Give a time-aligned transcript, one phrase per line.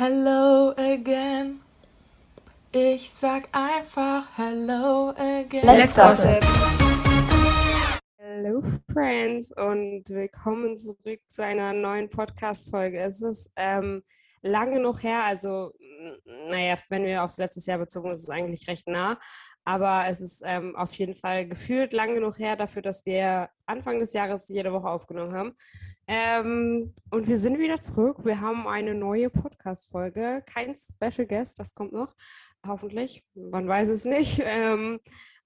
[0.00, 1.58] Hello again.
[2.70, 5.66] Ich sag einfach Hello again.
[5.66, 6.40] Let's gossip.
[8.16, 13.00] Hello Friends und willkommen zurück zu einer neuen Podcast-Folge.
[13.00, 14.04] Es ist ähm,
[14.40, 15.72] lang genug her, also
[16.24, 19.18] naja, wenn wir aufs letztes Jahr bezogen, ist es eigentlich recht nah,
[19.64, 23.98] aber es ist ähm, auf jeden Fall gefühlt lang genug her dafür, dass wir Anfang
[24.00, 25.54] des Jahres jede Woche aufgenommen haben.
[26.06, 28.24] Ähm, und wir sind wieder zurück.
[28.24, 30.42] Wir haben eine neue Podcast-Folge.
[30.46, 32.14] Kein Special Guest, das kommt noch.
[32.66, 33.24] Hoffentlich.
[33.34, 34.42] Man weiß es nicht.
[34.44, 35.00] Ähm,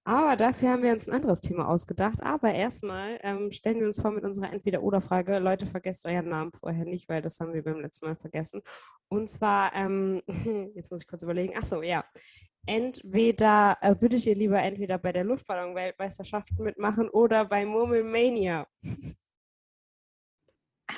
[0.05, 2.23] aber dafür haben wir uns ein anderes Thema ausgedacht.
[2.23, 5.38] Aber erstmal ähm, stellen wir uns vor mit unserer Entweder-Oder-Frage.
[5.38, 8.62] Leute, vergesst euren Namen vorher nicht, weil das haben wir beim letzten Mal vergessen.
[9.09, 10.23] Und zwar, ähm,
[10.74, 11.55] jetzt muss ich kurz überlegen.
[11.57, 12.05] Ach so, ja.
[12.66, 18.66] Entweder äh, würdet ihr lieber entweder bei der Luftballon-Weltmeisterschaft mitmachen oder bei Murmelmania.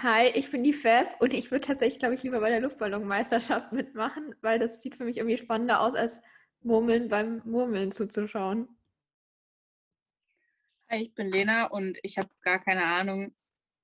[0.02, 3.72] Hi, ich bin die Fev und ich würde tatsächlich, glaube ich, lieber bei der Luftballonmeisterschaft
[3.72, 6.20] mitmachen, weil das sieht für mich irgendwie spannender aus, als
[6.62, 8.68] Murmeln beim Murmeln zuzuschauen.
[10.94, 13.34] Hi, ich bin Lena und ich habe gar keine Ahnung,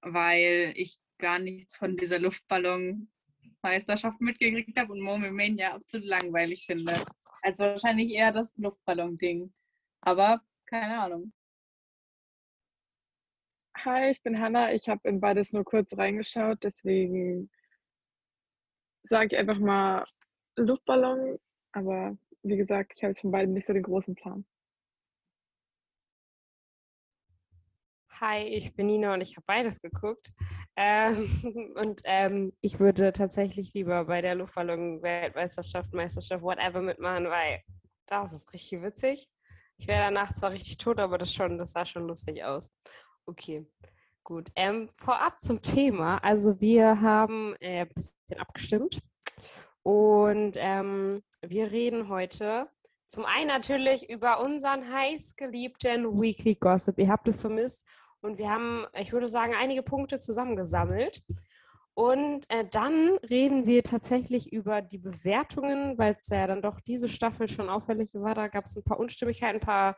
[0.01, 6.95] weil ich gar nichts von dieser Luftballonmeisterschaft mitgekriegt habe und Murmelmania absolut langweilig finde.
[7.43, 9.53] Also wahrscheinlich eher das Luftballon-Ding.
[10.03, 11.33] Aber keine Ahnung.
[13.79, 14.73] Hi, ich bin Hanna.
[14.73, 17.51] Ich habe in beides nur kurz reingeschaut, deswegen
[19.03, 20.07] sage ich einfach mal
[20.55, 21.41] Luftballon.
[21.73, 24.47] Aber wie gesagt, ich habe jetzt von beiden nicht so den großen Plan.
[28.23, 30.31] Hi, ich bin Nina und ich habe beides geguckt.
[30.77, 37.63] Ähm, und ähm, ich würde tatsächlich lieber bei der Luftballon-Weltmeisterschaft, Meisterschaft, whatever mitmachen, weil
[38.05, 39.31] das ist richtig witzig.
[39.79, 42.71] Ich wäre danach zwar richtig tot, aber das, schon, das sah schon lustig aus.
[43.25, 43.67] Okay,
[44.23, 44.51] gut.
[44.55, 46.19] Ähm, vorab zum Thema.
[46.19, 49.01] Also wir haben äh, ein bisschen abgestimmt
[49.83, 52.69] und ähm, wir reden heute
[53.07, 56.99] zum einen natürlich über unseren heißgeliebten Weekly Gossip.
[56.99, 57.87] Ihr habt es vermisst
[58.23, 61.23] und wir haben, ich würde sagen, einige Punkte zusammengesammelt.
[61.95, 67.09] Und äh, dann reden wir tatsächlich über die Bewertungen, weil es ja dann doch diese
[67.09, 68.35] Staffel schon auffällig war.
[68.35, 69.97] Da gab es ein paar Unstimmigkeiten, ein paar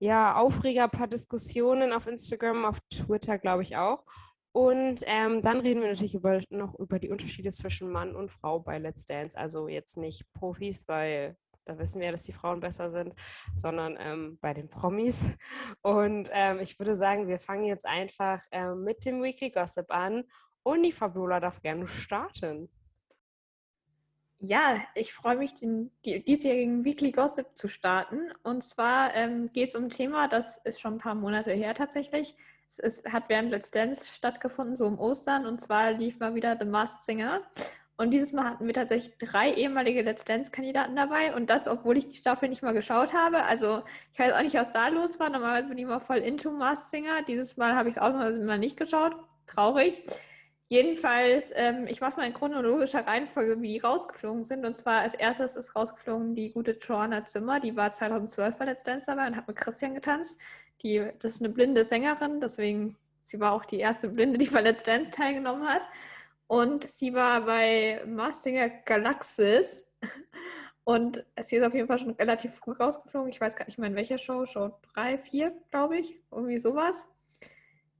[0.00, 4.04] ja, Aufreger, ein paar Diskussionen auf Instagram, auf Twitter, glaube ich auch.
[4.52, 8.60] Und ähm, dann reden wir natürlich über, noch über die Unterschiede zwischen Mann und Frau
[8.60, 9.36] bei Let's Dance.
[9.36, 11.36] Also jetzt nicht Profis, weil
[11.68, 13.14] da wissen wir, dass die Frauen besser sind,
[13.54, 15.36] sondern ähm, bei den Promis.
[15.82, 20.24] Und ähm, ich würde sagen, wir fangen jetzt einfach ähm, mit dem Weekly Gossip an.
[20.62, 22.68] Und die Fabiola darf gerne starten.
[24.40, 28.30] Ja, ich freue mich, den die, diesjährigen Weekly Gossip zu starten.
[28.44, 31.74] Und zwar ähm, geht es um ein Thema, das ist schon ein paar Monate her
[31.74, 32.36] tatsächlich.
[32.68, 35.44] Es ist, hat während Let's Dance stattgefunden, so um Ostern.
[35.44, 37.42] Und zwar lief mal wieder The Masked Singer.
[37.98, 41.34] Und dieses Mal hatten wir tatsächlich drei ehemalige Let's Dance-Kandidaten dabei.
[41.34, 43.42] Und das, obwohl ich die Staffel nicht mal geschaut habe.
[43.42, 43.82] Also
[44.12, 45.30] ich weiß auch nicht, was da los war.
[45.30, 47.22] Normalerweise bin ich immer voll into Masked Singer.
[47.26, 49.16] Dieses Mal habe ich es ausnahmsweise mal nicht geschaut.
[49.48, 50.04] Traurig.
[50.68, 54.64] Jedenfalls, ähm, ich mache es mal in chronologischer Reihenfolge, wie die rausgeflogen sind.
[54.64, 58.84] Und zwar als erstes ist rausgeflogen die gute Joanna Zimmer, die war 2012 bei Let's
[58.84, 60.38] Dance dabei und hat mit Christian getanzt.
[60.82, 64.60] Die, das ist eine blinde Sängerin, deswegen, sie war auch die erste Blinde, die bei
[64.60, 65.82] Let's Dance teilgenommen hat.
[66.48, 69.86] Und sie war bei Mastinger Galaxis.
[70.84, 73.28] Und sie ist auf jeden Fall schon relativ früh rausgeflogen.
[73.28, 76.18] Ich weiß gar nicht mehr in welcher Show, Show 3, 4, glaube ich.
[76.32, 77.06] Irgendwie sowas.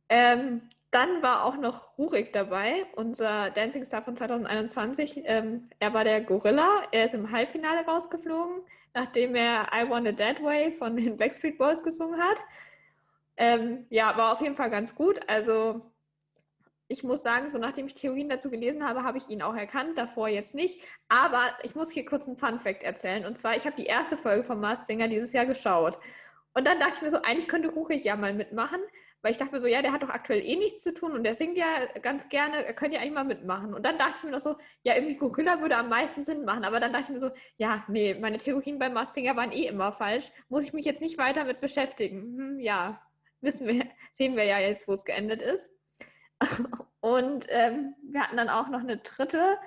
[0.08, 5.20] Ähm, dann war auch noch Rurik dabei, unser Dancing Star von 2021.
[5.24, 6.82] Ähm, er war der Gorilla.
[6.90, 8.62] Er ist im Halbfinale rausgeflogen,
[8.94, 12.38] nachdem er I Want a Dead Way von den Backstreet Boys gesungen hat.
[13.36, 15.20] Ähm, ja, war auf jeden Fall ganz gut.
[15.28, 15.82] Also
[16.88, 19.98] ich muss sagen, so nachdem ich Theorien dazu gelesen habe, habe ich ihn auch erkannt,
[19.98, 20.80] davor jetzt nicht.
[21.08, 23.26] Aber ich muss hier kurz einen Fun Fact erzählen.
[23.26, 25.98] Und zwar, ich habe die erste Folge von Mars Singer dieses Jahr geschaut.
[26.54, 28.80] Und dann dachte ich mir so, eigentlich könnte Rurik ja mal mitmachen,
[29.20, 31.24] weil ich dachte mir so, ja, der hat doch aktuell eh nichts zu tun und
[31.24, 31.66] der singt ja
[32.00, 33.74] ganz gerne, er könnte ja eigentlich mal mitmachen.
[33.74, 36.64] Und dann dachte ich mir noch so, ja, irgendwie Gorilla würde am meisten Sinn machen.
[36.64, 39.92] Aber dann dachte ich mir so, ja, nee, meine Theorien beim Mastinger waren eh immer
[39.92, 40.30] falsch.
[40.48, 42.38] Muss ich mich jetzt nicht weiter mit beschäftigen?
[42.38, 43.00] Hm, ja,
[43.40, 45.70] wissen wir, sehen wir ja jetzt, wo es geendet ist.
[47.00, 49.58] Und ähm, wir hatten dann auch noch eine dritte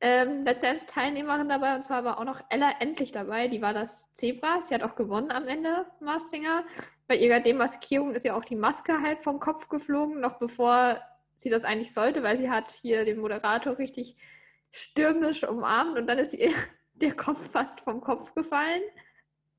[0.00, 0.46] ähm,
[0.86, 3.48] Teilnehmerin dabei und zwar war auch noch Ella endlich dabei.
[3.48, 4.62] Die war das Zebra.
[4.62, 6.64] Sie hat auch gewonnen am Ende, Mastinger.
[7.06, 11.00] Bei ihrer Demaskierung ist ja auch die Maske halt vom Kopf geflogen, noch bevor
[11.36, 14.16] sie das eigentlich sollte, weil sie hat hier den Moderator richtig
[14.70, 16.52] stürmisch umarmt und dann ist ihr
[16.94, 18.82] der Kopf fast vom Kopf gefallen.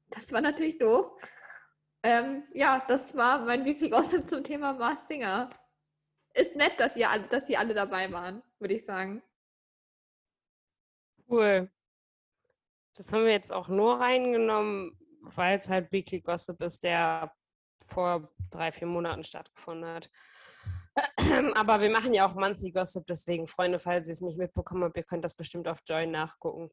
[0.09, 1.12] Das war natürlich doof.
[2.03, 5.50] Ähm, ja, das war mein Weekly Gossip zum Thema Mars Singer.
[6.33, 9.21] Ist nett, dass, ihr, dass sie alle dabei waren, würde ich sagen.
[11.29, 11.69] Cool.
[12.95, 17.33] Das haben wir jetzt auch nur reingenommen, weil es halt Weekly Gossip ist, der
[17.85, 20.09] vor drei, vier Monaten stattgefunden hat.
[21.55, 24.97] Aber wir machen ja auch Monthly Gossip, deswegen, Freunde, falls ihr es nicht mitbekommen habt,
[24.97, 26.69] ihr könnt das bestimmt auf Join nachgucken.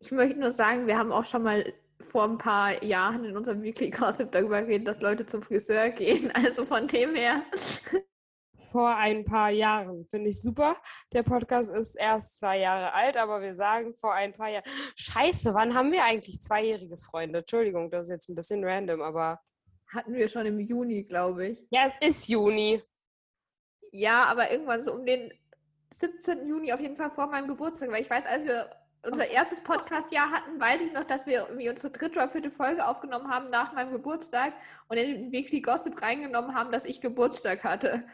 [0.00, 1.72] Ich möchte nur sagen, wir haben auch schon mal
[2.10, 6.32] vor ein paar Jahren in unserem Weekly Gossip darüber geredet, dass Leute zum Friseur gehen.
[6.42, 7.44] Also von dem her.
[8.70, 10.76] Vor ein paar Jahren, finde ich super.
[11.12, 14.64] Der Podcast ist erst zwei Jahre alt, aber wir sagen vor ein paar Jahren.
[14.96, 17.40] Scheiße, wann haben wir eigentlich zweijähriges Freunde?
[17.40, 19.40] Entschuldigung, das ist jetzt ein bisschen random, aber.
[19.88, 21.66] Hatten wir schon im Juni, glaube ich.
[21.70, 22.82] Ja, es ist Juni.
[23.90, 25.30] Ja, aber irgendwann so um den
[25.92, 26.48] 17.
[26.48, 28.70] Juni auf jeden Fall vor meinem Geburtstag, weil ich weiß, als wir
[29.02, 32.86] unser erstes Podcast-Jahr hatten, weiß ich noch, dass wir irgendwie unsere dritte oder vierte Folge
[32.86, 34.54] aufgenommen haben nach meinem Geburtstag
[34.88, 38.04] und in den Weekly Gossip reingenommen haben, dass ich Geburtstag hatte.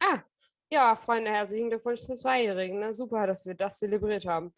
[0.00, 0.22] Ah,
[0.70, 2.80] ja, Freunde, herzlichen Glückwunsch zum Zweijährigen.
[2.80, 2.92] Ne?
[2.92, 4.52] Super, dass wir das zelebriert haben.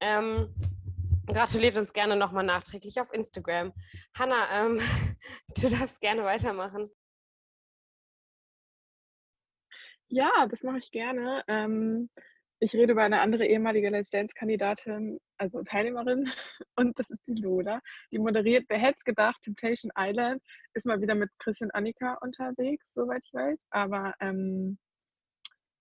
[0.00, 0.54] Ähm,
[1.26, 3.72] gratuliert uns gerne nochmal nachträglich auf Instagram.
[4.14, 4.80] Hanna, ähm,
[5.60, 6.88] du darfst gerne weitermachen.
[10.08, 11.42] Ja, das mache ich gerne.
[11.48, 12.10] Ähm,
[12.62, 16.30] ich rede über eine andere ehemalige Let's Dance-Kandidatin, also Teilnehmerin,
[16.76, 17.80] und das ist die Lola.
[18.12, 20.40] Die moderiert, wer hätte es gedacht, Temptation Island,
[20.74, 23.58] ist mal wieder mit Chris und Annika unterwegs, soweit ich weiß.
[23.70, 24.78] Aber ähm,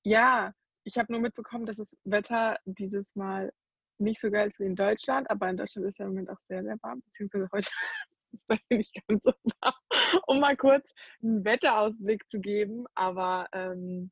[0.03, 3.53] ja, ich habe nur mitbekommen, dass das Wetter dieses Mal
[3.99, 6.41] nicht so geil ist wie in Deutschland, aber in Deutschland ist ja im Moment auch
[6.47, 7.69] sehr, sehr warm, beziehungsweise heute
[8.31, 9.75] ist bei mir nicht ganz so warm,
[10.25, 10.91] um mal kurz
[11.21, 12.85] einen Wetterausblick zu geben.
[12.95, 14.09] Aber ähm,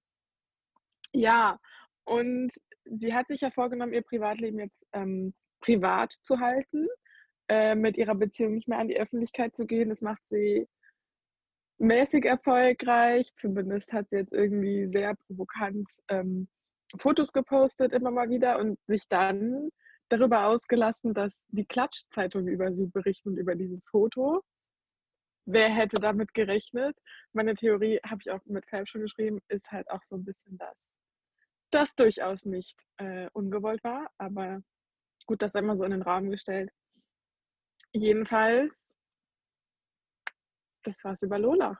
[1.13, 1.59] ja,
[2.05, 2.51] und
[2.85, 6.87] sie hat sich ja vorgenommen, ihr Privatleben jetzt ähm, privat zu halten,
[7.47, 9.89] äh, mit ihrer Beziehung nicht mehr an die Öffentlichkeit zu gehen.
[9.89, 10.67] Das macht sie
[11.79, 13.31] mäßig erfolgreich.
[13.35, 16.47] Zumindest hat sie jetzt irgendwie sehr provokant ähm,
[16.97, 19.69] Fotos gepostet, immer mal wieder, und sich dann
[20.09, 24.41] darüber ausgelassen, dass die Klatschzeitungen über sie berichten, über dieses Foto.
[25.45, 26.97] Wer hätte damit gerechnet?
[27.33, 30.57] Meine Theorie, habe ich auch mit Fab schon geschrieben, ist halt auch so ein bisschen
[30.57, 30.98] das,
[31.71, 34.61] das durchaus nicht äh, ungewollt war, aber
[35.25, 36.71] gut, das immer so in den Rahmen gestellt.
[37.93, 38.95] Jedenfalls,
[40.83, 41.79] das war's über Lola.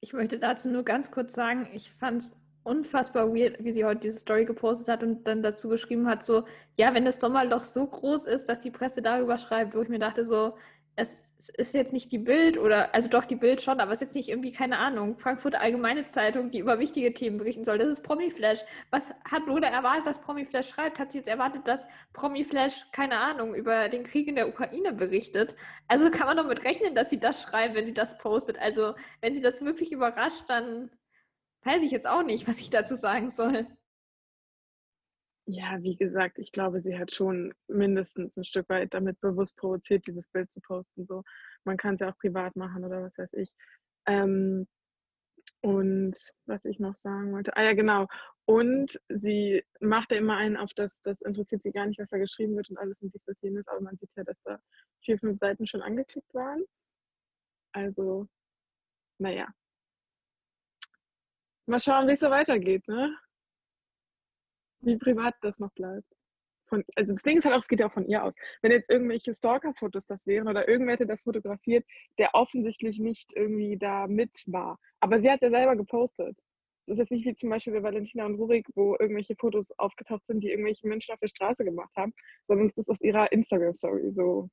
[0.00, 4.00] Ich möchte dazu nur ganz kurz sagen, ich fand es unfassbar weird, wie sie heute
[4.00, 7.86] diese Story gepostet hat und dann dazu geschrieben hat, so, ja, wenn das Sommerloch so
[7.86, 10.56] groß ist, dass die Presse darüber schreibt, wo ich mir dachte, so,
[10.96, 14.08] es ist jetzt nicht die Bild oder, also doch die Bild schon, aber es ist
[14.08, 17.76] jetzt nicht irgendwie, keine Ahnung, Frankfurter Allgemeine Zeitung, die über wichtige Themen berichten soll.
[17.76, 18.60] Das ist Promiflash.
[18.90, 20.98] Was hat Lola erwartet, dass Promiflash schreibt?
[20.98, 25.54] Hat sie jetzt erwartet, dass Promiflash, keine Ahnung, über den Krieg in der Ukraine berichtet?
[25.86, 28.58] Also kann man doch mit rechnen, dass sie das schreibt, wenn sie das postet.
[28.58, 30.90] Also wenn sie das wirklich überrascht, dann
[31.64, 33.66] weiß ich jetzt auch nicht, was ich dazu sagen soll.
[35.48, 40.06] Ja, wie gesagt, ich glaube, sie hat schon mindestens ein Stück weit damit bewusst provoziert,
[40.06, 41.06] dieses Bild zu posten.
[41.06, 41.22] So,
[41.64, 43.52] man kann es ja auch privat machen oder was weiß ich.
[44.06, 44.66] Ähm,
[45.62, 46.16] und
[46.46, 48.06] was ich noch sagen wollte, ah ja, genau.
[48.44, 52.18] Und sie macht ja immer einen auf das, das interessiert sie gar nicht, was da
[52.18, 54.58] geschrieben wird und alles und dies, das, jenes, aber man sieht ja, dass da
[55.04, 56.64] vier, fünf Seiten schon angeklickt waren.
[57.72, 58.28] Also,
[59.18, 59.48] naja.
[61.66, 63.16] Mal schauen, wie es so weitergeht, ne?
[64.80, 66.06] Wie privat das noch bleibt.
[66.68, 68.34] Von, also das Ding ist halt auch, es geht ja auch von ihr aus.
[68.60, 71.86] Wenn jetzt irgendwelche Stalker-Fotos das wären oder irgendwer hätte das fotografiert,
[72.18, 74.78] der offensichtlich nicht irgendwie da mit war.
[75.00, 76.38] Aber sie hat ja selber gepostet.
[76.82, 80.26] Es ist jetzt nicht wie zum Beispiel bei Valentina und Rurik, wo irgendwelche Fotos aufgetaucht
[80.26, 82.12] sind, die irgendwelche Menschen auf der Straße gemacht haben,
[82.46, 84.48] sondern es ist aus ihrer Instagram-Story so.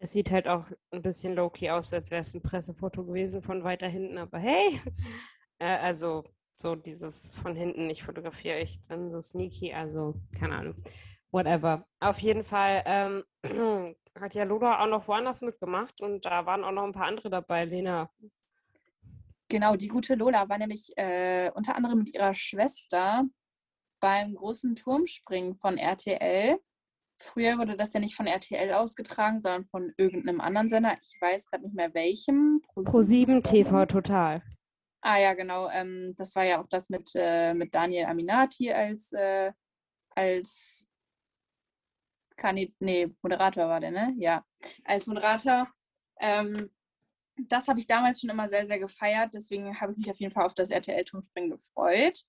[0.00, 3.64] Es sieht halt auch ein bisschen low-key aus, als wäre es ein Pressefoto gewesen von
[3.64, 4.80] weiter hinten, aber hey,
[5.58, 6.24] äh, also
[6.60, 10.74] so dieses von hinten, ich fotografiere echt dann so sneaky, also keine Ahnung,
[11.30, 11.86] whatever.
[12.00, 13.24] Auf jeden Fall ähm,
[14.18, 17.30] hat ja Lola auch noch woanders mitgemacht und da waren auch noch ein paar andere
[17.30, 18.10] dabei, Lena.
[19.48, 23.24] Genau, die gute Lola war nämlich äh, unter anderem mit ihrer Schwester
[24.00, 26.58] beim großen Turmspringen von RTL.
[27.20, 30.96] Früher wurde das ja nicht von RTL ausgetragen, sondern von irgendeinem anderen Sender.
[31.02, 32.62] Ich weiß gerade nicht mehr welchem.
[32.84, 34.42] Pro 7 TV Total.
[35.00, 35.68] Ah ja, genau.
[35.70, 39.52] Ähm, das war ja auch das mit, äh, mit Daniel Aminati als, äh,
[40.10, 40.88] als
[42.36, 44.14] Kandid nee, Moderator war der, ne?
[44.18, 44.44] Ja,
[44.84, 45.68] als Moderator.
[46.20, 46.70] Ähm,
[47.36, 49.34] das habe ich damals schon immer sehr, sehr gefeiert.
[49.34, 52.20] Deswegen habe ich mich auf jeden Fall auf das RTL-Turmspringen gefreut.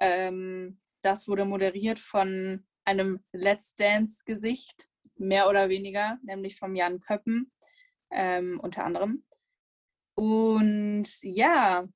[0.00, 7.52] Ähm, das wurde moderiert von einem Let's Dance-Gesicht, mehr oder weniger, nämlich vom Jan Köppen
[8.10, 9.24] ähm, unter anderem.
[10.14, 11.86] Und ja,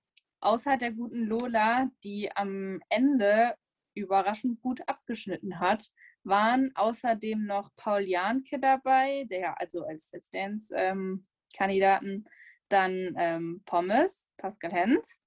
[0.47, 3.57] außer der guten Lola, die am Ende
[3.95, 5.89] überraschend gut abgeschnitten hat,
[6.23, 12.25] waren außerdem noch Paul Janke dabei, der also als Let's Dance-Kandidaten, ähm,
[12.69, 15.21] dann ähm, Pommes, Pascal Hens,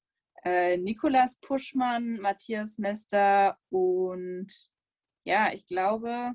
[0.46, 4.48] äh, Nikolas Puschmann, Matthias Mester und
[5.26, 6.34] ja, ich glaube,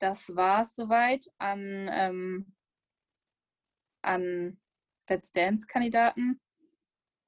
[0.00, 2.56] das war es soweit an, ähm,
[4.02, 4.60] an
[5.08, 6.40] Let's Dance-Kandidaten.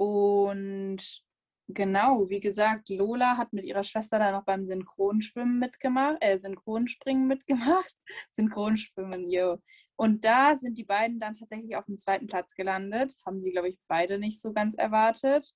[0.03, 1.23] Und
[1.69, 7.27] genau, wie gesagt, Lola hat mit ihrer Schwester dann noch beim Synchronschwimmen mitgemacht, äh, Synchronspringen
[7.29, 7.95] mitgemacht.
[8.33, 9.59] Synchronschwimmen, yo.
[9.95, 13.15] Und da sind die beiden dann tatsächlich auf dem zweiten Platz gelandet.
[13.25, 15.53] Haben sie, glaube ich, beide nicht so ganz erwartet.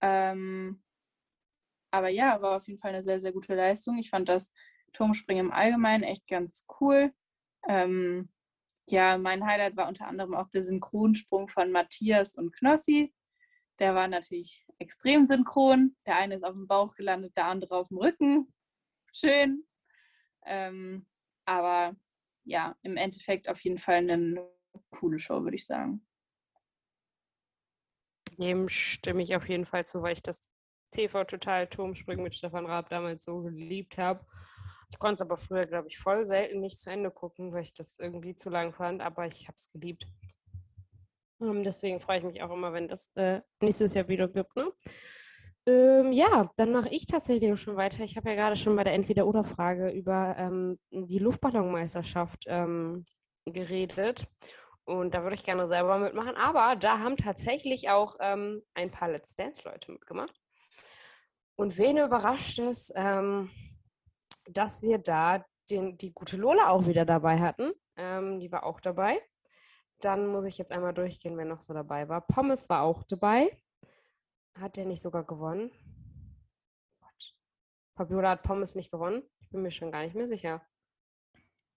[0.00, 0.82] Ähm,
[1.90, 3.98] aber ja, war auf jeden Fall eine sehr, sehr gute Leistung.
[3.98, 4.50] Ich fand das
[4.94, 7.12] Turmspringen im Allgemeinen echt ganz cool.
[7.68, 8.30] Ähm,
[8.88, 13.12] ja, mein Highlight war unter anderem auch der Synchronsprung von Matthias und Knossi.
[13.78, 15.96] Der war natürlich extrem synchron.
[16.06, 18.52] Der eine ist auf dem Bauch gelandet, der andere auf dem Rücken.
[19.12, 19.64] Schön.
[20.44, 21.06] Ähm,
[21.44, 21.96] aber
[22.44, 24.48] ja, im Endeffekt auf jeden Fall eine
[24.90, 26.06] coole Show, würde ich sagen.
[28.38, 30.52] Dem stimme ich auf jeden Fall zu, weil ich das
[30.90, 34.26] TV Total Turmspringen mit Stefan Raab damals so geliebt habe.
[34.90, 37.74] Ich konnte es aber früher, glaube ich, voll selten nicht zu Ende gucken, weil ich
[37.74, 40.06] das irgendwie zu lang fand, aber ich habe es geliebt.
[41.40, 44.54] Ähm, deswegen freue ich mich auch immer, wenn das äh, nächstes Jahr wieder gibt.
[44.56, 44.72] Ne?
[45.66, 48.04] Ähm, ja, dann mache ich tatsächlich auch schon weiter.
[48.04, 53.06] Ich habe ja gerade schon bei der Entweder-Oder-Frage über ähm, die Luftballonmeisterschaft ähm,
[53.46, 54.26] geredet.
[54.84, 56.36] Und da würde ich gerne selber mitmachen.
[56.36, 60.38] Aber da haben tatsächlich auch ähm, ein paar Let's Dance-Leute mitgemacht.
[61.56, 63.50] Und wen überrascht es, ähm,
[64.48, 67.72] dass wir da den, die gute Lola auch wieder dabei hatten.
[67.96, 69.20] Ähm, die war auch dabei.
[70.04, 72.20] Dann muss ich jetzt einmal durchgehen, wer noch so dabei war.
[72.20, 73.56] Pommes war auch dabei.
[74.60, 75.70] Hat der nicht sogar gewonnen?
[77.00, 77.34] Gott.
[77.96, 79.22] Fabiola hat Pommes nicht gewonnen.
[79.40, 80.60] Ich bin mir schon gar nicht mehr sicher.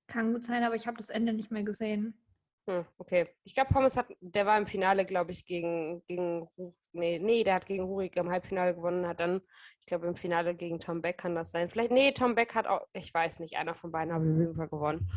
[0.07, 2.21] Kann gut sein, aber ich habe das Ende nicht mehr gesehen.
[2.69, 3.29] Hm, okay.
[3.45, 6.49] Ich glaube, Pommes hat, der war im Finale, glaube ich, gegen, gegen
[6.91, 9.41] nee, nee, der hat gegen Rurik im Halbfinale gewonnen, hat dann,
[9.79, 11.69] ich glaube, im Finale gegen Tom Beck kann das sein.
[11.69, 14.55] Vielleicht, nee, Tom Beck hat auch, ich weiß nicht, einer von beiden hat auf jeden
[14.55, 15.09] Fall gewonnen.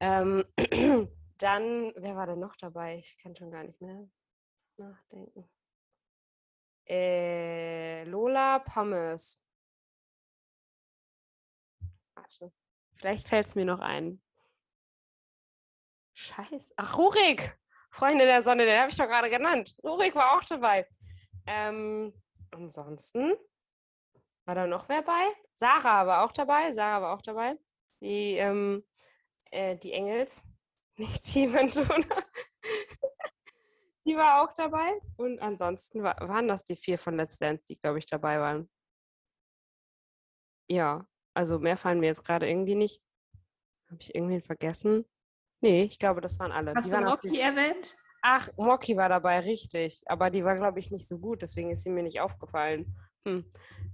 [0.00, 0.44] Ähm,
[1.38, 2.96] dann, wer war denn noch dabei?
[2.96, 4.08] Ich kann schon gar nicht mehr
[4.76, 5.48] nachdenken.
[6.88, 9.42] Äh, Lola Pommes.
[12.14, 12.52] Warte.
[12.94, 14.22] Vielleicht fällt es mir noch ein.
[16.14, 16.74] Scheiße.
[16.76, 17.58] Ach, Rurik!
[17.90, 19.74] Freunde der Sonne, den habe ich doch gerade genannt.
[19.82, 20.86] Rurik war auch dabei.
[21.46, 22.12] Ähm,
[22.50, 23.34] ansonsten
[24.44, 25.32] war da noch wer bei?
[25.54, 26.72] Sarah war auch dabei.
[26.72, 27.58] Sarah war auch dabei.
[28.00, 28.84] Die, ähm,
[29.50, 30.42] äh, die Engels.
[30.96, 32.24] Nicht die Mantona.
[34.04, 35.00] die war auch dabei.
[35.16, 38.68] Und ansonsten war, waren das die vier von Let's Dance, die, glaube ich, dabei waren.
[40.68, 43.02] Ja, also mehr fallen mir jetzt gerade irgendwie nicht.
[43.90, 45.04] Habe ich irgendwen vergessen?
[45.60, 46.74] Nee, ich glaube, das waren alle.
[46.74, 47.96] Hast die du Rocky erwähnt?
[48.22, 50.02] Ach, Moki war dabei, richtig.
[50.06, 52.96] Aber die war, glaube ich, nicht so gut, deswegen ist sie mir nicht aufgefallen.
[53.26, 53.44] Hm.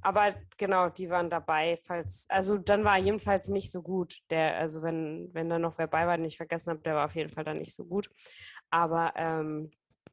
[0.02, 4.18] Aber genau, die waren dabei, falls, also dann war jedenfalls nicht so gut.
[4.30, 7.06] Der, also wenn, wenn da noch wer bei war, den ich vergessen habe, der war
[7.06, 8.10] auf jeden Fall dann nicht so gut.
[8.70, 9.70] Aber ähm,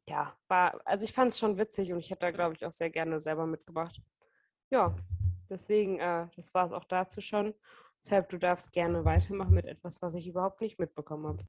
[0.07, 2.71] ja, war, also ich fand es schon witzig und ich hätte da, glaube ich, auch
[2.71, 3.99] sehr gerne selber mitgebracht.
[4.69, 4.95] Ja,
[5.49, 7.53] deswegen, äh, das war es auch dazu schon.
[8.05, 11.43] Fab, du darfst gerne weitermachen mit etwas, was ich überhaupt nicht mitbekommen habe.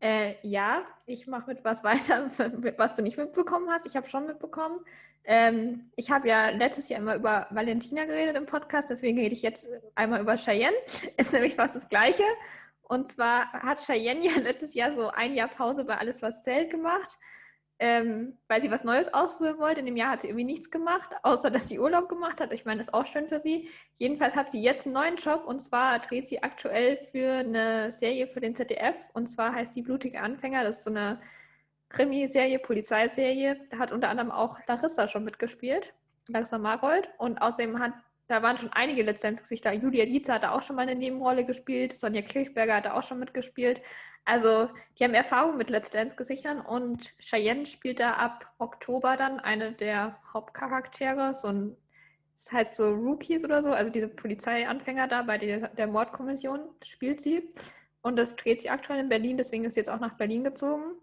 [0.00, 2.30] Äh, ja, ich mache mit was weiter,
[2.78, 3.86] was du nicht mitbekommen hast.
[3.86, 4.80] Ich habe schon mitbekommen.
[5.24, 9.42] Ähm, ich habe ja letztes Jahr immer über Valentina geredet im Podcast, deswegen rede ich
[9.42, 10.76] jetzt einmal über Cheyenne.
[11.16, 12.24] Ist nämlich fast das Gleiche.
[12.82, 16.70] Und zwar hat Cheyenne ja letztes Jahr so ein Jahr Pause bei Alles, was zählt
[16.70, 17.18] gemacht
[17.80, 19.80] ähm, weil sie was Neues ausprobieren wollte.
[19.80, 22.52] In dem Jahr hat sie irgendwie nichts gemacht, außer dass sie Urlaub gemacht hat.
[22.52, 23.70] Ich meine, das ist auch schön für sie.
[23.96, 28.26] Jedenfalls hat sie jetzt einen neuen Job und zwar dreht sie aktuell für eine Serie
[28.26, 30.62] für den ZDF und zwar heißt die Blutige Anfänger.
[30.62, 31.20] Das ist so eine
[31.88, 33.58] Krimiserie, Polizeiserie.
[33.70, 35.94] Da hat unter anderem auch Larissa schon mitgespielt,
[36.28, 37.10] Larissa Marold.
[37.16, 37.94] Und außerdem hat
[38.30, 39.72] da waren schon einige Lizenzgesichter.
[39.72, 41.92] Julia Dietzer hat da auch schon mal eine Nebenrolle gespielt.
[41.92, 43.82] Sonja Kirchberger hat da auch schon mitgespielt.
[44.24, 49.72] Also, die haben Erfahrung mit Let's Dance-Gesichtern und Cheyenne spielt da ab Oktober dann eine
[49.72, 51.34] der Hauptcharaktere.
[51.34, 51.76] So ein,
[52.36, 57.20] das heißt so Rookies oder so, also diese Polizeianfänger da bei der, der Mordkommission spielt
[57.20, 57.48] sie.
[58.00, 60.94] Und das dreht sie aktuell in Berlin, deswegen ist sie jetzt auch nach Berlin gezogen.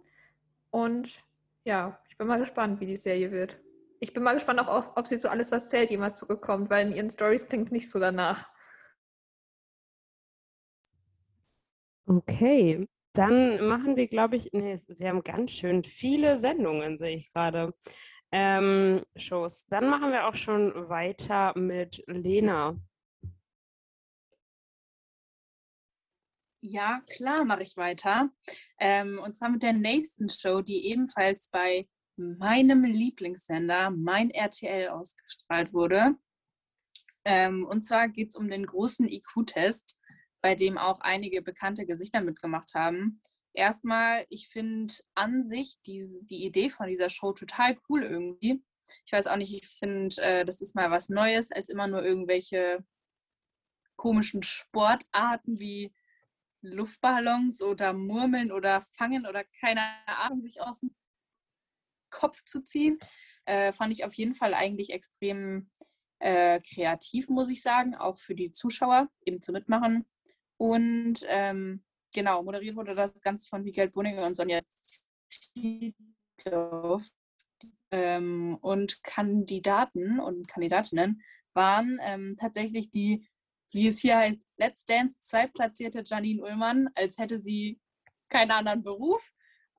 [0.72, 1.22] Und
[1.66, 3.60] ja, ich bin mal gespannt, wie die Serie wird
[4.00, 6.96] ich bin mal gespannt, auch, ob sie so alles, was zählt, jemals zurückkommt, weil in
[6.96, 8.48] ihren Stories klingt nicht so danach.
[12.06, 17.34] Okay, dann machen wir, glaube ich, nee, wir haben ganz schön viele Sendungen, sehe ich
[17.34, 17.74] gerade.
[18.32, 19.66] Ähm, Shows.
[19.68, 22.78] Dann machen wir auch schon weiter mit Lena.
[26.62, 28.30] Ja, klar, mache ich weiter.
[28.80, 31.88] Ähm, und zwar mit der nächsten Show, die ebenfalls bei
[32.18, 36.16] meinem Lieblingssender, mein RTL, ausgestrahlt wurde.
[37.26, 39.98] Ähm, und zwar geht es um den großen IQ-Test,
[40.42, 43.22] bei dem auch einige bekannte Gesichter mitgemacht haben.
[43.54, 48.64] Erstmal, ich finde an sich die, die Idee von dieser Show total cool irgendwie.
[49.06, 52.04] Ich weiß auch nicht, ich finde, äh, das ist mal was Neues, als immer nur
[52.04, 52.86] irgendwelche
[53.98, 55.94] komischen Sportarten wie
[56.62, 60.96] Luftballons oder Murmeln oder Fangen oder keine Ahnung, sich aus dem
[62.10, 63.00] Kopf zu ziehen.
[63.46, 65.70] Äh, fand ich auf jeden Fall eigentlich extrem
[66.20, 70.06] äh, kreativ, muss ich sagen, auch für die Zuschauer eben zu mitmachen.
[70.58, 71.84] Und ähm,
[72.14, 74.62] genau, moderiert wurde das Ganze von Miguel Bunninger und Sonja
[75.30, 77.02] Zietlow.
[77.90, 81.22] Ähm, und Kandidaten und Kandidatinnen
[81.54, 83.26] waren ähm, tatsächlich die,
[83.72, 87.80] wie es hier heißt, Let's Dance zweitplatzierte Janine Ullmann, als hätte sie
[88.30, 89.24] keinen anderen Beruf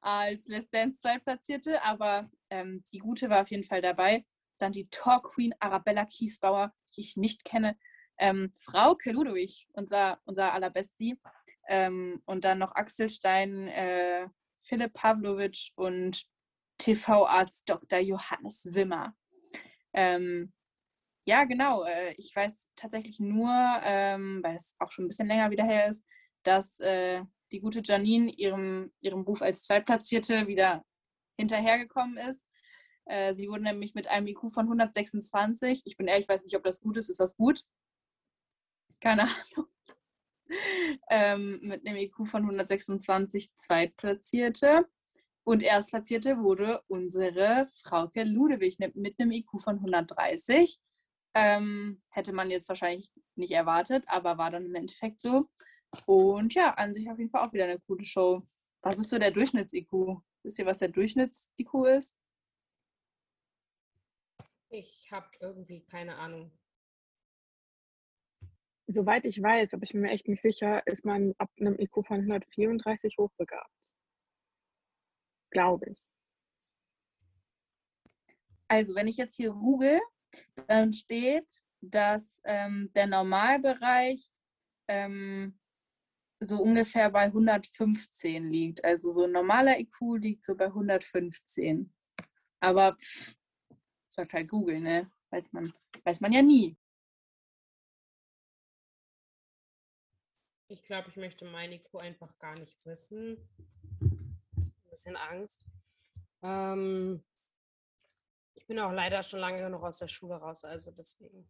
[0.00, 4.24] als Let's Dance zweitplatzierte, aber ähm, die gute war auf jeden Fall dabei.
[4.58, 7.76] Dann die Talk Queen Arabella Kiesbauer, die ich nicht kenne.
[8.18, 11.20] Ähm, Frauke Ludwig, unser, unser allerbesti.
[11.68, 14.28] Ähm, und dann noch Axel Stein, äh,
[14.60, 16.24] Philipp Pavlovic und
[16.78, 17.98] TV-Arzt Dr.
[17.98, 19.14] Johannes Wimmer.
[19.92, 20.52] Ähm,
[21.24, 21.84] ja, genau.
[21.84, 23.50] Äh, ich weiß tatsächlich nur,
[23.82, 26.06] ähm, weil es auch schon ein bisschen länger wieder her ist,
[26.42, 30.84] dass äh, die gute Janine ihrem, ihrem Ruf als Zweitplatzierte wieder
[31.38, 32.46] hinterhergekommen ist.
[33.06, 35.82] Äh, sie wurde nämlich mit einem IQ von 126.
[35.84, 37.08] Ich bin ehrlich, ich weiß nicht, ob das gut ist.
[37.08, 37.62] Ist das gut?
[39.00, 39.68] Keine Ahnung.
[41.10, 44.86] ähm, mit einem IQ von 126 Zweitplatzierte.
[45.44, 50.78] Und Erstplatzierte wurde unsere Frauke Ludewig mit einem IQ von 130.
[51.34, 55.48] Ähm, hätte man jetzt wahrscheinlich nicht erwartet, aber war dann im Endeffekt so.
[56.06, 58.46] Und ja, an sich auf jeden Fall auch wieder eine coole Show.
[58.82, 60.20] Was ist so der Durchschnitts-IQ?
[60.42, 62.16] Wisst ihr, was der Durchschnitts-IQ ist?
[64.70, 66.52] Ich habe irgendwie keine Ahnung.
[68.86, 72.06] Soweit ich weiß, aber ich bin mir echt nicht sicher, ist man ab einem IQ
[72.06, 73.70] von 134 hochbegabt.
[75.50, 76.02] Glaube ich.
[78.68, 80.00] Also, wenn ich jetzt hier google,
[80.66, 84.30] dann steht, dass ähm, der Normalbereich
[84.88, 85.57] ähm,
[86.40, 88.84] so ungefähr bei 115 liegt.
[88.84, 91.92] Also so ein normaler IQ liegt so bei 115.
[92.60, 93.36] Aber pff,
[94.06, 95.10] sagt halt Google, ne?
[95.30, 95.72] Weiß man,
[96.04, 96.76] weiß man ja nie.
[100.70, 103.38] Ich glaube, ich möchte mein IQ einfach gar nicht wissen.
[104.00, 105.64] Ein bisschen Angst.
[106.42, 107.24] Ähm,
[108.54, 111.48] ich bin auch leider schon lange genug aus der Schule raus, also deswegen.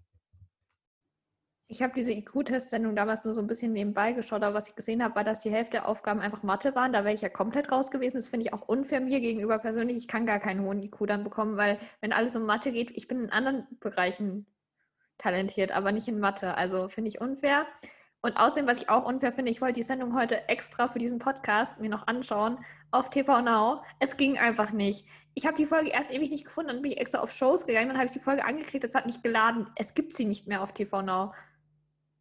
[1.70, 5.04] Ich habe diese IQ-Test-Sendung damals nur so ein bisschen nebenbei geschaut, aber was ich gesehen
[5.04, 6.94] habe, war, dass die Hälfte der Aufgaben einfach Mathe waren.
[6.94, 8.16] Da wäre ich ja komplett raus gewesen.
[8.16, 9.98] Das finde ich auch unfair mir gegenüber persönlich.
[9.98, 13.06] Ich kann gar keinen hohen IQ dann bekommen, weil wenn alles um Mathe geht, ich
[13.06, 14.46] bin in anderen Bereichen
[15.18, 16.56] talentiert, aber nicht in Mathe.
[16.56, 17.66] Also finde ich unfair.
[18.22, 21.18] Und außerdem, was ich auch unfair finde, ich wollte die Sendung heute extra für diesen
[21.18, 22.58] Podcast mir noch anschauen
[22.92, 23.82] auf TV Now.
[24.00, 25.06] Es ging einfach nicht.
[25.34, 27.88] Ich habe die Folge erst ewig nicht gefunden, dann bin ich extra auf Shows gegangen,
[27.88, 29.68] dann habe ich die Folge angeklickt, es hat nicht geladen.
[29.76, 31.32] Es gibt sie nicht mehr auf TV Now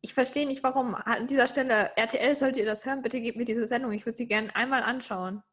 [0.07, 0.95] ich verstehe nicht, warum.
[0.95, 3.91] An dieser Stelle, RTL, solltet ihr das hören, bitte gebt mir diese Sendung.
[3.91, 5.43] Ich würde sie gerne einmal anschauen.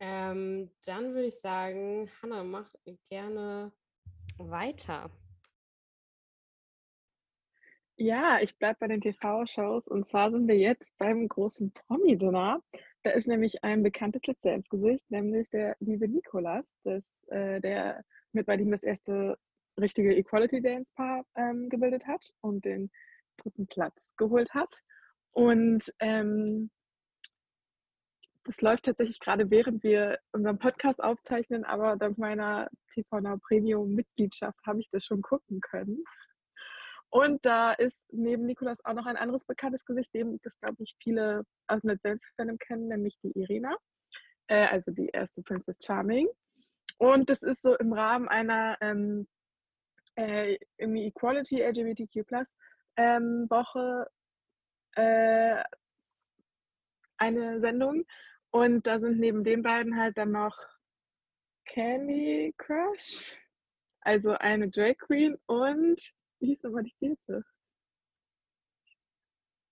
[0.00, 2.68] Ähm, dann würde ich sagen, Hanna, mach
[3.08, 3.72] gerne
[4.36, 5.10] weiter.
[7.96, 12.60] Ja, ich bleibe bei den TV-Shows und zwar sind wir jetzt beim großen Promi-Dinner.
[13.06, 16.74] Da ist nämlich ein bekanntes Glitzer ins Gesicht, nämlich der liebe Nikolas,
[17.28, 19.38] äh, der mit bei dem das erste
[19.78, 22.90] richtige Equality Dance Paar ähm, gebildet hat und den
[23.36, 24.74] dritten Platz geholt hat.
[25.30, 26.72] Und ähm,
[28.42, 33.94] das läuft tatsächlich gerade während wir unseren Podcast aufzeichnen, aber dank meiner TV Now Premium
[33.94, 36.02] Mitgliedschaft habe ich das schon gucken können.
[37.10, 40.96] Und da ist neben Nikolas auch noch ein anderes bekanntes Gesicht, dem das, glaube ich,
[41.02, 43.76] viele aus Dance Fandom kennen, nämlich die Irina,
[44.48, 46.28] äh, also die erste Princess Charming.
[46.98, 49.28] Und das ist so im Rahmen einer ähm,
[50.16, 52.26] äh, Equality LGBTQ
[52.96, 54.08] ähm, Woche
[54.96, 55.62] äh,
[57.18, 58.04] eine Sendung.
[58.50, 60.56] Und da sind neben den beiden halt dann noch
[61.66, 63.36] Candy Crush,
[64.00, 66.00] also eine Drag Queen und
[66.46, 67.44] wie hieß nochmal die vierte?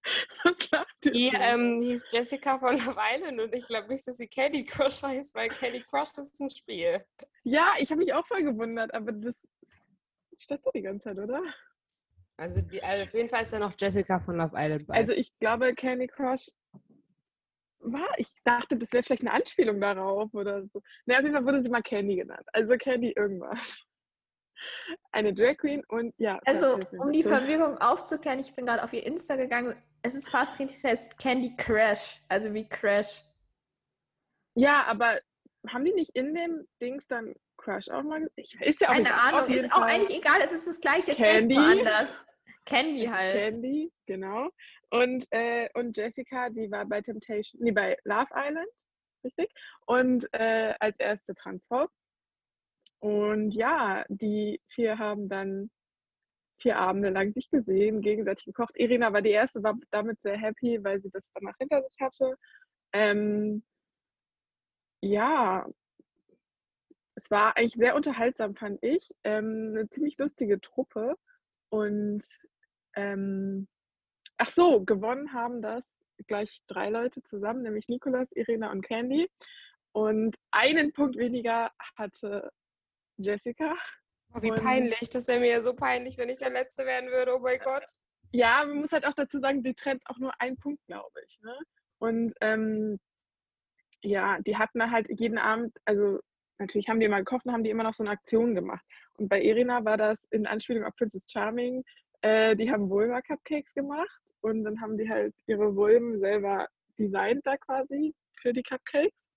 [0.45, 1.13] Was lacht ihr?
[1.13, 1.37] Die so?
[1.37, 5.35] ähm, hieß Jessica von Love Island und ich glaube nicht, dass sie Candy Crush heißt,
[5.35, 7.05] weil Candy Crush ist ein Spiel.
[7.45, 9.47] Ja, ich habe mich auch voll gewundert, aber das
[10.39, 11.43] stand da die ganze Zeit, oder?
[12.37, 14.95] Also, die, also auf jeden Fall ist da noch Jessica von Love Island bei.
[14.95, 16.51] Also ich glaube, Candy Crush
[17.79, 20.83] war, ich dachte, das wäre vielleicht eine Anspielung darauf oder so.
[21.07, 22.47] Ne, auf jeden Fall wurde sie mal Candy genannt.
[22.53, 23.87] Also Candy irgendwas.
[25.12, 26.40] Eine Drag Queen und ja.
[26.44, 27.22] Also, um die.
[27.22, 29.77] Verwirrung aufzuklären, ich bin gerade auf ihr Insta gegangen.
[30.03, 32.20] Es ist fast richtig, es heißt Candy Crash.
[32.29, 33.24] Also wie Crash.
[34.55, 35.18] Ja, aber
[35.68, 38.31] haben die nicht in dem Dings dann Crush auch mal?
[38.37, 41.12] Ich ist ja auch Keine Ahnung, ist auch Fall eigentlich egal, es ist das gleiche,
[41.12, 41.55] es Candy.
[41.55, 42.16] heißt anders.
[42.66, 43.40] Candy halt.
[43.40, 44.48] Candy, genau.
[44.90, 48.68] Und, äh, und Jessica, die war bei Temptation, nee, bei Love Island,
[49.24, 49.50] richtig?
[49.87, 51.90] Und äh, als erste Transphob.
[53.05, 55.71] Und ja, die vier haben dann
[56.59, 58.79] vier Abende lang sich gesehen, gegenseitig gekocht.
[58.79, 62.35] Irina war die erste, war damit sehr happy, weil sie das danach hinter sich hatte.
[62.95, 63.62] Ähm,
[65.03, 65.69] ja,
[67.14, 69.14] es war eigentlich sehr unterhaltsam, fand ich.
[69.23, 71.17] Ähm, eine ziemlich lustige Truppe.
[71.69, 72.25] Und
[72.97, 73.69] ähm,
[74.38, 75.85] ach so, gewonnen haben das
[76.27, 79.29] gleich drei Leute zusammen, nämlich Nikolas, Irina und Candy.
[79.93, 82.51] Und einen Punkt weniger hatte
[83.16, 83.74] Jessica.
[84.35, 85.09] Oh, wie und- peinlich.
[85.11, 87.37] Das wäre mir ja so peinlich, wenn ich der Letzte werden würde.
[87.37, 87.85] Oh mein Gott.
[88.33, 91.38] Ja, man muss halt auch dazu sagen, die trennt auch nur einen Punkt, glaube ich.
[91.40, 91.57] Ne?
[91.98, 92.98] Und ähm,
[94.03, 96.18] ja, die hatten halt jeden Abend, also
[96.59, 98.85] natürlich haben die immer gekocht und haben die immer noch so eine Aktion gemacht.
[99.18, 101.85] Und bei Irina war das in Anspielung auf Princess Charming,
[102.22, 106.66] äh, die haben Vulva-Cupcakes gemacht und dann haben die halt ihre Vulven selber
[106.98, 109.31] designt da quasi für die Cupcakes.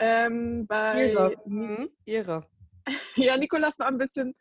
[0.00, 1.36] Ähm, bei Ihre.
[1.44, 1.90] Mhm.
[2.04, 2.46] Ihre.
[3.16, 4.34] ja, Nikolas war ein bisschen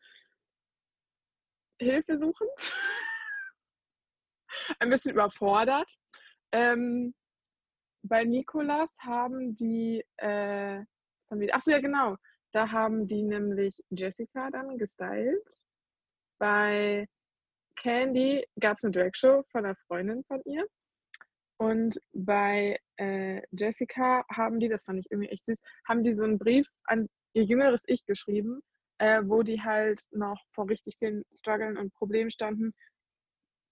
[1.80, 2.50] hilfesuchend,
[4.80, 5.88] ein bisschen überfordert.
[6.52, 7.14] Ähm,
[8.04, 10.84] bei Nikolas haben die, äh,
[11.52, 12.16] ach so, ja, genau,
[12.54, 15.44] da haben die nämlich Jessica dann gestylt.
[16.40, 17.08] Bei
[17.76, 20.66] Candy gab es eine Dragshow von einer Freundin von ihr.
[21.60, 26.24] Und bei äh, Jessica haben die, das fand ich irgendwie echt süß, haben die so
[26.24, 28.62] einen Brief an ihr jüngeres Ich geschrieben,
[28.98, 32.74] äh, wo die halt noch vor richtig vielen Struggeln und Problemen standen,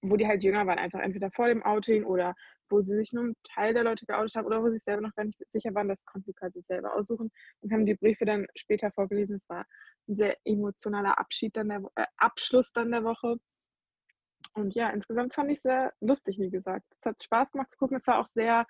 [0.01, 2.35] wo die halt jünger waren, einfach entweder vor dem Outing oder
[2.69, 5.01] wo sie sich nur einen Teil der Leute geoutet haben oder wo sie sich selber
[5.01, 8.25] noch gar nicht sicher waren, das konnten die quasi selber aussuchen und haben die Briefe
[8.25, 9.35] dann später vorgelesen.
[9.35, 9.65] Es war
[10.07, 13.37] ein sehr emotionaler Abschied dann der, äh, Abschluss dann der Woche.
[14.53, 16.85] Und ja, insgesamt fand ich sehr lustig, wie gesagt.
[16.99, 17.97] Es hat Spaß gemacht zu gucken.
[17.97, 18.65] Es war auch sehr,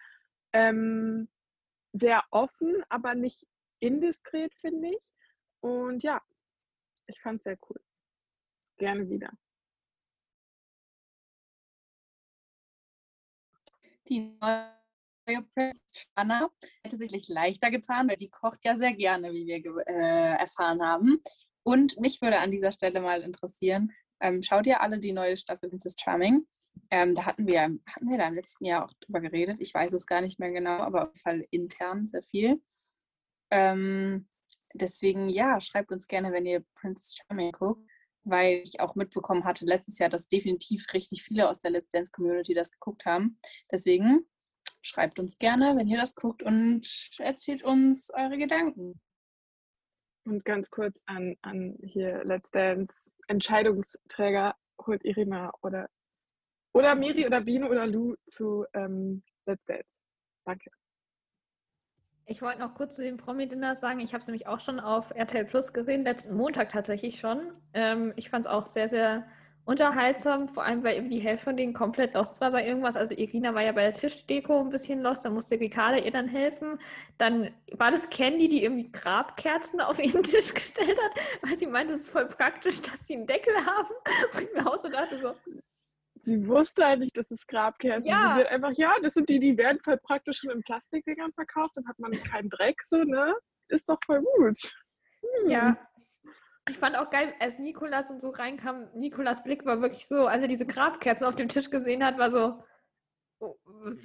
[0.53, 1.29] ähm,
[1.93, 3.45] sehr offen, aber nicht
[3.85, 5.13] indiskret, finde ich.
[5.61, 6.21] Und ja,
[7.07, 7.79] ich fand es sehr cool.
[8.77, 9.31] Gerne wieder.
[14.07, 16.49] Die neue Princess Anna
[16.83, 21.21] hätte sicherlich leichter getan, weil die kocht ja sehr gerne, wie wir äh, erfahren haben.
[21.63, 25.69] Und mich würde an dieser Stelle mal interessieren, ähm, schaut ihr alle die neue Staffel
[25.69, 26.47] Princess Charming?
[26.91, 29.57] Ähm, da hatten wir, hatten wir da im letzten Jahr auch drüber geredet.
[29.59, 32.61] Ich weiß es gar nicht mehr genau, aber auf jeden Fall intern sehr viel.
[33.55, 34.27] Ähm,
[34.73, 37.89] deswegen, ja, schreibt uns gerne, wenn ihr Princess Charming guckt,
[38.25, 42.11] weil ich auch mitbekommen hatte letztes Jahr, dass definitiv richtig viele aus der Let's Dance
[42.11, 43.39] Community das geguckt haben.
[43.71, 44.27] Deswegen
[44.81, 46.85] schreibt uns gerne, wenn ihr das guckt und
[47.19, 48.99] erzählt uns eure Gedanken.
[50.25, 55.87] Und ganz kurz an, an hier Let's Dance Entscheidungsträger holt Irina oder
[56.73, 59.87] oder Miri oder Biene oder Lou zu ähm, Let's Dance.
[60.45, 60.71] Danke.
[62.27, 65.11] Ich wollte noch kurz zu den Promi-Dinners sagen, ich habe es nämlich auch schon auf
[65.11, 67.51] RTL Plus gesehen, letzten Montag tatsächlich schon.
[67.73, 69.27] Ähm, ich fand es auch sehr, sehr
[69.65, 72.95] unterhaltsam, vor allem weil eben die Hälfte von denen komplett lost war bei irgendwas.
[72.95, 76.27] Also Irina war ja bei der Tischdeko ein bisschen lost, da musste Ricarda ihr dann
[76.27, 76.79] helfen.
[77.19, 81.93] Dann war das Candy, die irgendwie Grabkerzen auf ihren Tisch gestellt hat, weil sie meinte,
[81.93, 83.93] es ist voll praktisch, dass sie einen Deckel haben.
[84.33, 85.35] Und ich mir auch so dachte so,
[86.25, 88.15] Sie wusste eigentlich, dass es Grabkerzen Ja.
[88.21, 88.33] sind.
[88.35, 91.73] Sie hat einfach, ja, das sind die, die werden voll praktisch schon in Plastikdingern verkauft,
[91.77, 93.35] dann hat man keinen Dreck, so, ne?
[93.67, 94.57] Ist doch voll gut.
[95.21, 95.49] Hm.
[95.49, 95.77] Ja.
[96.67, 100.41] Ich fand auch geil, als Nikolas und so reinkam, Nikolas Blick war wirklich so, als
[100.41, 102.63] er diese Grabkerzen auf dem Tisch gesehen hat, war so,
[103.39, 103.55] oh,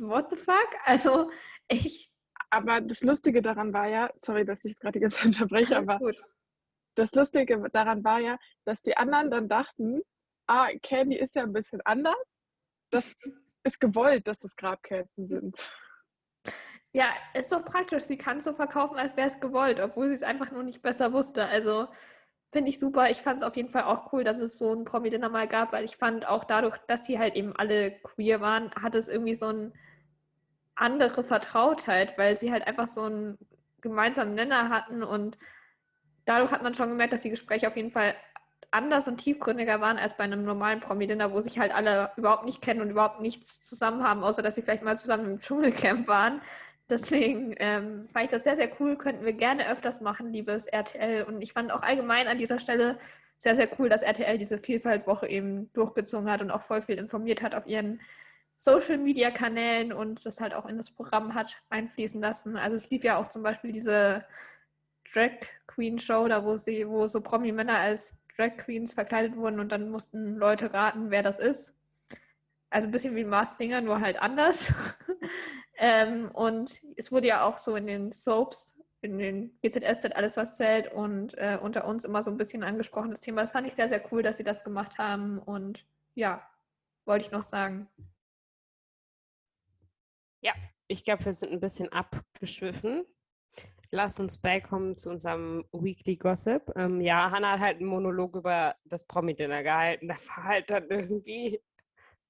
[0.00, 0.68] what the fuck?
[0.84, 1.30] Also,
[1.68, 2.12] ich.
[2.50, 5.98] Aber das Lustige daran war ja, sorry, dass ich gerade die ganze Zeit unterbreche, aber
[5.98, 6.20] gut.
[6.96, 10.02] das Lustige daran war ja, dass die anderen dann dachten,
[10.50, 12.14] ah, Candy ist ja ein bisschen anders.
[12.90, 13.16] Das
[13.64, 15.56] ist gewollt, dass das Grabkerzen sind.
[16.92, 18.02] Ja, ist doch praktisch.
[18.02, 20.82] Sie kann es so verkaufen, als wäre es gewollt, obwohl sie es einfach nur nicht
[20.82, 21.46] besser wusste.
[21.46, 21.86] Also,
[22.50, 23.10] finde ich super.
[23.10, 25.72] Ich fand es auf jeden Fall auch cool, dass es so ein Promi-Dinner mal gab,
[25.72, 29.34] weil ich fand auch dadurch, dass sie halt eben alle queer waren, hat es irgendwie
[29.34, 29.72] so eine
[30.74, 33.38] andere Vertrautheit, weil sie halt einfach so einen
[33.82, 35.38] gemeinsamen Nenner hatten und
[36.24, 38.14] dadurch hat man schon gemerkt, dass die Gespräche auf jeden Fall
[38.70, 42.62] anders und tiefgründiger waren als bei einem normalen Promi-Dinner, wo sich halt alle überhaupt nicht
[42.62, 46.40] kennen und überhaupt nichts zusammen haben, außer dass sie vielleicht mal zusammen im Dschungelcamp waren.
[46.88, 48.96] Deswegen ähm, fand ich das sehr, sehr cool.
[48.96, 51.22] Könnten wir gerne öfters machen, liebes RTL.
[51.22, 52.98] Und ich fand auch allgemein an dieser Stelle
[53.36, 57.42] sehr, sehr cool, dass RTL diese Vielfaltwoche eben durchgezogen hat und auch voll viel informiert
[57.42, 58.00] hat auf ihren
[58.56, 62.56] Social-Media-Kanälen und das halt auch in das Programm hat einfließen lassen.
[62.56, 64.26] Also es lief ja auch zum Beispiel diese
[65.14, 69.70] Drag Queen Show, da wo sie, wo so Promi-Männer als Drag Queens verkleidet wurden und
[69.70, 71.74] dann mussten Leute raten, wer das ist.
[72.70, 74.72] Also ein bisschen wie Mars Singer, nur halt anders.
[75.76, 80.56] ähm, und es wurde ja auch so in den Soaps, in den GZSZ alles was
[80.56, 83.42] zählt und äh, unter uns immer so ein bisschen angesprochen das Thema.
[83.42, 86.46] Das fand ich sehr, sehr cool, dass sie das gemacht haben und ja,
[87.04, 87.88] wollte ich noch sagen.
[90.40, 90.54] Ja,
[90.86, 93.04] ich glaube, wir sind ein bisschen abgeschwiffen
[93.92, 96.72] lass uns beikommen zu unserem Weekly Gossip.
[96.76, 100.08] Ähm, ja, Hannah hat halt einen Monolog über das Promi-Dinner gehalten.
[100.08, 101.60] Da war halt dann irgendwie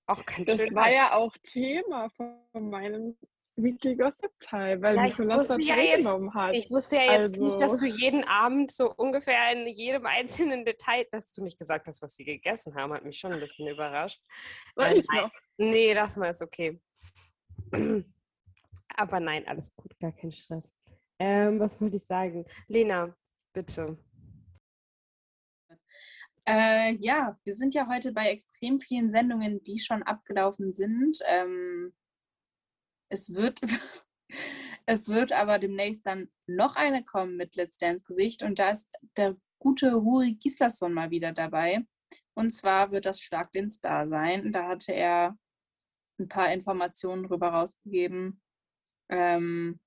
[0.06, 3.16] auch kein Das war ja auch Thema von meinem
[3.56, 6.54] Weekly Gossip Teil, weil Ja, Nicolas das ja teilgenommen hat.
[6.54, 10.64] Ich wusste ja jetzt nicht, dass Also- du jeden Abend so ungefähr in jedem einzelnen
[10.64, 13.68] Detail, dass du nicht gesagt hast, was sie gegessen haben, hat mich schon ein bisschen
[13.68, 14.20] überrascht.
[14.74, 15.30] Soll Äh, ich noch?
[15.58, 16.80] Nee, das mal ist okay.
[18.96, 20.74] Aber nein, alles gut, gar kein Stress.
[21.20, 22.46] Ähm, was wollte ich sagen?
[22.66, 23.14] Lena,
[23.52, 23.98] bitte.
[26.46, 31.18] Äh, ja, wir sind ja heute bei extrem vielen Sendungen, die schon abgelaufen sind.
[31.26, 31.92] Ähm,
[33.10, 33.60] es wird,
[34.86, 38.88] es wird aber demnächst dann noch eine kommen mit Let's Dance Gesicht und da ist
[39.18, 41.84] der gute Ruri Gislason mal wieder dabei.
[42.32, 44.52] Und zwar wird das Schlag den Star sein.
[44.52, 45.36] Da hatte er
[46.18, 48.40] ein paar Informationen drüber rausgegeben.
[49.10, 49.78] Ähm,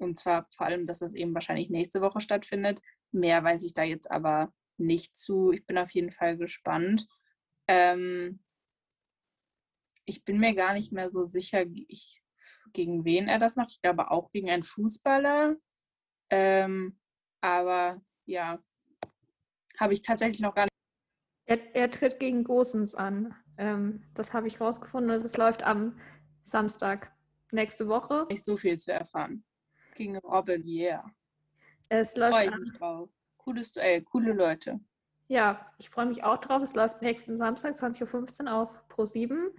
[0.00, 2.80] und zwar vor allem, dass das eben wahrscheinlich nächste Woche stattfindet.
[3.12, 5.52] Mehr weiß ich da jetzt aber nicht zu.
[5.52, 7.06] Ich bin auf jeden Fall gespannt.
[7.68, 8.42] Ähm,
[10.06, 12.22] ich bin mir gar nicht mehr so sicher, ich,
[12.72, 13.72] gegen wen er das macht.
[13.72, 15.56] Ich glaube auch gegen einen Fußballer.
[16.30, 16.98] Ähm,
[17.40, 18.62] aber ja,
[19.78, 20.70] habe ich tatsächlich noch gar nicht.
[21.46, 23.34] Er, er tritt gegen Gosens an.
[23.58, 25.10] Ähm, das habe ich rausgefunden.
[25.10, 25.98] und Es läuft am
[26.42, 27.12] Samstag
[27.52, 28.26] nächste Woche.
[28.30, 29.44] nicht so viel zu erfahren.
[30.00, 31.04] Gegen Robin, yeah.
[31.90, 33.10] Es Freue läuft am, mich drauf.
[33.36, 34.80] Cooles Duell, coole Leute.
[35.28, 36.62] ja, ich freue mich auch drauf.
[36.62, 39.50] Es läuft nächsten Samstag 20.15 Uhr auf Pro7.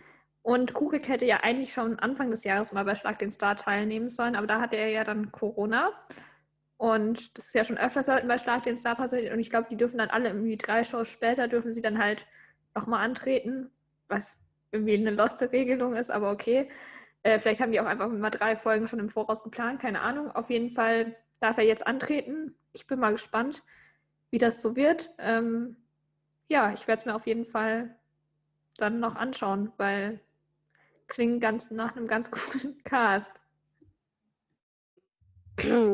[0.41, 4.09] Und Kurik hätte ja eigentlich schon Anfang des Jahres mal bei Schlag den Star teilnehmen
[4.09, 5.91] sollen, aber da hatte er ja dann Corona.
[6.77, 9.31] Und das ist ja schon öfters Leuten bei Schlag den Star passiert.
[9.31, 12.25] Und ich glaube, die dürfen dann alle irgendwie drei Shows später, dürfen sie dann halt
[12.73, 13.69] nochmal antreten,
[14.07, 14.35] was
[14.71, 16.67] irgendwie eine loste Regelung ist, aber okay.
[17.23, 20.31] Äh, vielleicht haben die auch einfach mal drei Folgen schon im Voraus geplant, keine Ahnung.
[20.31, 22.55] Auf jeden Fall darf er jetzt antreten.
[22.73, 23.63] Ich bin mal gespannt,
[24.31, 25.11] wie das so wird.
[25.17, 25.77] Ähm,
[26.47, 27.95] ja, ich werde es mir auf jeden Fall
[28.77, 30.19] dann noch anschauen, weil
[31.07, 33.33] klingt ganz nach einem ganz coolen Cast.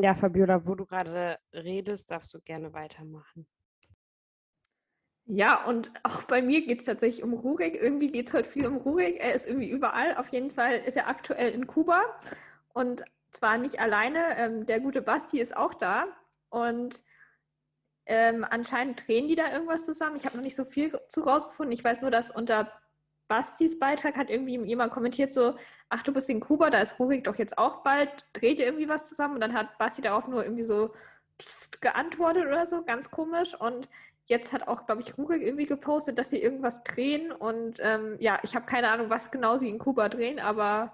[0.02, 3.46] Ja, Fabiola, wo du gerade redest, darfst du gerne weitermachen.
[5.30, 7.74] Ja, und auch bei mir geht es tatsächlich um Rurik.
[7.74, 9.20] Irgendwie geht es heute viel um Rurik.
[9.20, 10.16] Er ist irgendwie überall.
[10.16, 12.00] Auf jeden Fall ist er aktuell in Kuba
[12.72, 14.20] und zwar nicht alleine.
[14.38, 16.06] Ähm, der gute Basti ist auch da
[16.48, 17.02] und
[18.06, 20.16] ähm, anscheinend drehen die da irgendwas zusammen.
[20.16, 21.72] Ich habe noch nicht so viel zu rausgefunden.
[21.72, 22.72] Ich weiß nur, dass unter
[23.28, 25.56] Bastis Beitrag hat irgendwie jemand kommentiert so,
[25.90, 28.24] ach, du bist in Kuba, da ist Rurik doch jetzt auch bald.
[28.32, 29.34] Dreht ihr irgendwie was zusammen?
[29.34, 30.94] Und dann hat Basti darauf nur irgendwie so
[31.82, 33.54] geantwortet oder so, ganz komisch.
[33.54, 33.88] Und
[34.28, 37.32] jetzt hat auch, glaube ich, Rurik irgendwie gepostet, dass sie irgendwas drehen.
[37.32, 40.92] Und ähm, ja, ich habe keine Ahnung, was genau sie in Kuba drehen, aber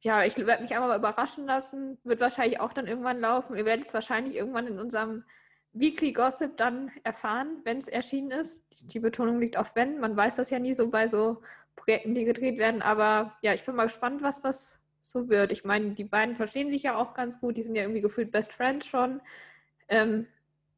[0.00, 1.98] ja, ich werde mich einfach mal überraschen lassen.
[2.04, 3.56] Wird wahrscheinlich auch dann irgendwann laufen.
[3.56, 5.24] Ihr werdet es wahrscheinlich irgendwann in unserem
[5.72, 8.64] Weekly Gossip dann erfahren, wenn es erschienen ist.
[8.72, 10.00] Die, die Betonung liegt auf wenn.
[10.00, 11.42] Man weiß das ja nie so bei so
[11.76, 12.82] Projekten, die gedreht werden.
[12.82, 15.52] Aber ja, ich bin mal gespannt, was das so wird.
[15.52, 17.56] Ich meine, die beiden verstehen sich ja auch ganz gut.
[17.56, 19.20] Die sind ja irgendwie gefühlt Best Friends schon.
[19.88, 20.26] Ähm,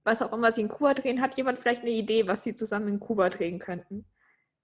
[0.05, 2.89] was auch immer sie in Kuba drehen, hat jemand vielleicht eine Idee, was sie zusammen
[2.89, 4.07] in Kuba drehen könnten?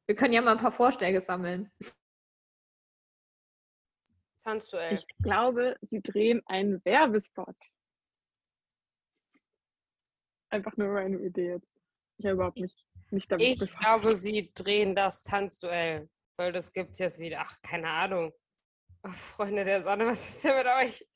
[0.07, 1.72] Wir können ja mal ein paar Vorschläge sammeln.
[4.42, 4.94] Tanzduell.
[4.94, 7.57] Ich glaube, sie drehen einen Werbespot.
[10.50, 11.68] Einfach nur meine Idee jetzt.
[12.18, 13.79] Ich habe überhaupt nicht, nicht damit Ich befasst.
[13.79, 16.09] glaube, sie drehen das Tanzduell.
[16.37, 17.42] Weil das gibt es jetzt wieder.
[17.46, 18.33] Ach, keine Ahnung.
[19.03, 21.07] Ach, Freunde der Sonne, was ist denn mit euch?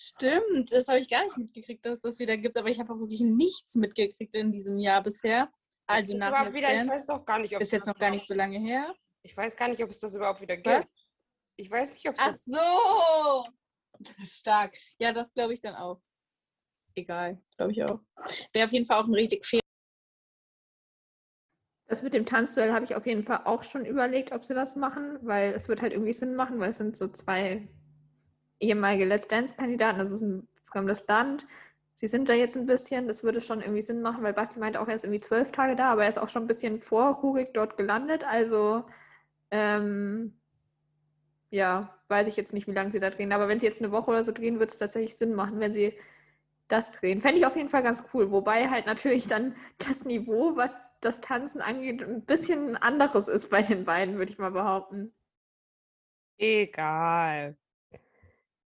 [0.00, 2.92] Stimmt, das habe ich gar nicht mitgekriegt, dass es das wieder gibt, aber ich habe
[2.92, 5.50] auch wirklich nichts mitgekriegt in diesem Jahr bisher.
[5.88, 7.98] Also nach überhaupt wieder, ich weiß doch gar nicht, ob ist es jetzt das noch
[7.98, 8.94] gar nicht überhaupt- so lange her.
[9.22, 10.68] Ich weiß gar nicht, ob es das überhaupt wieder gibt.
[10.68, 10.86] Was?
[11.56, 13.46] Ich weiß nicht, ob es Ach so!
[14.24, 14.76] Stark.
[15.00, 16.00] Ja, das glaube ich dann auch.
[16.94, 18.00] Egal, glaube ich auch.
[18.52, 19.60] Wäre auf jeden Fall auch ein richtig fair.
[21.88, 24.76] Das mit dem Tanzduell habe ich auf jeden Fall auch schon überlegt, ob sie das
[24.76, 27.68] machen, weil es wird halt irgendwie Sinn machen, weil es sind so zwei
[28.60, 31.46] ehemalige Let's Dance-Kandidaten, das ist ein fremdes Land.
[31.94, 34.80] Sie sind da jetzt ein bisschen, das würde schon irgendwie Sinn machen, weil Basti meinte
[34.80, 37.16] auch, er ist irgendwie zwölf Tage da, aber er ist auch schon ein bisschen vor
[37.16, 38.24] Rurik dort gelandet.
[38.24, 38.84] Also,
[39.50, 40.38] ähm,
[41.50, 43.32] ja, weiß ich jetzt nicht, wie lange sie da drehen.
[43.32, 45.72] Aber wenn sie jetzt eine Woche oder so drehen, wird es tatsächlich Sinn machen, wenn
[45.72, 45.98] sie
[46.68, 47.20] das drehen.
[47.20, 48.30] Fände ich auf jeden Fall ganz cool.
[48.30, 53.62] Wobei halt natürlich dann das Niveau, was das Tanzen angeht, ein bisschen anderes ist bei
[53.62, 55.12] den beiden, würde ich mal behaupten.
[56.38, 57.56] Egal.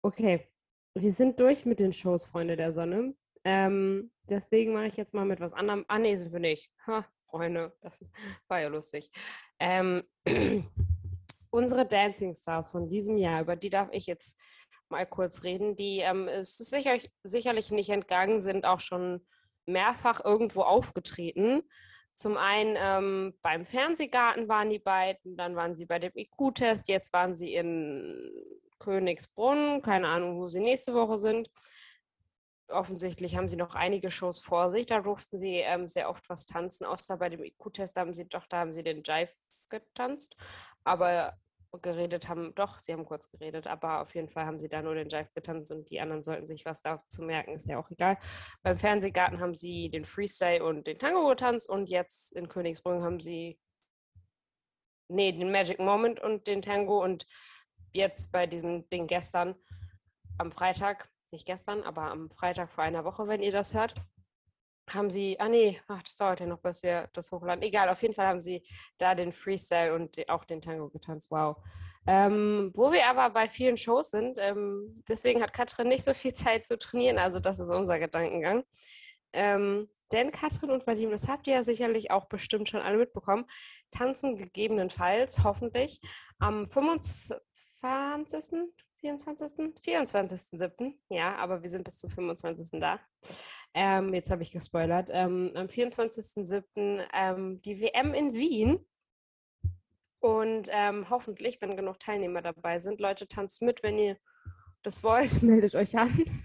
[0.02, 0.48] Okay,
[0.94, 3.14] wir sind durch mit den Shows, Freunde der Sonne.
[3.44, 5.84] Ähm, deswegen mache ich jetzt mal mit was anderem.
[5.88, 6.70] Ah, nee, sind wir nicht.
[6.86, 8.10] Ha, Freunde, das ist,
[8.48, 9.10] war ja lustig.
[9.58, 10.02] Ähm,
[11.50, 14.38] unsere Dancing Stars von diesem Jahr, über die darf ich jetzt
[14.88, 19.26] mal kurz reden, die ähm, es ist sicher, sicherlich nicht entgangen, sind auch schon
[19.66, 21.62] mehrfach irgendwo aufgetreten.
[22.14, 27.12] Zum einen ähm, beim Fernsehgarten waren die beiden, dann waren sie bei dem IQ-Test, jetzt
[27.12, 28.32] waren sie in
[28.80, 31.50] Königsbrunn, keine Ahnung, wo sie nächste Woche sind.
[32.68, 34.86] Offensichtlich haben sie noch einige Shows vor sich.
[34.86, 38.46] Da durften sie ähm, sehr oft was tanzen, außer bei dem IQ-Test haben sie doch,
[38.46, 39.30] da haben sie den Jive
[39.70, 40.36] getanzt.
[40.84, 41.36] Aber
[41.82, 44.94] geredet haben, doch, sie haben kurz geredet, aber auf jeden Fall haben sie da nur
[44.94, 48.18] den Jive getanzt und die anderen sollten sich was dazu merken, ist ja auch egal.
[48.62, 53.20] Beim Fernsehgarten haben sie den Freestyle und den Tango getanzt und jetzt in Königsbrunn haben
[53.20, 53.58] sie
[55.10, 57.26] nee, den Magic Moment und den Tango und
[57.92, 59.54] jetzt bei diesem Ding gestern
[60.38, 63.94] am Freitag, nicht gestern, aber am Freitag vor einer Woche, wenn ihr das hört,
[64.94, 67.62] haben sie, ah nee, ach, das dauert ja noch, bis wir das hochladen.
[67.62, 68.62] Egal, auf jeden Fall haben sie
[68.98, 71.30] da den Freestyle und auch den Tango getanzt.
[71.30, 71.56] Wow.
[72.06, 76.34] Ähm, wo wir aber bei vielen Shows sind, ähm, deswegen hat Katrin nicht so viel
[76.34, 78.64] Zeit zu trainieren, also das ist unser Gedankengang.
[79.32, 83.44] Ähm, denn Katrin und Vadim, das habt ihr ja sicherlich auch bestimmt schon alle mitbekommen,
[83.92, 86.00] tanzen gegebenenfalls, hoffentlich,
[86.38, 87.40] am 25.,
[89.00, 90.94] 24., 24.07.
[91.08, 92.80] Ja, aber wir sind bis zum 25.
[92.80, 93.00] da.
[93.72, 95.08] Ähm, jetzt habe ich gespoilert.
[95.12, 97.04] Ähm, am 24.07.
[97.14, 98.84] Ähm, die WM in Wien.
[100.18, 104.18] Und ähm, hoffentlich, wenn genug Teilnehmer dabei sind, Leute, tanzt mit, wenn ihr
[104.82, 106.42] das wollt, meldet euch an.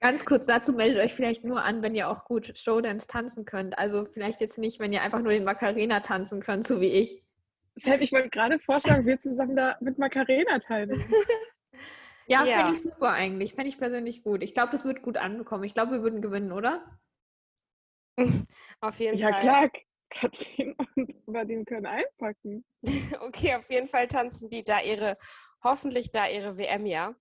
[0.00, 3.78] Ganz kurz dazu meldet euch vielleicht nur an, wenn ihr auch gut Showdance tanzen könnt.
[3.78, 7.22] Also vielleicht jetzt nicht, wenn ihr einfach nur den Macarena tanzen könnt, so wie ich.
[7.76, 11.02] Ich wollte gerade vorschlagen, wir zusammen da mit Macarena teilnehmen.
[12.28, 12.58] Ja, Ja.
[12.58, 13.54] fände ich super eigentlich.
[13.54, 14.44] Fände ich persönlich gut.
[14.44, 15.64] Ich glaube, das wird gut anbekommen.
[15.64, 16.98] Ich glaube, wir würden gewinnen, oder?
[18.80, 19.40] Auf jeden Ja, Fall.
[19.40, 19.70] klar,
[20.10, 22.64] Katrin und Vadim können einpacken.
[23.20, 25.18] Okay, auf jeden Fall tanzen die da ihre,
[25.64, 27.14] hoffentlich da ihre WM, ja.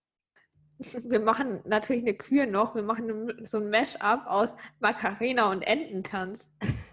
[0.81, 2.75] Wir machen natürlich eine Kür noch.
[2.75, 6.49] Wir machen so ein Mash-up aus Macarena und Ententanz.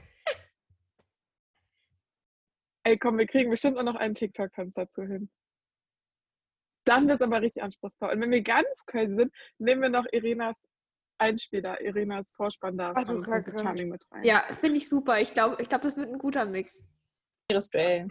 [2.84, 5.30] Ey, komm, wir kriegen bestimmt auch noch einen TikTok-Tanz dazu hin.
[6.84, 8.10] Dann wird es aber richtig anspruchsvoll.
[8.10, 10.68] Und wenn wir ganz crazy sind, nehmen wir noch Irenas
[11.18, 13.44] Einspieler, Irenas Vorspann da du von.
[13.58, 14.24] Charming mit rein.
[14.24, 15.20] Ja, finde ich super.
[15.20, 16.86] Ich glaube, ich glaub, das wird ein guter Mix.
[17.50, 18.08] Faires Duell.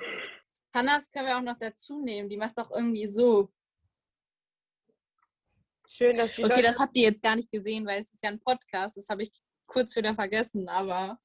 [0.75, 2.29] Hannas können wir auch noch dazu nehmen.
[2.29, 3.51] Die macht doch irgendwie so.
[5.89, 8.21] Schön, dass die Okay, Leute das habt ihr jetzt gar nicht gesehen, weil es ist
[8.21, 8.97] ja ein Podcast.
[8.97, 9.31] Das habe ich
[9.67, 11.17] kurz wieder vergessen, aber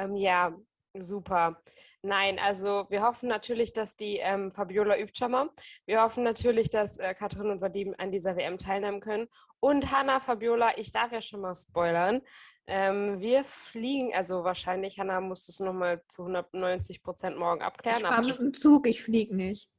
[0.00, 0.56] Ähm, ja,
[0.96, 1.60] super.
[2.02, 5.50] Nein, also wir hoffen natürlich, dass die ähm, Fabiola übt schon mal.
[5.86, 9.28] Wir hoffen natürlich, dass äh, Katrin und Vadim an dieser WM teilnehmen können.
[9.60, 12.22] Und Hanna, Fabiola, ich darf ja schon mal spoilern.
[12.68, 18.02] Ähm, wir fliegen, also wahrscheinlich, Hanna muss es nochmal zu 190 Prozent morgen Ich abklären.
[18.02, 19.70] fahre Aber mit dem Zug, ich fliege nicht.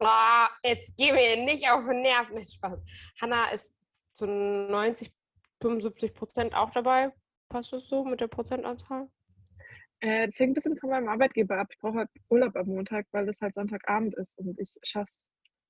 [0.00, 2.30] Ah, jetzt geh mir nicht auf den Nerv.
[2.30, 2.78] Nicht Spaß.
[3.20, 3.74] Hanna ist
[4.12, 5.12] zu 90,
[5.60, 7.12] 75 Prozent auch dabei.
[7.48, 9.08] Passt das so mit der Prozentanzahl?
[10.00, 11.68] Äh, das hängt ein bisschen von meinem Arbeitgeber ab.
[11.70, 15.22] Ich brauche halt Urlaub am Montag, weil das halt Sonntagabend ist und ich schaff's.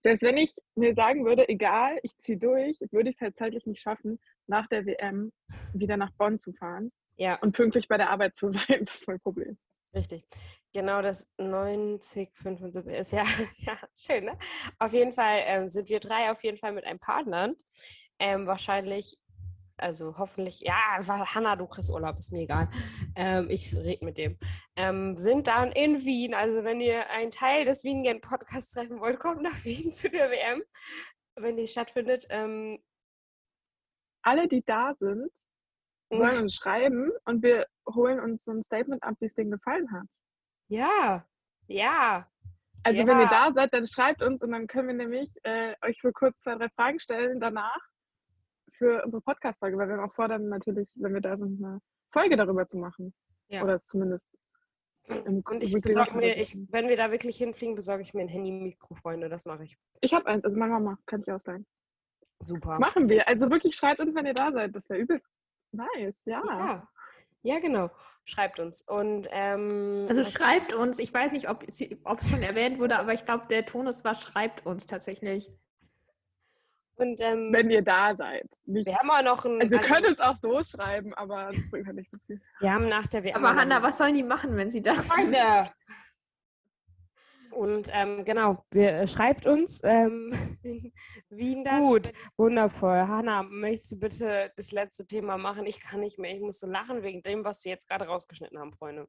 [0.03, 3.65] Selbst wenn ich mir sagen würde, egal, ich ziehe durch, würde ich es halt zeitlich
[3.65, 5.33] nicht schaffen, nach der WM
[5.73, 7.37] wieder nach Bonn zu fahren Ja.
[7.37, 8.85] und pünktlich bei der Arbeit zu sein.
[8.85, 9.57] Das ist mein Problem.
[9.95, 10.25] Richtig.
[10.73, 13.23] Genau das 90, 75 ist ja,
[13.59, 14.39] ja schön, ne?
[14.79, 17.55] Auf jeden Fall ähm, sind wir drei auf jeden Fall mit einem Partner.
[18.19, 19.17] Ähm, wahrscheinlich,
[19.77, 20.75] also hoffentlich, ja,
[21.07, 22.69] Hanna, du kriegst Urlaub, ist mir egal.
[23.17, 24.39] Ähm, ich rede mit dem.
[24.77, 26.35] Ähm, sind dann in Wien.
[26.35, 30.31] Also wenn ihr einen Teil des Wien Podcasts treffen wollt, kommt nach Wien zu der
[30.31, 30.63] WM.
[31.37, 32.27] wenn die stattfindet.
[32.31, 32.81] Ähm,
[34.23, 35.31] Alle, die da sind,
[36.17, 39.91] sollen uns schreiben und wir holen uns so ein Statement ab, wie es denen gefallen
[39.93, 40.07] hat.
[40.69, 41.25] ja,
[41.67, 42.27] ja.
[42.87, 43.49] Also wenn ihr Ja.
[43.49, 46.55] da seid, dann schreibt uns und dann können wir nämlich äh, euch für kurz zwei,
[46.57, 47.79] drei Fragen stellen danach
[48.75, 51.81] für unsere Podcast-Folge, weil wir auch vor, dann natürlich, wenn wir da sind, eine
[52.13, 53.15] Folge darüber zu machen.
[53.49, 53.63] Ja.
[53.63, 54.27] Oder zumindest
[55.09, 58.95] Und ich besorge mir, ich, wenn wir da wirklich hinfliegen, besorge ich mir ein Handy-Mikro,
[58.97, 59.31] Freunde.
[59.31, 59.79] Das mache ich.
[60.03, 61.67] Ich habe eins, also meine Mama kann ich ausleihen.
[62.41, 62.79] Super.
[62.79, 63.27] Machen wir.
[63.29, 64.77] Also wirklich schreibt uns, wenn ihr da seid.
[64.77, 65.23] Das wäre übel
[65.75, 66.43] nice, ja.
[66.47, 66.89] Ja.
[67.43, 67.91] Ja, genau.
[68.25, 68.81] Schreibt uns.
[68.83, 71.79] Und ähm, Also schreibt uns, ich weiß nicht, ob es
[72.31, 75.51] schon erwähnt wurde, aber ich glaube, der Tonus war, schreibt uns tatsächlich.
[76.97, 78.49] und ähm, Wenn ihr da seid.
[78.65, 79.61] Nicht, wir haben auch noch ein.
[79.61, 82.41] also ihr könnt uns auch so schreiben, aber das bringt halt nicht so viel.
[82.61, 83.37] wir haben nach der WM.
[83.37, 85.37] Aber Hanna, was sollen die machen, wenn sie da sind?
[87.55, 90.33] Und ähm, genau, wir, äh, schreibt uns, ähm,
[91.31, 91.81] Wien dann.
[91.81, 93.07] Gut, wundervoll.
[93.07, 95.67] Hanna, möchtest du bitte das letzte Thema machen?
[95.67, 96.35] Ich kann nicht mehr.
[96.35, 99.07] Ich muss so lachen wegen dem, was wir jetzt gerade rausgeschnitten haben, Freunde.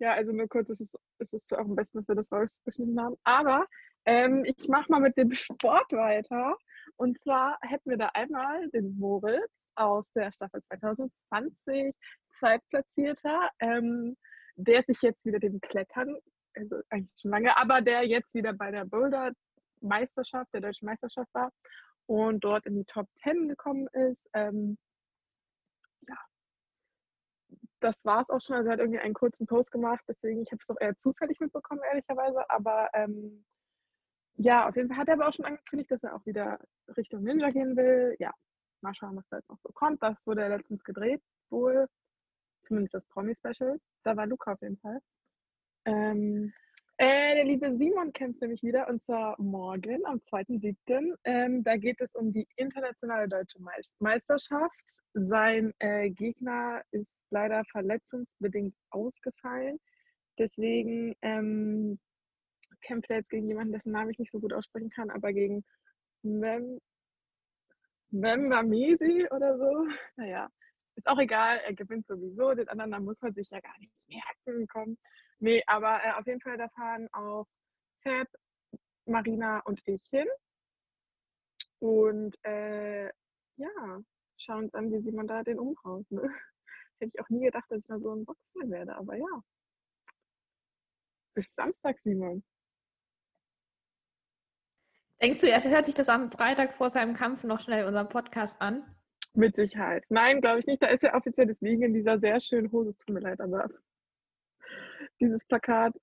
[0.00, 3.00] Ja, also nur kurz, es ist, es ist auch am besten, dass wir das rausgeschnitten
[3.00, 3.66] haben, aber
[4.04, 6.56] ähm, ich mache mal mit dem Sport weiter.
[6.96, 11.94] Und zwar hätten wir da einmal den Moritz aus der Staffel 2020,
[12.34, 14.16] Zweitplatzierter, ähm,
[14.58, 16.18] der sich jetzt wieder dem Klettern,
[16.54, 21.52] also eigentlich schon lange, aber der jetzt wieder bei der Boulder-Meisterschaft, der deutschen Meisterschaft war
[22.06, 24.28] und dort in die Top 10 gekommen ist.
[24.32, 24.76] Ähm,
[27.80, 28.56] das war es auch schon.
[28.56, 31.38] Also er hat irgendwie einen kurzen Post gemacht, deswegen, ich habe es doch eher zufällig
[31.38, 32.48] mitbekommen, ehrlicherweise.
[32.50, 33.44] Aber ähm,
[34.34, 36.58] ja, auf jeden Fall hat er aber auch schon angekündigt, dass er auch wieder
[36.96, 38.16] Richtung Ninja gehen will.
[38.18, 38.32] Ja,
[38.80, 40.02] mal schauen, was da jetzt noch so kommt.
[40.02, 41.86] Das wurde ja letztens gedreht, wohl.
[42.62, 43.78] Zumindest das Promi-Special.
[44.04, 45.00] Da war Luca auf jeden Fall.
[45.84, 46.52] Ähm,
[47.00, 51.14] äh, der liebe Simon kämpft nämlich wieder und zwar morgen am 2.7.
[51.22, 55.02] Ähm, da geht es um die internationale deutsche Meis- Meisterschaft.
[55.14, 59.78] Sein äh, Gegner ist leider verletzungsbedingt ausgefallen.
[60.38, 62.00] Deswegen ähm,
[62.82, 65.64] kämpft er jetzt gegen jemanden, dessen Namen ich nicht so gut aussprechen kann, aber gegen
[66.22, 66.80] Mem
[68.10, 69.86] Memamesi oder so.
[70.16, 70.48] Naja,
[70.98, 72.54] ist auch egal, er gewinnt sowieso.
[72.54, 74.66] Den anderen Namen muss man sich ja gar nicht merken.
[74.66, 74.98] Komm.
[75.38, 77.46] Nee, aber äh, auf jeden Fall, da fahren auch
[78.02, 78.26] Fab,
[79.06, 80.26] Marina und ich hin.
[81.78, 83.06] Und äh,
[83.56, 84.00] ja,
[84.36, 86.10] schauen uns an, wie Simon da den umhaut.
[86.10, 86.22] Ne?
[87.00, 89.42] Hätte ich auch nie gedacht, dass ich mal so ein Boxman werde, aber ja.
[91.34, 92.42] Bis Samstag, Simon.
[95.22, 98.60] Denkst du, er hört sich das am Freitag vor seinem Kampf noch schnell unseren Podcast
[98.60, 98.97] an?
[99.34, 100.04] Mit Sicherheit.
[100.08, 100.82] Nein, glaube ich nicht.
[100.82, 102.90] Da ist ja offiziell deswegen in dieser sehr schönen Hose.
[102.90, 103.68] Es tut mir leid, aber
[105.20, 105.94] dieses Plakat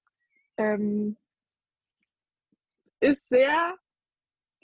[0.57, 1.17] ähm,
[2.99, 3.77] ist sehr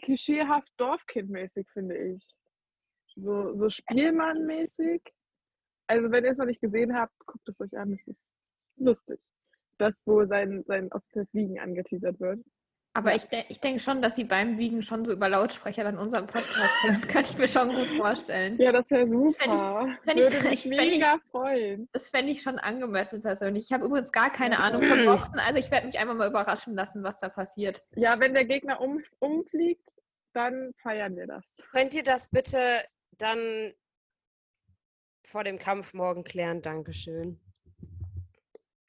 [0.02, 2.24] klischeehaft Dorfkindmäßig, finde ich.
[3.16, 5.02] So, so Spielmannmäßig.
[5.88, 7.92] Also, wenn ihr es noch nicht gesehen habt, guckt es euch an.
[7.94, 8.20] Es ist
[8.78, 9.20] lustig.
[9.78, 12.40] Das, wo sein, sein offizielles Wiegen angeteasert wird.
[12.94, 15.98] Aber ich, de ich denke schon, dass sie beim Wiegen schon so über Lautsprecher dann
[15.98, 17.02] unseren Podcast hören.
[17.08, 18.58] Kann ich mir schon gut vorstellen.
[18.60, 19.98] Ja, das wäre fänd ich- super.
[20.04, 21.88] fänd ich- Würde mich ich- fänd ich- mega freuen.
[21.94, 23.64] Das fände ich schon angemessen persönlich.
[23.66, 26.76] Ich habe übrigens gar keine Ahnung von Boxen, also ich werde mich einfach mal überraschen
[26.76, 27.82] lassen, was da passiert.
[27.96, 29.88] Ja, wenn der Gegner um, umfliegt,
[30.34, 31.46] dann feiern wir das.
[31.72, 32.84] Könnt ihr das bitte
[33.18, 33.74] dann
[35.24, 36.62] vor dem Kampf morgen klären?
[36.62, 37.40] Dankeschön.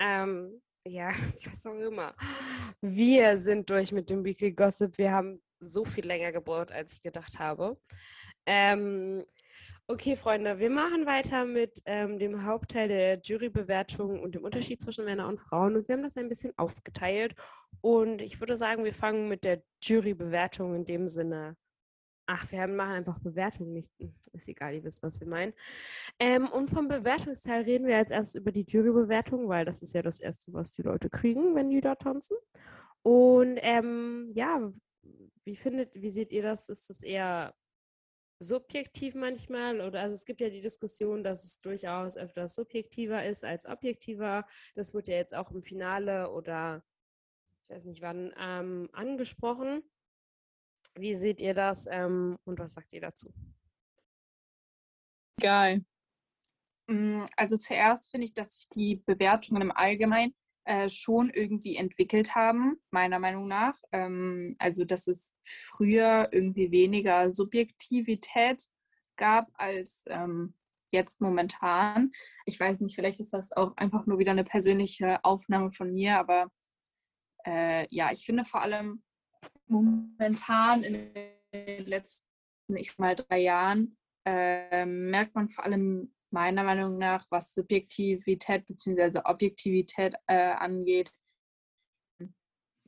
[0.01, 1.09] Ähm, ja,
[1.45, 2.15] was auch immer.
[2.81, 4.99] Wir sind durch mit dem Weekly Gossip.
[4.99, 7.79] Wir haben so viel länger gebraucht, als ich gedacht habe.
[8.47, 9.25] Ähm,
[9.87, 15.05] okay, Freunde, wir machen weiter mit ähm, dem Hauptteil der Jurybewertung und dem Unterschied zwischen
[15.05, 15.77] Männern und Frauen.
[15.77, 17.35] Und wir haben das ein bisschen aufgeteilt.
[17.81, 21.57] Und ich würde sagen, wir fangen mit der Jurybewertung in dem Sinne
[22.27, 23.91] Ach, wir machen einfach Bewertungen nicht.
[23.99, 25.53] hm, Ist egal, ihr wisst, was wir meinen.
[26.19, 30.03] Ähm, und vom Bewertungsteil reden wir jetzt erst über die Jurybewertung, weil das ist ja
[30.03, 32.37] das Erste, was die Leute kriegen, wenn die da tanzen.
[33.03, 34.73] Und ähm, ja,
[35.45, 36.69] wie findet, wie seht ihr das?
[36.69, 37.55] Ist das eher
[38.39, 39.81] subjektiv manchmal?
[39.81, 44.45] Oder also es gibt ja die Diskussion, dass es durchaus öfters subjektiver ist als objektiver.
[44.75, 46.85] Das wird ja jetzt auch im Finale oder
[47.65, 49.83] ich weiß nicht wann ähm, angesprochen.
[50.95, 53.33] Wie seht ihr das ähm, und was sagt ihr dazu?
[55.39, 55.85] Egal.
[56.89, 60.35] Mm, Also zuerst finde ich, dass sich die Bewertungen im Allgemeinen
[60.65, 63.77] äh, schon irgendwie entwickelt haben, meiner Meinung nach.
[63.93, 68.69] Ähm, also dass es früher irgendwie weniger Subjektivität
[69.17, 70.55] gab als ähm,
[70.91, 72.13] jetzt momentan.
[72.47, 76.19] Ich weiß nicht, vielleicht ist das auch einfach nur wieder eine persönliche Aufnahme von mir,
[76.19, 76.49] aber
[77.45, 79.03] äh, ja, ich finde vor allem
[79.73, 81.13] momentan in
[81.53, 82.25] den letzten,
[82.77, 89.21] ich mal, drei Jahren äh, merkt man vor allem meiner Meinung nach, was Subjektivität bzw.
[89.25, 91.13] Objektivität äh, angeht,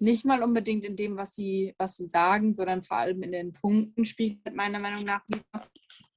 [0.01, 3.53] nicht mal unbedingt in dem, was sie, was sie sagen, sondern vor allem in den
[3.53, 5.23] Punkten spiegelt meiner Meinung nach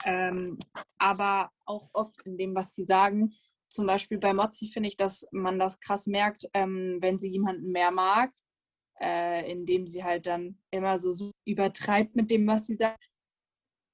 [0.06, 0.58] ähm,
[0.98, 3.34] aber auch oft in dem, was sie sagen.
[3.70, 7.72] Zum Beispiel bei Mozzi finde ich, dass man das krass merkt, ähm, wenn sie jemanden
[7.72, 8.32] mehr mag,
[9.00, 13.04] äh, indem sie halt dann immer so, so übertreibt mit dem, was sie sagt.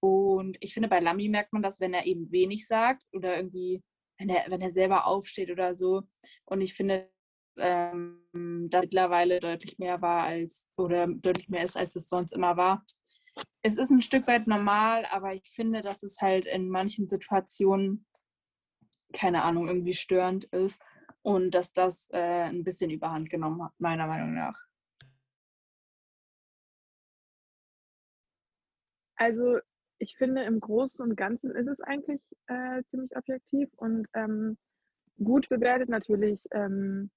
[0.01, 3.81] Und ich finde, bei Lamy merkt man das, wenn er eben wenig sagt oder irgendwie,
[4.17, 6.03] wenn er, wenn er selber aufsteht oder so.
[6.45, 7.09] Und ich finde,
[7.57, 12.57] ähm, da mittlerweile deutlich mehr war als oder deutlich mehr ist, als es sonst immer
[12.57, 12.83] war.
[13.61, 18.05] Es ist ein Stück weit normal, aber ich finde, dass es halt in manchen Situationen,
[19.13, 20.81] keine Ahnung, irgendwie störend ist
[21.21, 24.59] und dass das äh, ein bisschen überhand genommen hat, meiner Meinung nach.
[29.23, 29.57] Also
[29.99, 34.57] ich finde, im Großen und Ganzen ist es eigentlich äh, ziemlich objektiv und ähm,
[35.23, 35.87] gut bewertet.
[35.87, 37.09] Natürlich ähm,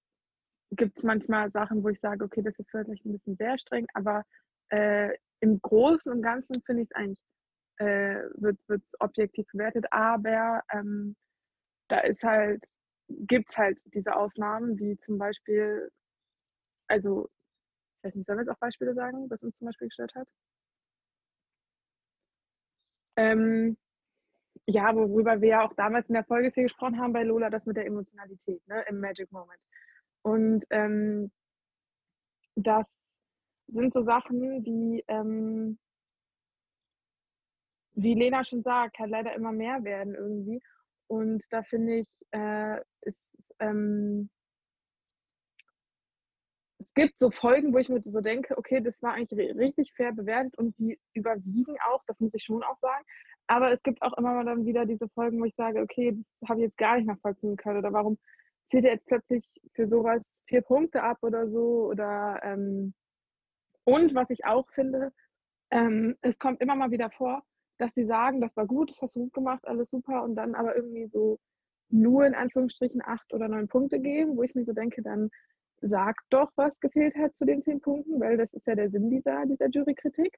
[0.70, 3.88] gibt es manchmal Sachen, wo ich sage, okay, das ist vielleicht ein bisschen sehr streng,
[3.94, 4.22] aber
[4.68, 7.18] äh, im Großen und Ganzen finde ich es eigentlich,
[7.78, 11.16] äh, wird es objektiv bewertet, aber ähm,
[11.88, 12.62] da ist halt,
[13.09, 15.90] gibt es halt diese Ausnahmen, wie zum Beispiel,
[16.88, 17.28] also,
[17.98, 20.28] ich weiß nicht, sollen wir jetzt auch Beispiele sagen, was uns zum Beispiel gestört hat?
[23.17, 23.77] Ähm,
[24.67, 27.67] ja, worüber wir ja auch damals in der Folge viel gesprochen haben bei Lola, das
[27.67, 29.61] mit der Emotionalität ne, im Magic Moment.
[30.23, 31.31] Und ähm,
[32.57, 32.87] das
[33.69, 35.79] sind so Sachen, die, ähm,
[37.95, 40.61] wie Lena schon sagt, halt leider immer mehr werden irgendwie.
[41.09, 43.19] Und da finde ich, äh, ist,
[43.61, 44.31] ähm,
[46.97, 50.59] gibt so Folgen, wo ich mir so denke, okay, das war eigentlich richtig fair bewertet
[50.59, 53.05] und die überwiegen auch, das muss ich schon auch sagen.
[53.47, 56.49] Aber es gibt auch immer mal dann wieder diese Folgen, wo ich sage, okay, das
[56.49, 58.18] habe ich jetzt gar nicht nachvollziehen können oder warum
[58.70, 62.94] zählt er jetzt plötzlich für sowas vier Punkte ab oder so oder ähm,
[63.84, 65.12] und was ich auch finde,
[65.70, 67.44] ähm, es kommt immer mal wieder vor,
[67.78, 70.55] dass sie sagen, das war gut, das hast du gut gemacht, alles super und dann
[70.57, 71.38] aber irgendwie so
[71.88, 75.30] nur in Anführungsstrichen acht oder neun Punkte geben, wo ich mir so denke, dann
[75.81, 79.11] sagt doch, was gefehlt hat zu den zehn Punkten, weil das ist ja der Sinn
[79.11, 80.37] dieser, dieser Jurykritik.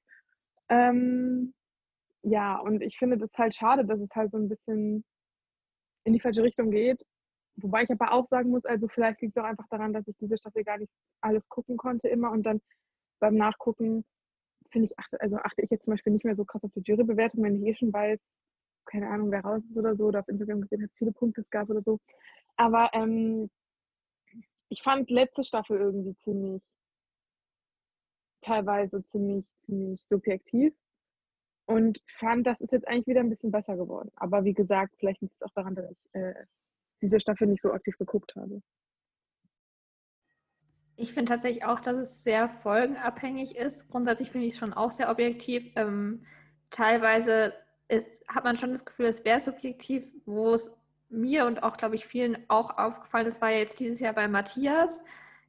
[0.69, 1.53] Ähm,
[2.23, 5.03] ja, und ich finde das halt schade, dass es halt so ein bisschen
[6.03, 7.01] in die falsche Richtung geht.
[7.57, 10.15] Wobei ich aber auch sagen muss, also vielleicht liegt es auch einfach daran, dass ich
[10.17, 12.61] diese Staffel gar nicht alles gucken konnte immer und dann
[13.19, 14.05] beim Nachgucken
[14.71, 16.81] finde ich, achte, also achte ich jetzt zum Beispiel nicht mehr so krass auf die
[16.81, 18.19] Jurybewertung, wenn ich eh schon weiß,
[18.85, 21.49] keine Ahnung, wer raus ist oder so, oder auf Instagram gesehen hat, viele Punkte es
[21.49, 21.99] gab oder so.
[22.55, 23.49] Aber ähm,
[24.69, 26.61] ich fand letzte Staffel irgendwie ziemlich,
[28.41, 30.73] teilweise ziemlich, ziemlich subjektiv
[31.65, 34.11] und fand, das ist jetzt eigentlich wieder ein bisschen besser geworden.
[34.15, 36.33] Aber wie gesagt, vielleicht liegt es auch daran, dass ich äh,
[37.01, 38.61] diese Staffel nicht so aktiv geguckt habe.
[40.95, 43.87] Ich finde tatsächlich auch, dass es sehr folgenabhängig ist.
[43.87, 45.71] Grundsätzlich finde ich es schon auch sehr objektiv.
[45.75, 46.25] Ähm,
[46.71, 47.53] teilweise
[47.87, 50.71] ist, hat man schon das Gefühl, es wäre subjektiv, wo es
[51.09, 54.27] mir und auch, glaube ich, vielen auch aufgefallen ist, war ja jetzt dieses Jahr bei
[54.27, 55.01] Matthias.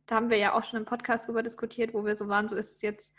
[0.07, 2.57] Da haben wir ja auch schon im Podcast darüber diskutiert, wo wir so waren, so
[2.57, 3.15] ist es jetzt,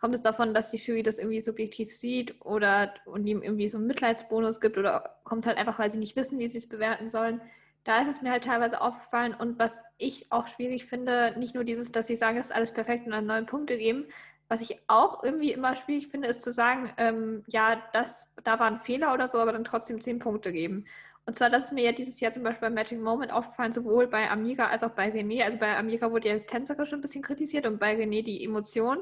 [0.00, 3.78] kommt es davon, dass die Jury das irgendwie subjektiv sieht oder und ihm irgendwie so
[3.78, 6.68] einen Mitleidsbonus gibt oder kommt es halt einfach, weil sie nicht wissen, wie sie es
[6.68, 7.40] bewerten sollen
[7.84, 11.64] da ist es mir halt teilweise aufgefallen und was ich auch schwierig finde, nicht nur
[11.64, 14.06] dieses, dass sie sagen, es ist alles perfekt und dann neun Punkte geben.
[14.48, 18.66] Was ich auch irgendwie immer schwierig finde, ist zu sagen, ähm, ja, das, da war
[18.66, 20.86] ein Fehler oder so, aber dann trotzdem zehn Punkte geben.
[21.30, 24.08] Und zwar, das ist mir ja dieses Jahr zum Beispiel bei Magic Moment aufgefallen, sowohl
[24.08, 25.44] bei Amiga als auch bei René.
[25.44, 28.44] Also bei Amiga wurde ja das Tänzer schon ein bisschen kritisiert und bei René die
[28.44, 28.98] Emotion.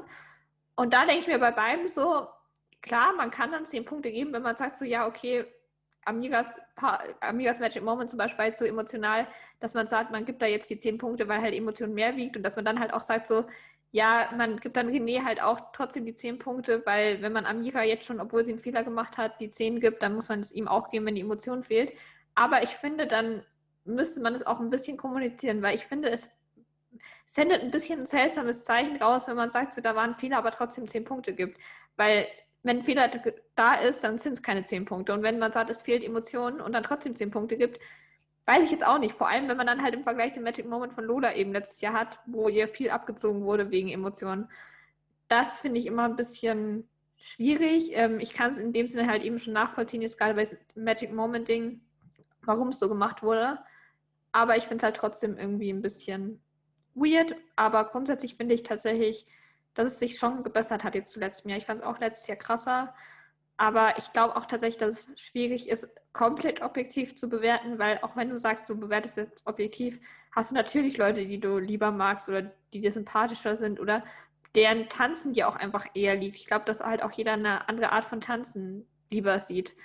[0.75, 2.27] Und da denke ich mir bei beiden so,
[2.83, 5.43] klar, man kann dann zehn Punkte geben, wenn man sagt so, ja, okay,
[6.05, 6.53] Amigas,
[7.19, 9.27] Amigas Magic Moment zum Beispiel halt so emotional,
[9.59, 12.37] dass man sagt, man gibt da jetzt die zehn Punkte, weil halt Emotion mehr wiegt
[12.37, 13.45] und dass man dann halt auch sagt so,
[13.91, 17.81] ja, man gibt dann René halt auch trotzdem die zehn Punkte, weil wenn man Amira
[17.83, 20.51] jetzt schon, obwohl sie einen Fehler gemacht hat, die zehn gibt, dann muss man es
[20.51, 21.91] ihm auch geben, wenn die Emotion fehlt.
[22.39, 23.43] Aber ich finde, dann
[23.83, 26.29] müsste man es auch ein bisschen kommunizieren, weil ich finde, es
[27.25, 30.37] sendet ein bisschen ein seltsames Zeichen raus, wenn man sagt, so, da war ein Fehler,
[30.37, 31.59] aber trotzdem zehn Punkte gibt.
[31.97, 32.27] Weil
[32.63, 33.11] wenn Fehler
[33.55, 35.13] da ist, dann sind es keine zehn Punkte.
[35.13, 37.77] Und wenn man sagt, es fehlt Emotionen und dann trotzdem zehn Punkte gibt,
[38.45, 39.15] weiß ich jetzt auch nicht.
[39.15, 41.81] Vor allem, wenn man dann halt im Vergleich den Magic Moment von Lola eben letztes
[41.81, 44.49] Jahr hat, wo ihr viel abgezogen wurde wegen Emotionen.
[45.27, 46.87] Das finde ich immer ein bisschen
[47.17, 47.91] schwierig.
[47.95, 51.11] Ähm, ich kann es in dem Sinne halt eben schon nachvollziehen, jetzt gerade bei Magic
[51.11, 51.81] Moment Ding,
[52.43, 53.59] warum es so gemacht wurde.
[54.31, 56.41] Aber ich finde es halt trotzdem irgendwie ein bisschen
[56.95, 57.35] weird.
[57.55, 59.25] Aber grundsätzlich finde ich tatsächlich,
[59.73, 61.57] dass es sich schon gebessert hat jetzt zu letztem Jahr.
[61.57, 62.93] Ich fand es auch letztes Jahr krasser.
[63.57, 68.15] Aber ich glaube auch tatsächlich, dass es schwierig ist, komplett objektiv zu bewerten, weil auch
[68.15, 69.99] wenn du sagst, du bewertest jetzt objektiv,
[70.31, 74.05] hast du natürlich Leute, die du lieber magst oder die dir sympathischer sind oder
[74.55, 76.37] deren Tanzen dir auch einfach eher liegt.
[76.37, 79.75] Ich glaube, dass halt auch jeder eine andere Art von Tanzen lieber sieht.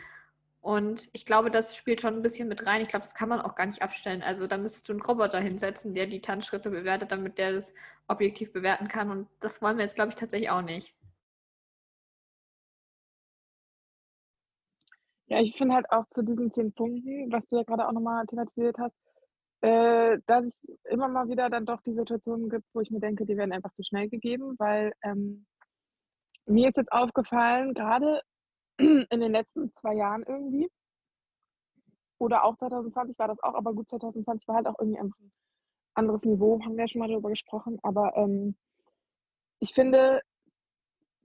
[0.65, 2.81] Und ich glaube, das spielt schon ein bisschen mit rein.
[2.81, 4.23] Ich glaube, das kann man auch gar nicht abstellen.
[4.23, 7.75] Also da müsstest du einen Roboter hinsetzen, der die Tanzschritte bewertet, damit der das
[8.09, 9.11] objektiv bewerten kann.
[9.11, 10.95] Und das wollen wir jetzt, glaube ich, tatsächlich auch nicht.
[15.27, 18.25] Ja, ich finde halt auch zu diesen zehn Punkten, was du ja gerade auch nochmal
[18.25, 18.97] thematisiert hast,
[19.61, 23.27] äh, dass es immer mal wieder dann doch die Situationen gibt, wo ich mir denke,
[23.27, 25.45] die werden einfach zu schnell gegeben, weil ähm,
[26.47, 28.23] mir ist jetzt aufgefallen, gerade
[28.79, 30.71] in den letzten zwei Jahren irgendwie,
[32.19, 35.13] oder auch 2020 war das auch, aber gut, 2020 war halt auch irgendwie ein
[35.95, 38.57] anderes Niveau, haben wir ja schon mal darüber gesprochen, aber ähm,
[39.61, 40.21] ich finde,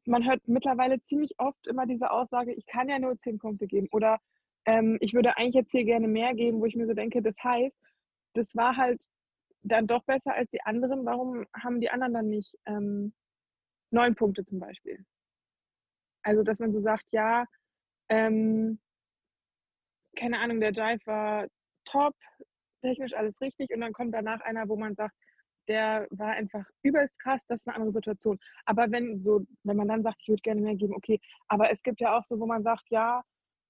[0.06, 3.88] man hört mittlerweile ziemlich oft immer diese Aussage, ich kann ja nur zehn Punkte geben
[3.92, 4.20] oder
[4.66, 7.36] ähm, ich würde eigentlich jetzt hier gerne mehr geben, wo ich mir so denke, das
[7.44, 7.76] heißt,
[8.34, 9.04] das war halt
[9.64, 11.06] dann doch besser als die anderen.
[11.06, 13.14] Warum haben die anderen dann nicht ähm,
[13.92, 15.06] neun Punkte zum Beispiel?
[16.24, 17.46] Also, dass man so sagt, ja,
[18.10, 18.80] ähm,
[20.16, 21.48] keine Ahnung, der Jive war
[21.86, 22.16] top,
[22.82, 25.16] technisch alles richtig und dann kommt danach einer, wo man sagt,
[25.68, 28.40] der war einfach übelst krass, das ist eine andere Situation.
[28.66, 31.84] Aber wenn so, wenn man dann sagt, ich würde gerne mehr geben, okay, aber es
[31.84, 33.24] gibt ja auch so, wo man sagt, ja,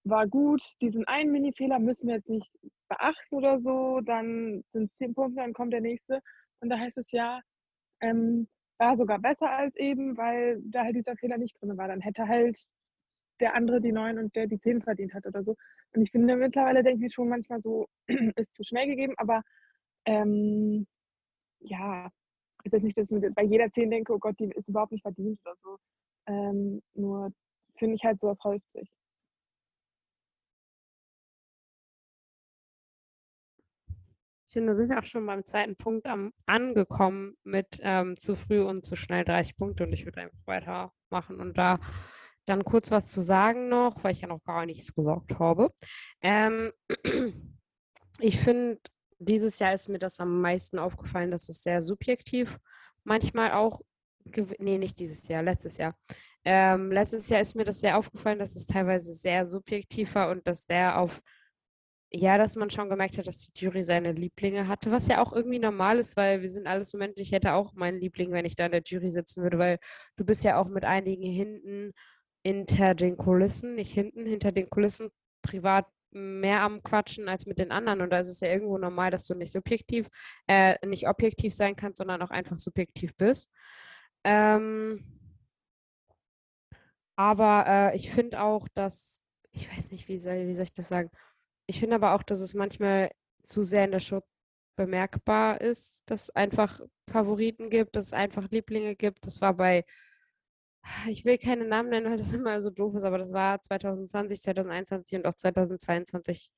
[0.05, 2.49] war gut, diesen einen Mini-Fehler müssen wir jetzt nicht
[2.87, 6.21] beachten oder so, dann sind es zehn Punkte, dann kommt der nächste.
[6.61, 7.41] Und da heißt es ja,
[8.01, 8.47] ähm,
[8.79, 11.87] war sogar besser als eben, weil da halt dieser Fehler nicht drin war.
[11.87, 12.57] Dann hätte halt
[13.39, 15.55] der andere die neun und der die zehn verdient hat oder so.
[15.93, 17.87] Und ich finde mittlerweile denke ich schon manchmal so,
[18.35, 19.43] ist zu schnell gegeben, aber
[20.05, 20.87] ähm,
[21.59, 22.09] ja,
[22.63, 25.01] ist jetzt nicht, dass ich bei jeder 10 denke, oh Gott, die ist überhaupt nicht
[25.03, 25.77] verdient oder so.
[26.27, 27.31] Ähm, nur
[27.77, 28.89] finde ich halt, sowas häuft sich.
[34.49, 38.35] Ich finde, da sind wir auch schon beim zweiten Punkt am, angekommen mit ähm, zu
[38.35, 41.79] früh und zu schnell 30 Punkte und ich würde einfach weitermachen und da
[42.47, 45.71] dann kurz was zu sagen noch, weil ich ja noch gar nichts gesagt habe.
[46.21, 46.71] Ähm,
[48.19, 48.79] ich finde,
[49.19, 52.57] dieses Jahr ist mir das am meisten aufgefallen, dass es sehr subjektiv
[53.03, 53.81] manchmal auch,
[54.57, 55.95] nee, nicht dieses Jahr, letztes Jahr.
[56.43, 60.47] Ähm, letztes Jahr ist mir das sehr aufgefallen, dass es teilweise sehr subjektiv war und
[60.47, 61.21] dass sehr auf,
[62.11, 65.31] ja, dass man schon gemerkt hat, dass die Jury seine Lieblinge hatte, was ja auch
[65.33, 67.19] irgendwie normal ist, weil wir sind alles so Menschen.
[67.21, 69.79] Ich hätte auch meinen Liebling, wenn ich da in der Jury sitzen würde, weil
[70.15, 71.93] du bist ja auch mit einigen hinten
[72.43, 75.09] hinter den Kulissen, nicht hinten, hinter den Kulissen
[75.43, 78.01] privat mehr am Quatschen als mit den anderen.
[78.01, 80.07] Und da ist es ja irgendwo normal, dass du nicht subjektiv,
[80.47, 83.51] äh, nicht objektiv sein kannst, sondern auch einfach subjektiv bist.
[84.23, 85.03] Ähm,
[87.15, 90.89] aber äh, ich finde auch, dass, ich weiß nicht, wie soll, wie soll ich das
[90.89, 91.11] sagen?
[91.69, 93.11] Ich finde aber auch, dass es manchmal
[93.43, 94.23] zu sehr in der Show
[94.75, 99.27] bemerkbar ist, dass es einfach Favoriten gibt, dass es einfach Lieblinge gibt.
[99.27, 99.85] Das war bei
[101.07, 104.41] ich will keine Namen nennen, weil das immer so doof ist, aber das war 2020,
[104.41, 106.49] 2021 und auch 2022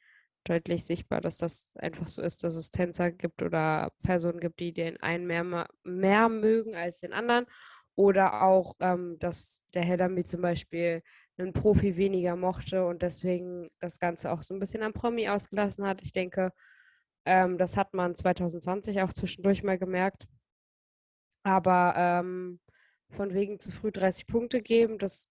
[0.45, 4.71] deutlich sichtbar, dass das einfach so ist, dass es Tänzer gibt oder Personen gibt, die
[4.71, 7.47] den einen mehr, mehr mögen als den anderen.
[7.95, 11.03] Oder auch, ähm, dass der Hellamy zum Beispiel
[11.41, 15.85] einen Profi weniger mochte und deswegen das Ganze auch so ein bisschen am Promi ausgelassen
[15.85, 16.01] hat.
[16.01, 16.51] Ich denke,
[17.25, 20.27] ähm, das hat man 2020 auch zwischendurch mal gemerkt.
[21.43, 22.59] Aber ähm,
[23.11, 24.97] von wegen zu früh 30 Punkte geben.
[24.97, 25.29] Das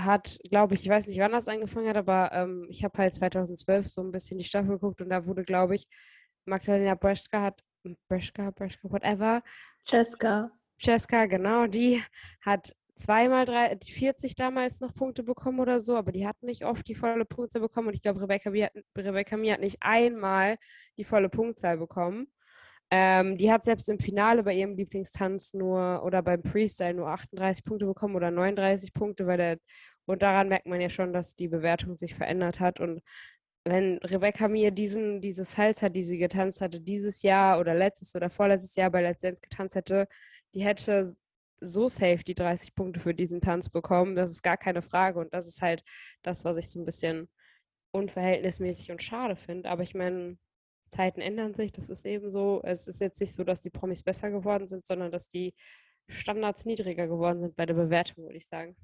[0.00, 3.14] hat, glaube ich, ich weiß nicht, wann das angefangen hat, aber ähm, ich habe halt
[3.14, 5.88] 2012 so ein bisschen die Staffel geguckt und da wurde, glaube ich,
[6.44, 7.62] Magdalena Breschka hat,
[8.08, 9.42] Breschka, Breschka, whatever.
[9.86, 10.50] Cesca.
[10.80, 12.02] Cesca, genau, die
[12.42, 16.86] hat zweimal drei, 40 damals noch Punkte bekommen oder so, aber die hat nicht oft
[16.88, 18.50] die volle Punktzahl bekommen und ich glaube, Rebecca,
[18.96, 20.56] Rebecca Mir hat nicht einmal
[20.96, 22.28] die volle Punktzahl bekommen.
[22.90, 27.64] Ähm, die hat selbst im Finale bei ihrem Lieblingstanz nur oder beim Freestyle nur 38
[27.64, 29.58] Punkte bekommen oder 39 Punkte, weil der,
[30.06, 32.80] und daran merkt man ja schon, dass die Bewertung sich verändert hat.
[32.80, 33.02] Und
[33.64, 38.30] wenn Rebecca mir diesen, diese Salsa, die sie getanzt hatte, dieses Jahr oder letztes oder
[38.30, 40.08] vorletztes Jahr bei Let's Dance getanzt hätte,
[40.54, 41.04] die hätte
[41.60, 44.16] so safe die 30 Punkte für diesen Tanz bekommen.
[44.16, 45.18] Das ist gar keine Frage.
[45.18, 45.82] Und das ist halt
[46.22, 47.28] das, was ich so ein bisschen
[47.92, 49.68] unverhältnismäßig und schade finde.
[49.68, 50.38] Aber ich meine,
[50.90, 52.60] Zeiten ändern sich, das ist eben so.
[52.64, 55.54] Es ist jetzt nicht so, dass die Promis besser geworden sind, sondern dass die
[56.08, 58.76] Standards niedriger geworden sind bei der Bewertung, würde ich sagen.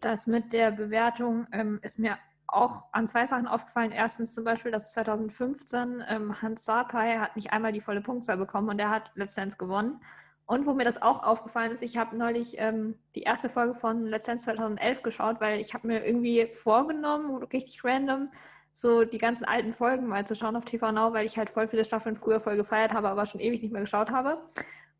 [0.00, 3.90] Das mit der Bewertung ähm, ist mir auch an zwei Sachen aufgefallen.
[3.90, 8.68] Erstens zum Beispiel, dass 2015 ähm, Hans Sapai hat nicht einmal die volle Punktzahl bekommen
[8.68, 10.00] und er hat letztendlich gewonnen.
[10.46, 14.06] Und wo mir das auch aufgefallen ist, ich habe neulich ähm, die erste Folge von
[14.06, 18.30] Let's Dance 2011 geschaut, weil ich habe mir irgendwie vorgenommen, richtig random,
[18.74, 21.68] so die ganzen alten Folgen mal zu schauen auf TV Now, weil ich halt voll
[21.68, 24.42] viele Staffeln früher voll gefeiert habe, aber schon ewig nicht mehr geschaut habe.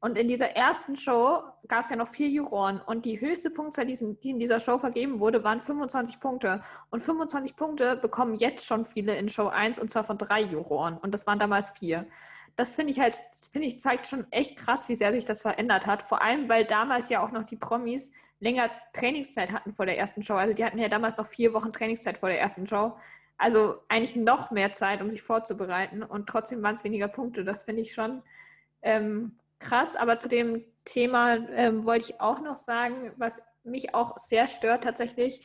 [0.01, 3.87] Und in dieser ersten Show gab es ja noch vier Juroren und die höchste Punktzahl,
[3.87, 6.63] die in dieser Show vergeben wurde, waren 25 Punkte.
[6.91, 10.99] Und 25 Punkte bekommen jetzt schon viele in Show 1 und zwar von drei Juroren
[10.99, 12.07] und das waren damals vier.
[12.57, 15.87] Das finde ich halt, finde ich, zeigt schon echt krass, wie sehr sich das verändert
[15.87, 16.03] hat.
[16.03, 20.23] Vor allem, weil damals ja auch noch die Promis länger Trainingszeit hatten vor der ersten
[20.23, 20.35] Show.
[20.35, 22.97] Also die hatten ja damals noch vier Wochen Trainingszeit vor der ersten Show.
[23.37, 27.45] Also eigentlich noch mehr Zeit, um sich vorzubereiten und trotzdem waren es weniger Punkte.
[27.45, 28.23] Das finde ich schon
[28.83, 34.19] ähm, krass, aber zu dem Thema ähm, wollte ich auch noch sagen, was mich auch
[34.19, 35.45] sehr stört tatsächlich,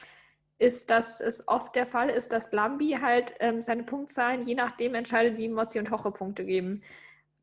[0.60, 4.94] ist, dass es oft der Fall ist, dass Lambi halt ähm, seine Punktzahlen je nachdem
[4.94, 6.84] entscheidet, wie Mozzi und Hoche Punkte geben.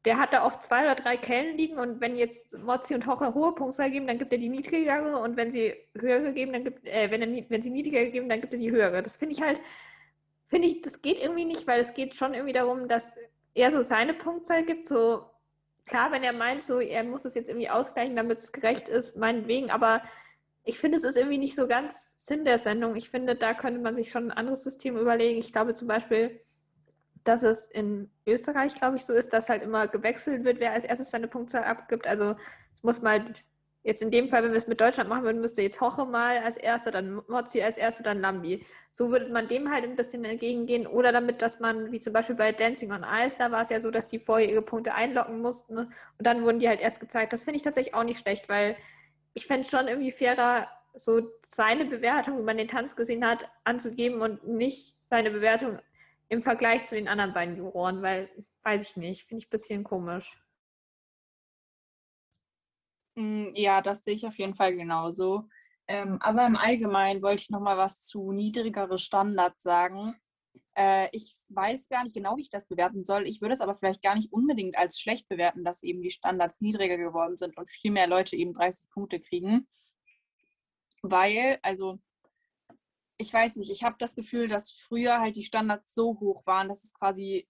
[0.04, 3.34] Der hat da oft zwei oder drei Kellen liegen und wenn jetzt Mozzi und Hoche
[3.34, 6.86] hohe Punktzahl geben, dann gibt er die niedrigere und wenn sie höhere geben, dann gibt
[6.86, 9.02] äh, wenn, er, wenn sie niedriger geben, dann gibt er die höhere.
[9.02, 9.60] Das finde ich halt,
[10.48, 13.16] finde ich, das geht irgendwie nicht, weil es geht schon irgendwie darum, dass
[13.54, 15.24] er so seine Punktzahl gibt, so
[15.86, 19.16] klar, wenn er meint, so, er muss es jetzt irgendwie ausgleichen, damit es gerecht ist,
[19.16, 20.02] meinetwegen, aber
[20.66, 22.96] ich finde, es ist irgendwie nicht so ganz Sinn der Sendung.
[22.96, 25.38] Ich finde, da könnte man sich schon ein anderes System überlegen.
[25.38, 26.40] Ich glaube zum Beispiel,
[27.24, 30.84] dass es in Österreich, glaube ich, so ist, dass halt immer gewechselt wird, wer als
[30.84, 32.06] erstes seine Punktzahl abgibt.
[32.06, 32.36] Also
[32.74, 33.24] es muss mal
[33.86, 36.38] Jetzt in dem Fall, wenn wir es mit Deutschland machen würden, müsste jetzt Hoche mal
[36.38, 38.66] als Erster, dann Mozzi als Erster, dann Lambi.
[38.90, 40.88] So würde man dem halt ein bisschen entgegengehen.
[40.88, 43.78] Oder damit, dass man, wie zum Beispiel bei Dancing on Ice, da war es ja
[43.78, 47.32] so, dass die vorher ihre Punkte einloggen mussten und dann wurden die halt erst gezeigt.
[47.32, 48.74] Das finde ich tatsächlich auch nicht schlecht, weil
[49.37, 53.47] ich fände es schon irgendwie fairer, so seine Bewertung, wie man den Tanz gesehen hat,
[53.64, 55.78] anzugeben und nicht seine Bewertung
[56.30, 58.30] im Vergleich zu den anderen beiden Juroren, weil,
[58.62, 60.43] weiß ich nicht, finde ich ein bisschen komisch.
[63.14, 65.49] Mm, ja, das sehe ich auf jeden Fall genauso.
[65.87, 70.16] Ähm, aber im Allgemeinen wollte ich noch mal was zu niedrigere Standards sagen.
[70.77, 73.27] Äh, ich weiß gar nicht genau, wie ich das bewerten soll.
[73.27, 76.61] Ich würde es aber vielleicht gar nicht unbedingt als schlecht bewerten, dass eben die Standards
[76.61, 79.66] niedriger geworden sind und viel mehr Leute eben 30 Punkte kriegen.
[81.03, 81.99] Weil, also,
[83.16, 86.68] ich weiß nicht, ich habe das Gefühl, dass früher halt die Standards so hoch waren,
[86.68, 87.49] dass es quasi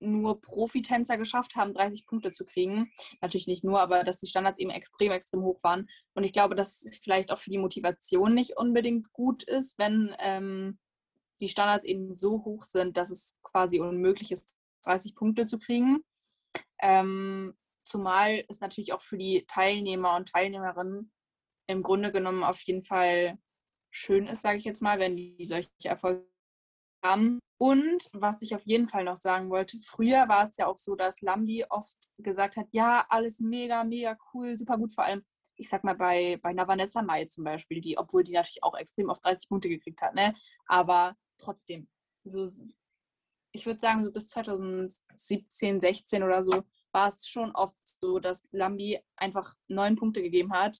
[0.00, 2.92] nur Profitänzer geschafft haben, 30 Punkte zu kriegen.
[3.22, 5.88] Natürlich nicht nur, aber dass die Standards eben extrem, extrem hoch waren.
[6.14, 10.78] Und ich glaube, dass vielleicht auch für die Motivation nicht unbedingt gut ist, wenn ähm,
[11.42, 16.02] die Standards eben so hoch sind, dass es quasi unmöglich ist, 30 Punkte zu kriegen.
[16.80, 21.12] Ähm, zumal es natürlich auch für die Teilnehmer und Teilnehmerinnen
[21.66, 23.38] im Grunde genommen auf jeden Fall
[23.90, 26.24] schön ist, sage ich jetzt mal, wenn die solche Erfolge
[27.04, 27.40] haben.
[27.58, 30.94] Und was ich auf jeden Fall noch sagen wollte, früher war es ja auch so,
[30.94, 35.24] dass Lambi oft gesagt hat, ja, alles mega, mega cool, super gut, vor allem,
[35.56, 38.76] ich sag mal, bei, bei einer Vanessa Mai zum Beispiel, die, obwohl die natürlich auch
[38.76, 40.34] extrem auf 30 Punkte gekriegt hat, ne?
[40.66, 41.88] Aber trotzdem,
[42.24, 42.48] so,
[43.52, 46.62] ich würde sagen, so bis 2017, 16 oder so,
[46.92, 50.78] war es schon oft so, dass Lambi einfach neun Punkte gegeben hat,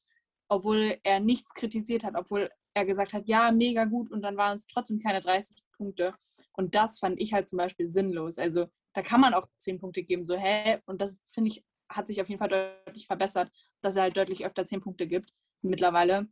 [0.49, 4.57] obwohl er nichts kritisiert hat, obwohl er gesagt hat, ja, mega gut und dann waren
[4.57, 6.15] es trotzdem keine 30 Punkte.
[6.53, 8.39] Und das fand ich halt zum Beispiel sinnlos.
[8.39, 10.81] Also da kann man auch zehn Punkte geben, so, hä?
[10.87, 12.49] Und das finde ich, hat sich auf jeden Fall
[12.85, 13.51] deutlich verbessert,
[13.81, 15.33] dass er halt deutlich öfter zehn Punkte gibt
[15.63, 16.29] mittlerweile.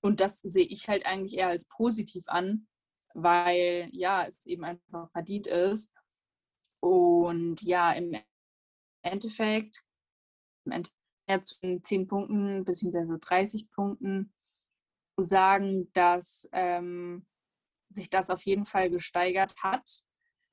[0.00, 2.66] Und das sehe ich halt eigentlich eher als positiv an,
[3.14, 5.90] weil ja, es eben einfach verdient ist.
[6.80, 8.14] Und ja, im
[9.02, 9.82] Endeffekt,
[10.66, 13.18] im Endeffekt von 10 Punkten bzw.
[13.18, 14.34] 30 Punkten
[15.16, 17.26] sagen, dass ähm,
[17.88, 20.02] sich das auf jeden Fall gesteigert hat.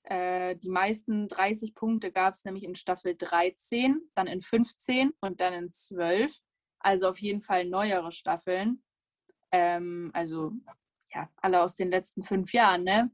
[0.03, 5.41] Äh, die meisten 30 Punkte gab es nämlich in Staffel 13, dann in 15 und
[5.41, 6.37] dann in 12.
[6.79, 8.83] Also auf jeden Fall neuere Staffeln.
[9.51, 10.53] Ähm, also
[11.13, 13.11] ja, alle aus den letzten fünf Jahren, ne?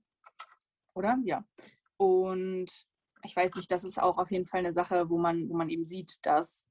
[0.94, 1.18] Oder?
[1.24, 1.46] Ja.
[1.98, 2.68] Und
[3.24, 5.70] ich weiß nicht, das ist auch auf jeden Fall eine Sache, wo man, wo man
[5.70, 6.68] eben sieht, dass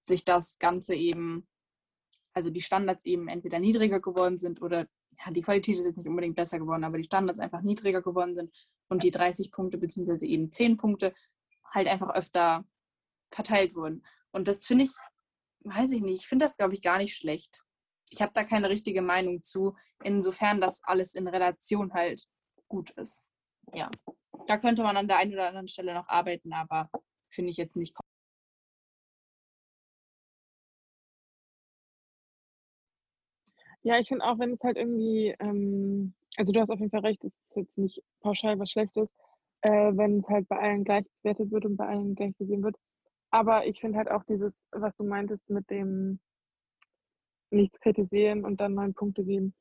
[0.00, 1.46] sich das Ganze eben,
[2.32, 4.86] also die Standards eben entweder niedriger geworden sind oder
[5.24, 8.34] ja, die Qualität ist jetzt nicht unbedingt besser geworden, aber die Standards einfach niedriger geworden
[8.34, 8.54] sind
[8.88, 11.14] und die 30 Punkte beziehungsweise eben 10 Punkte
[11.70, 12.64] halt einfach öfter
[13.32, 14.04] verteilt wurden.
[14.32, 14.90] Und das finde ich,
[15.64, 17.62] weiß ich nicht, ich finde das, glaube ich, gar nicht schlecht.
[18.10, 22.24] Ich habe da keine richtige Meinung zu, insofern das alles in Relation halt
[22.68, 23.22] gut ist.
[23.74, 23.90] Ja,
[24.46, 26.90] da könnte man an der einen oder anderen Stelle noch arbeiten, aber
[27.30, 27.94] finde ich jetzt nicht
[33.82, 37.00] Ja, ich finde auch, wenn es halt irgendwie, ähm, also du hast auf jeden Fall
[37.00, 39.08] recht, es ist jetzt nicht pauschal was Schlechtes,
[39.62, 42.76] äh, wenn es halt bei allen gleich bewertet wird und bei allen gleich gesehen wird.
[43.30, 46.20] Aber ich finde halt auch dieses, was du meintest mit dem
[47.56, 49.54] nichts kritisieren und dann neun Punkte geben,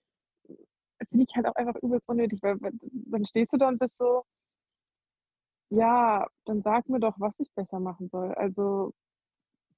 [1.09, 4.23] finde ich halt auch einfach übelst unnötig, weil dann stehst du da und bist so,
[5.69, 8.33] ja, dann sag mir doch, was ich besser machen soll.
[8.35, 8.93] Also,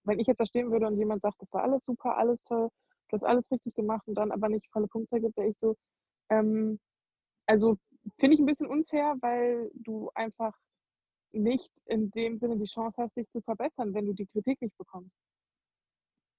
[0.03, 2.69] wenn ich jetzt da stehen würde und jemand sagt, das war alles super, alles toll,
[3.09, 5.75] du hast alles richtig gemacht und dann aber nicht volle Punkte gibt, wäre ich so,
[6.29, 6.79] ähm,
[7.47, 7.77] also
[8.19, 10.53] finde ich ein bisschen unfair, weil du einfach
[11.33, 14.77] nicht in dem Sinne die Chance hast, dich zu verbessern, wenn du die Kritik nicht
[14.77, 15.15] bekommst.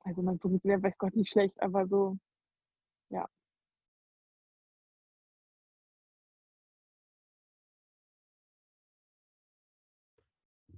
[0.09, 2.19] Also mein ist weiß Gott nicht schlecht, aber so,
[3.11, 3.29] ja.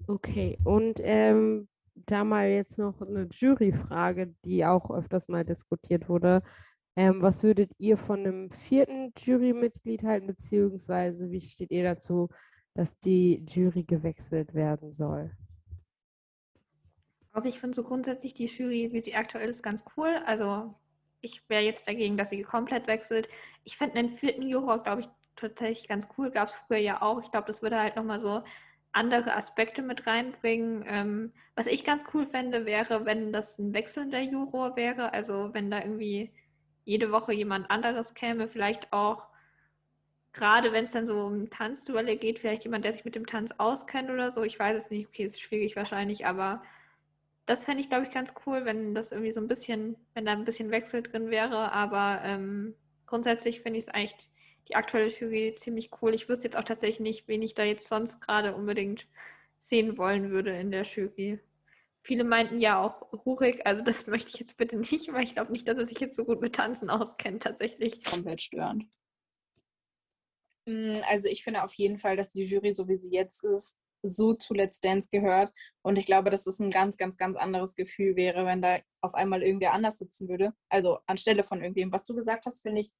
[0.07, 6.43] Okay, und ähm, da mal jetzt noch eine Juryfrage, die auch öfters mal diskutiert wurde.
[6.97, 12.29] Ähm, was würdet ihr von einem vierten Jurymitglied halten, beziehungsweise wie steht ihr dazu,
[12.75, 15.31] dass die Jury gewechselt werden soll?
[17.33, 20.21] Also ich finde so grundsätzlich die Jury, wie sie aktuell ist, ganz cool.
[20.27, 20.75] Also
[21.21, 23.29] ich wäre jetzt dagegen, dass sie komplett wechselt.
[23.65, 26.31] Ich finde einen vierten Juror, glaube ich, tatsächlich ganz cool.
[26.31, 27.23] Gab es früher ja auch.
[27.23, 28.43] Ich glaube, das würde halt nochmal so
[28.93, 30.85] andere Aspekte mit reinbringen.
[30.87, 35.13] Ähm, was ich ganz cool fände, wäre, wenn das ein wechselnder Juror wäre.
[35.13, 36.33] Also wenn da irgendwie
[36.85, 39.29] jede Woche jemand anderes käme, vielleicht auch
[40.33, 43.53] gerade wenn es dann so um Tanzduelle geht, vielleicht jemand, der sich mit dem Tanz
[43.59, 44.43] auskennt oder so.
[44.43, 46.63] Ich weiß es nicht, okay, ist schwierig wahrscheinlich, aber
[47.47, 50.33] das fände ich, glaube ich, ganz cool, wenn das irgendwie so ein bisschen, wenn da
[50.33, 51.73] ein bisschen Wechsel drin wäre.
[51.73, 52.75] Aber ähm,
[53.07, 54.31] grundsätzlich finde ich es eigentlich
[54.69, 56.15] die aktuelle Jury ziemlich cool.
[56.15, 59.09] Ich wüsste jetzt auch tatsächlich nicht, wen ich da jetzt sonst gerade unbedingt
[59.59, 61.41] sehen wollen würde in der Jury.
[62.03, 65.53] Viele meinten ja auch Rurik, also das möchte ich jetzt bitte nicht, weil ich glaube
[65.53, 68.05] nicht, dass er sich jetzt so gut mit Tanzen auskennt, tatsächlich.
[68.05, 68.87] Komplett störend.
[70.67, 73.80] Mm, also ich finde auf jeden Fall, dass die Jury, so wie sie jetzt ist,
[74.03, 75.53] so zu Let's Dance gehört.
[75.83, 79.15] Und ich glaube, dass es ein ganz, ganz, ganz anderes Gefühl wäre, wenn da auf
[79.15, 80.53] einmal irgendwer anders sitzen würde.
[80.69, 81.93] Also anstelle von irgendwem.
[81.93, 82.93] Was du gesagt hast, finde ich,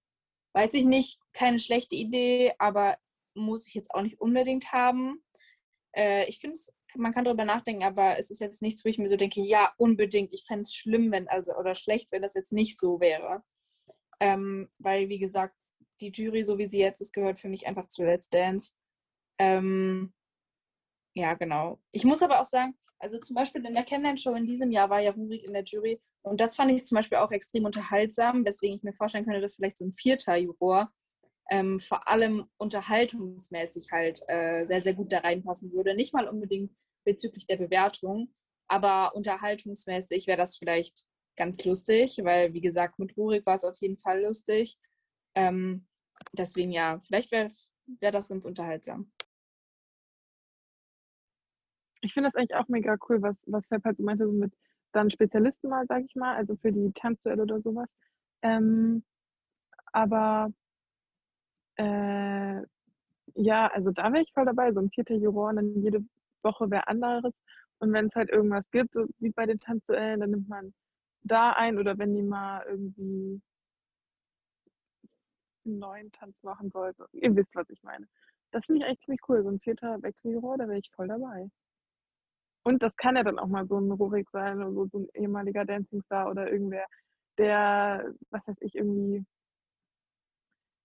[0.55, 2.99] weiß ich nicht, keine schlechte Idee, aber
[3.35, 5.23] muss ich jetzt auch nicht unbedingt haben.
[5.95, 8.99] Äh, ich finde es, man kann darüber nachdenken, aber es ist jetzt nichts, wo ich
[8.99, 12.35] mir so denke, ja, unbedingt, ich fände es schlimm, wenn, also, oder schlecht, wenn das
[12.35, 13.43] jetzt nicht so wäre.
[14.21, 15.55] Ähm, weil, wie gesagt,
[16.01, 18.75] die Jury, so wie sie jetzt ist, gehört für mich einfach zu Let's Dance.
[19.39, 20.13] Ähm,
[21.15, 21.81] ja, genau.
[21.93, 25.01] Ich muss aber auch sagen, also zum Beispiel in der Kennenlernshow in diesem Jahr war
[25.01, 28.77] ja Rurik in der Jury und das fand ich zum Beispiel auch extrem unterhaltsam, weswegen
[28.77, 30.91] ich mir vorstellen könnte, dass vielleicht so ein vierter Juror
[31.51, 35.95] ähm, vor allem unterhaltungsmäßig halt äh, sehr, sehr gut da reinpassen würde.
[35.95, 36.73] Nicht mal unbedingt
[37.05, 38.33] bezüglich der Bewertung,
[38.69, 41.05] aber unterhaltungsmäßig wäre das vielleicht
[41.37, 44.77] ganz lustig, weil wie gesagt, mit Rurik war es auf jeden Fall lustig.
[45.35, 45.89] Ähm,
[46.33, 47.49] deswegen ja, vielleicht wäre
[48.01, 49.11] wär das ganz unterhaltsam.
[52.03, 54.53] Ich finde das eigentlich auch mega cool, was, was Fab halt so meinte, so mit
[54.93, 57.89] dann Spezialisten mal, sag ich mal, also für die Tanzduelle oder sowas.
[58.43, 59.05] Ähm,
[59.93, 60.51] aber
[61.77, 62.63] äh,
[63.35, 66.05] ja, also da wäre ich voll dabei, so ein vierter Juror und dann jede
[66.43, 67.35] Woche wäre anderes.
[67.79, 70.75] Und wenn es halt irgendwas gibt, so wie bei den Tanzduellen, dann nimmt man
[71.23, 73.41] da ein oder wenn die mal irgendwie
[75.65, 77.05] einen neuen Tanz machen sollten.
[77.13, 78.07] Ihr wisst, was ich meine.
[78.53, 79.43] Das finde ich echt ziemlich cool.
[79.43, 81.51] So ein vierter Wechseljuror, da wäre ich voll dabei.
[82.63, 85.09] Und das kann ja dann auch mal so ein Rurik sein oder so, so ein
[85.15, 86.87] ehemaliger Dancing Star oder irgendwer,
[87.39, 89.25] der, was weiß ich, irgendwie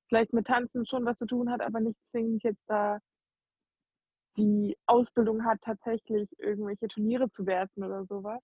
[0.10, 3.00] vielleicht mit Tanzen schon was zu tun hat, aber nicht zwingend jetzt da
[4.38, 8.44] die Ausbildung hat, tatsächlich irgendwelche Turniere zu werten oder sowas.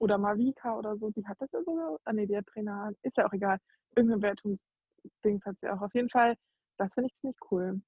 [0.00, 1.98] Oder Mavika oder so, die hat das ja sogar.
[2.04, 3.58] Ah nee, der Trainer ist ja auch egal.
[3.96, 5.80] Irgendein Wertungsding hat sie auch.
[5.80, 6.36] Auf jeden Fall,
[6.78, 7.80] das finde ich ziemlich cool.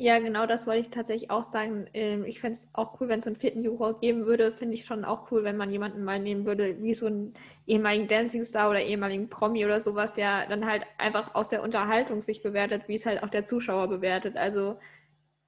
[0.00, 1.88] Ja, genau, das wollte ich tatsächlich auch sagen.
[1.92, 4.52] Ähm, ich fände es auch cool, wenn es einen vierten Juror geben würde.
[4.52, 7.34] Finde ich schon auch cool, wenn man jemanden mal nehmen würde, wie so einen
[7.66, 12.20] ehemaligen Dancing Star oder ehemaligen Promi oder sowas, der dann halt einfach aus der Unterhaltung
[12.20, 14.36] sich bewertet, wie es halt auch der Zuschauer bewertet.
[14.36, 14.78] Also,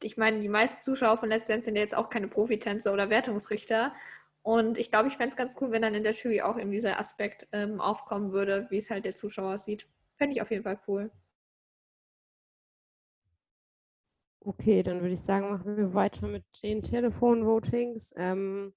[0.03, 3.11] ich meine, die meisten Zuschauer von Let's Dance sind ja jetzt auch keine Profitänzer oder
[3.11, 3.95] Wertungsrichter.
[4.43, 6.73] Und ich glaube, ich fände es ganz cool, wenn dann in der Jury auch eben
[6.73, 9.87] dieser Aspekt ähm, aufkommen würde, wie es halt der Zuschauer sieht.
[10.19, 11.11] Fände ich auf jeden Fall cool.
[14.43, 18.15] Okay, dann würde ich sagen, machen wir weiter mit den Telefonvotings.
[18.17, 18.73] Ähm,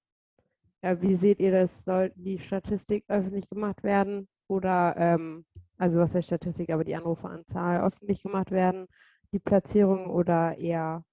[0.82, 1.84] ja, wie seht ihr das?
[1.84, 4.28] Soll die Statistik öffentlich gemacht werden?
[4.46, 5.46] Oder, ähm,
[5.78, 8.86] also was heißt Statistik, aber die Anruferanzahl öffentlich gemacht werden?
[9.32, 11.04] Die Platzierung oder eher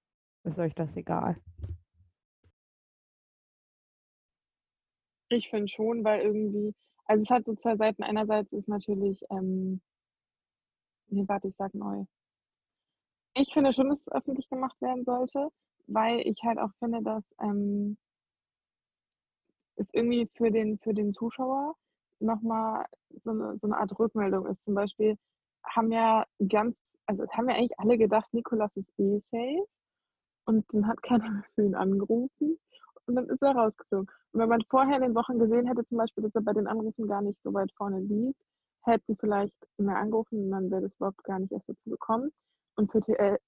[0.44, 1.36] ist euch das egal?
[5.30, 6.74] Ich finde schon, weil irgendwie,
[7.06, 8.02] also es hat so zwei Seiten.
[8.02, 9.80] Einerseits ist natürlich, ähm,
[11.08, 12.04] nee, warte, ich sag neu.
[13.34, 15.48] Ich finde schon, dass es öffentlich gemacht werden sollte,
[15.86, 17.96] weil ich halt auch finde, dass, ähm
[19.76, 21.74] ist irgendwie für den, für den Zuschauer
[22.20, 22.86] nochmal
[23.24, 24.62] so eine, so eine Art Rückmeldung ist.
[24.64, 25.16] Zum Beispiel
[25.64, 26.76] haben ja ganz,
[27.06, 29.66] also es haben ja eigentlich alle gedacht, Nikolas ist eh safe
[30.46, 32.58] und dann hat keiner für ihn angerufen
[33.06, 34.08] und dann ist er rausgeflogen.
[34.32, 36.66] Und wenn man vorher in den Wochen gesehen hätte, zum Beispiel, dass er bei den
[36.66, 38.40] Anrufen gar nicht so weit vorne liegt,
[38.84, 42.30] hätten vielleicht mehr angerufen und dann wäre das überhaupt gar nicht erst dazu gekommen.
[42.76, 43.00] Und für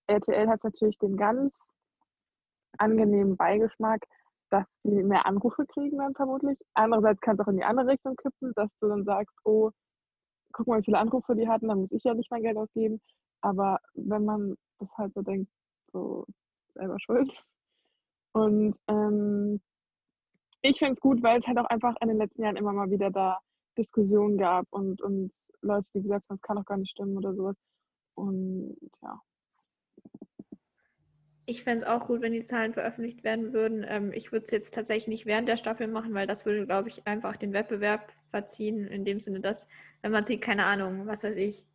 [0.07, 1.55] RTL hat es natürlich den ganz
[2.79, 4.05] angenehmen Beigeschmack,
[4.51, 6.59] dass sie mehr Anrufe kriegen dann vermutlich.
[6.75, 9.71] Andererseits kann es auch in die andere Richtung kippen, dass du dann sagst, oh,
[10.53, 13.01] guck mal, wie viele Anrufe die hatten, dann muss ich ja nicht mein Geld ausgeben.
[13.41, 15.51] Aber wenn man das halt so denkt,
[15.93, 16.25] so
[16.75, 17.45] selber schuld.
[18.33, 19.61] Und ähm,
[20.63, 22.91] ich finde es gut, weil es halt auch einfach in den letzten Jahren immer mal
[22.91, 23.39] wieder da
[23.77, 27.35] Diskussionen gab und, und Leute, die gesagt haben, es kann doch gar nicht stimmen oder
[27.35, 27.57] sowas.
[28.15, 29.21] Und ja.
[31.47, 33.85] Ich fände es auch gut, wenn die Zahlen veröffentlicht werden würden.
[33.87, 36.89] Ähm, ich würde es jetzt tatsächlich nicht während der Staffel machen, weil das würde, glaube
[36.89, 38.87] ich, einfach den Wettbewerb verziehen.
[38.87, 39.67] In dem Sinne, dass,
[40.01, 41.67] wenn man sieht, keine Ahnung, was weiß ich,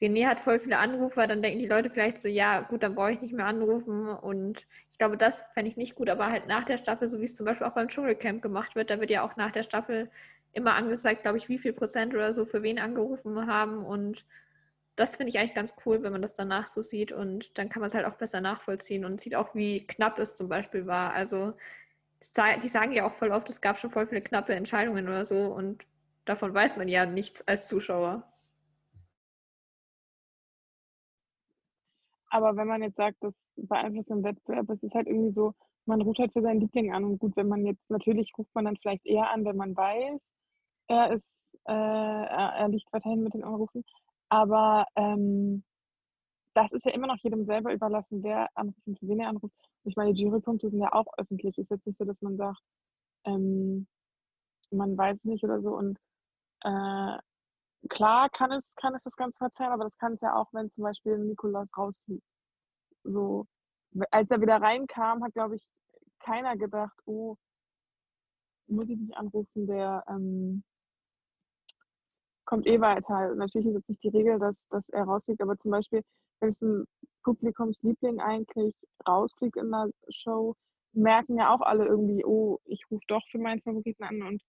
[0.00, 3.12] René hat voll viele Anrufer, dann denken die Leute vielleicht so, ja, gut, dann brauche
[3.12, 4.08] ich nicht mehr anrufen.
[4.08, 7.24] Und ich glaube, das fände ich nicht gut, aber halt nach der Staffel, so wie
[7.24, 10.10] es zum Beispiel auch beim Dschungelcamp gemacht wird, da wird ja auch nach der Staffel
[10.52, 13.84] immer angezeigt, glaube ich, wie viel Prozent oder so für wen angerufen haben.
[13.84, 14.24] Und
[15.00, 17.80] das finde ich eigentlich ganz cool, wenn man das danach so sieht und dann kann
[17.80, 21.14] man es halt auch besser nachvollziehen und sieht auch, wie knapp es zum Beispiel war.
[21.14, 21.54] Also
[22.62, 25.46] die sagen ja auch voll oft, es gab schon voll viele knappe Entscheidungen oder so
[25.46, 25.86] und
[26.26, 28.30] davon weiß man ja nichts als Zuschauer.
[32.28, 35.54] Aber wenn man jetzt sagt, das beeinflusst den Wettbewerb, es ist halt irgendwie so,
[35.86, 37.04] man ruft halt für seinen Liebling an.
[37.04, 40.20] Und gut, wenn man jetzt, natürlich ruft man dann vielleicht eher an, wenn man weiß,
[40.88, 41.28] er ist,
[41.66, 43.82] äh, er, liegt weiterhin mit den Anrufen.
[44.30, 45.64] Aber ähm,
[46.54, 49.54] das ist ja immer noch jedem selber überlassen, wer anruft und wen er anruft.
[49.84, 51.58] Ich meine, die Jurypunkte sind ja auch öffentlich.
[51.58, 52.60] Ist jetzt nicht so, dass man sagt,
[53.24, 53.86] ähm,
[54.70, 55.76] man weiß nicht oder so.
[55.76, 55.98] Und
[56.62, 57.18] äh,
[57.88, 60.70] klar kann es, kann es das Ganze verzerren, aber das kann es ja auch, wenn
[60.72, 62.24] zum Beispiel Nikolaus rausfliegt.
[63.04, 63.46] So,
[64.10, 65.62] als er wieder reinkam, hat, glaube ich,
[66.20, 67.36] keiner gedacht, oh,
[68.68, 70.62] muss ich nicht anrufen, der ähm,
[72.50, 73.32] kommt eh weiter.
[73.36, 76.02] Natürlich ist jetzt nicht die Regel, dass, dass er rausfliegt, aber zum Beispiel,
[76.40, 76.84] wenn es ein
[77.22, 78.74] Publikumsliebling eigentlich
[79.06, 80.56] rausfliegt in der Show,
[80.92, 84.42] merken ja auch alle irgendwie, oh, ich rufe doch für meinen Favoriten an und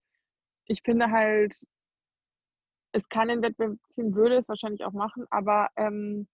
[0.65, 1.53] ich finde halt,
[2.91, 6.27] es kann den Wettbewerb ziehen, würde es wahrscheinlich auch machen, aber ähm,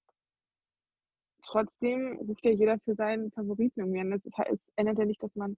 [1.44, 4.12] trotzdem ruft ja jeder für seinen Favoriten irgendwie an.
[4.12, 5.58] Das ist, es ändert ja nicht, dass man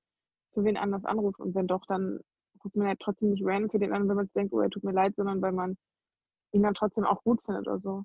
[0.55, 2.19] für wen anders anruft und wenn doch, dann
[2.63, 4.83] ruft man ja trotzdem nicht random für den an, wenn man denkt, oh, er tut
[4.83, 5.77] mir leid, sondern weil man
[6.51, 8.03] ihn dann trotzdem auch gut findet oder so.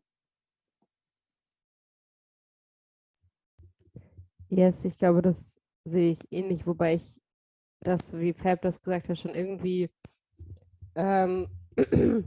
[4.48, 7.20] Yes, ich glaube, das sehe ich ähnlich, wobei ich
[7.80, 9.90] das, wie Fab das gesagt hat, schon irgendwie
[10.94, 11.48] ähm,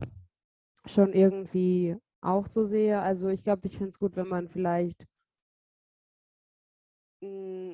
[0.85, 2.99] schon irgendwie auch so sehe.
[2.99, 5.07] Also ich glaube, ich finde es gut, wenn man vielleicht
[7.21, 7.27] mh,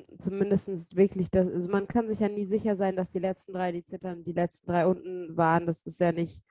[0.08, 3.52] hm, zumindest wirklich das, also man kann sich ja nie sicher sein, dass die letzten
[3.52, 5.66] drei, die zittern, die letzten drei unten waren.
[5.66, 6.42] Das ist ja nicht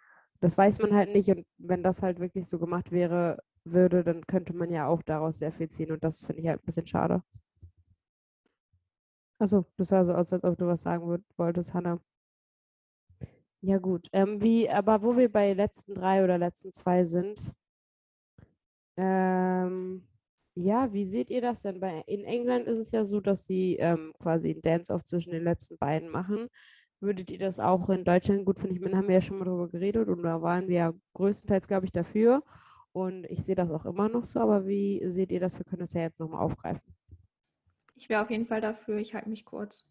[0.44, 1.30] das weiß man halt nicht.
[1.30, 5.40] Und wenn das halt wirklich so gemacht wäre, würde, dann könnte man ja auch daraus
[5.40, 5.92] sehr viel ziehen.
[5.92, 7.24] Und das finde ich halt ein bisschen schade.
[9.40, 12.02] Achso, das sah so aus, als ob du was sagen wolltest, Hanna.
[13.62, 14.10] Ja, gut.
[14.12, 17.50] Ähm, wie, aber wo wir bei letzten drei oder letzten zwei sind,
[18.98, 20.06] ähm,
[20.56, 21.80] ja, wie seht ihr das denn?
[21.80, 25.46] Bei, in England ist es ja so, dass sie ähm, quasi einen Dance-Off zwischen den
[25.46, 26.50] letzten beiden machen.
[27.04, 28.78] Würdet ihr das auch in Deutschland gut finden?
[28.78, 31.68] Ich meine, haben wir ja schon mal darüber geredet und da waren wir ja größtenteils,
[31.68, 32.44] glaube ich, dafür.
[32.94, 35.60] Und ich sehe das auch immer noch so, aber wie seht ihr das?
[35.60, 36.96] Wir können das ja jetzt nochmal aufgreifen.
[37.96, 39.86] Ich wäre auf jeden Fall dafür, ich halte mich kurz.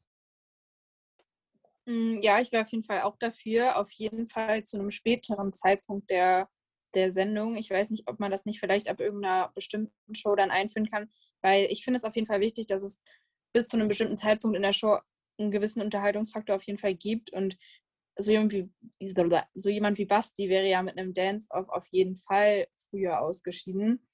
[1.84, 5.52] Mm, ja, ich wäre auf jeden Fall auch dafür, auf jeden Fall zu einem späteren
[5.52, 6.48] Zeitpunkt der,
[6.94, 7.56] der Sendung.
[7.56, 11.10] Ich weiß nicht, ob man das nicht vielleicht ab irgendeiner bestimmten Show dann einführen kann,
[11.42, 13.02] weil ich finde es auf jeden Fall wichtig, dass es
[13.52, 14.98] bis zu einem bestimmten Zeitpunkt in der Show
[15.38, 17.32] einen gewissen Unterhaltungsfaktor auf jeden Fall gibt.
[17.32, 17.56] Und
[18.18, 18.70] so jemand wie,
[19.54, 24.06] so jemand wie Basti wäre ja mit einem Dance-Off auf jeden Fall früher ausgeschieden.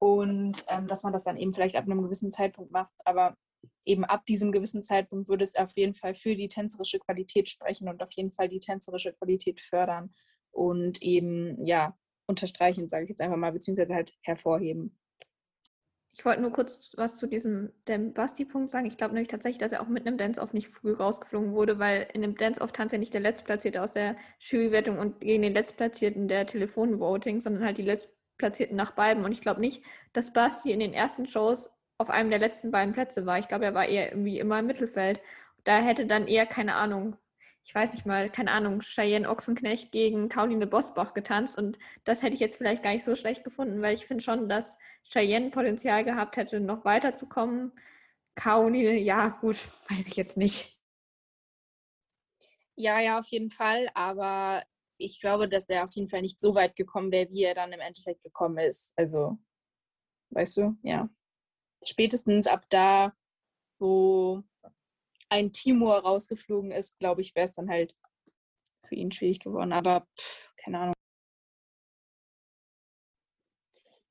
[0.00, 2.92] Und ähm, dass man das dann eben vielleicht ab einem gewissen Zeitpunkt macht.
[3.04, 3.36] Aber
[3.84, 7.88] eben ab diesem gewissen Zeitpunkt würde es auf jeden Fall für die tänzerische Qualität sprechen
[7.88, 10.14] und auf jeden Fall die tänzerische Qualität fördern
[10.52, 11.96] und eben, ja,
[12.26, 14.98] unterstreichen, sage ich jetzt einfach mal, beziehungsweise halt hervorheben.
[16.18, 18.86] Ich wollte nur kurz was zu diesem Basti-Punkt sagen.
[18.86, 22.08] Ich glaube nämlich tatsächlich, dass er auch mit einem Dance-Off nicht früh rausgeflogen wurde, weil
[22.12, 26.26] in einem Dance-Off tanzt ja nicht der Letztplatzierte aus der Jurywertung und gegen den Letztplatzierten
[26.26, 29.24] der Telefonvoting, sondern halt die Letztplatzierten nach beiden.
[29.24, 32.92] Und ich glaube nicht, dass Basti in den ersten Shows auf einem der letzten beiden
[32.92, 33.38] Plätze war.
[33.38, 35.20] Ich glaube, er war eher irgendwie immer im Mittelfeld.
[35.62, 37.16] Da hätte dann eher, keine Ahnung,
[37.68, 42.32] ich weiß nicht mal, keine Ahnung, Cheyenne Ochsenknecht gegen Caroline Bosbach getanzt und das hätte
[42.32, 46.02] ich jetzt vielleicht gar nicht so schlecht gefunden, weil ich finde schon, dass Cheyenne Potenzial
[46.02, 47.72] gehabt hätte, noch weiterzukommen.
[48.34, 49.56] Caroline, ja, gut,
[49.90, 50.80] weiß ich jetzt nicht.
[52.74, 54.64] Ja, ja, auf jeden Fall, aber
[54.96, 57.74] ich glaube, dass er auf jeden Fall nicht so weit gekommen wäre, wie er dann
[57.74, 58.94] im Endeffekt gekommen ist.
[58.96, 59.36] Also,
[60.30, 61.10] weißt du, ja.
[61.84, 63.12] Spätestens ab da,
[63.78, 64.42] wo
[65.30, 67.94] ein Timur rausgeflogen ist, glaube ich, wäre es dann halt
[68.84, 69.72] für ihn schwierig geworden.
[69.72, 70.94] Aber pff, keine Ahnung.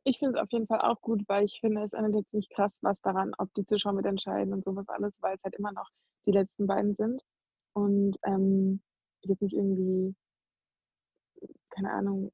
[0.04, 2.50] Ich finde es auf jeden Fall auch gut, weil ich finde, es ändert jetzt nicht
[2.52, 5.90] krass was daran, ob die Zuschauer mitentscheiden und sowas alles, weil es halt immer noch
[6.26, 7.22] die letzten beiden sind.
[7.74, 8.82] Und ähm,
[9.24, 10.16] jetzt nicht irgendwie
[11.78, 12.32] keine Ahnung,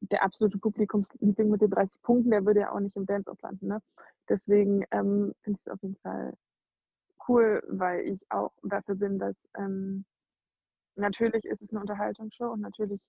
[0.00, 3.68] der absolute Publikumsliebling mit den 30 Punkten, der würde ja auch nicht im Dance-Off landen.
[3.68, 3.82] Ne?
[4.28, 6.34] Deswegen ähm, finde ich es auf jeden Fall
[7.28, 10.04] cool, weil ich auch dafür bin, dass ähm,
[10.96, 13.00] natürlich ist es eine Unterhaltungsshow und natürlich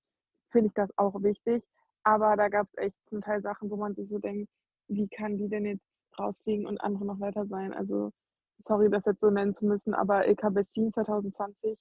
[0.51, 1.63] finde ich das auch wichtig,
[2.03, 4.49] aber da gab es echt zum Teil Sachen, wo man sich so denkt,
[4.87, 7.73] wie kann die denn jetzt rausfliegen und andere noch weiter sein?
[7.73, 8.11] Also
[8.59, 11.77] sorry, das jetzt so nennen zu müssen, aber Ilka Bessin 2020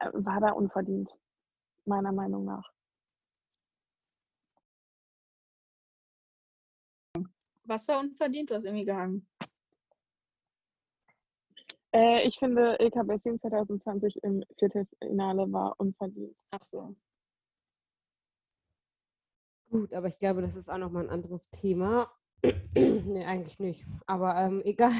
[0.00, 1.10] äh, war da unverdient
[1.84, 2.72] meiner Meinung nach.
[7.64, 8.50] Was war unverdient?
[8.50, 9.28] Du hast irgendwie gehangen.
[11.92, 16.36] Äh, ich finde, Ilka Bessin 2020 im Viertelfinale war unverdient.
[16.50, 16.94] Ach so.
[19.70, 22.10] Gut, aber ich glaube, das ist auch nochmal ein anderes Thema.
[22.74, 23.84] nee, eigentlich nicht.
[24.06, 24.92] Aber ähm, egal.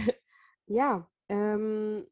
[0.67, 2.07] Ja, ähm,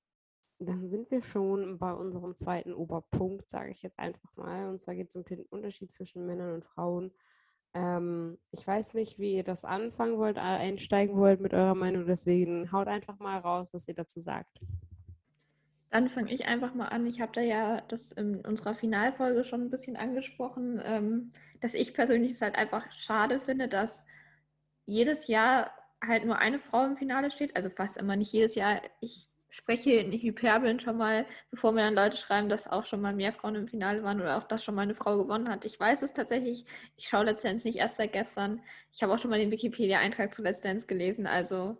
[0.58, 4.68] dann sind wir schon bei unserem zweiten Oberpunkt, sage ich jetzt einfach mal.
[4.68, 7.12] Und zwar geht es um den Unterschied zwischen Männern und Frauen.
[7.74, 12.06] Ähm, ich weiß nicht, wie ihr das anfangen wollt, einsteigen wollt mit eurer Meinung.
[12.06, 14.60] Deswegen haut einfach mal raus, was ihr dazu sagt.
[15.90, 17.06] Dann fange ich einfach mal an.
[17.06, 21.94] Ich habe da ja das in unserer Finalfolge schon ein bisschen angesprochen, ähm, dass ich
[21.94, 24.06] persönlich es halt einfach schade finde, dass
[24.84, 25.70] jedes Jahr
[26.04, 27.56] halt nur eine Frau im Finale steht.
[27.56, 28.80] Also fast immer nicht jedes Jahr.
[29.00, 33.14] Ich spreche in Hyperbeln schon mal, bevor mir dann Leute schreiben, dass auch schon mal
[33.14, 35.64] mehr Frauen im Finale waren oder auch, dass schon mal eine Frau gewonnen hat.
[35.64, 36.66] Ich weiß es tatsächlich.
[36.96, 38.60] Ich schaue Let's Dance nicht erst seit gestern.
[38.92, 41.26] Ich habe auch schon mal den Wikipedia-Eintrag zu Let's Dance gelesen.
[41.26, 41.78] Also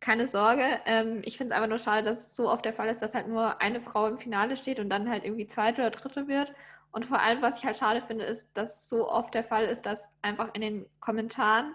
[0.00, 0.64] keine Sorge.
[0.86, 3.14] Ähm, ich finde es einfach nur schade, dass es so oft der Fall ist, dass
[3.14, 6.52] halt nur eine Frau im Finale steht und dann halt irgendwie zweite oder dritte wird.
[6.92, 9.86] Und vor allem, was ich halt schade finde, ist, dass so oft der Fall ist,
[9.86, 11.74] dass einfach in den Kommentaren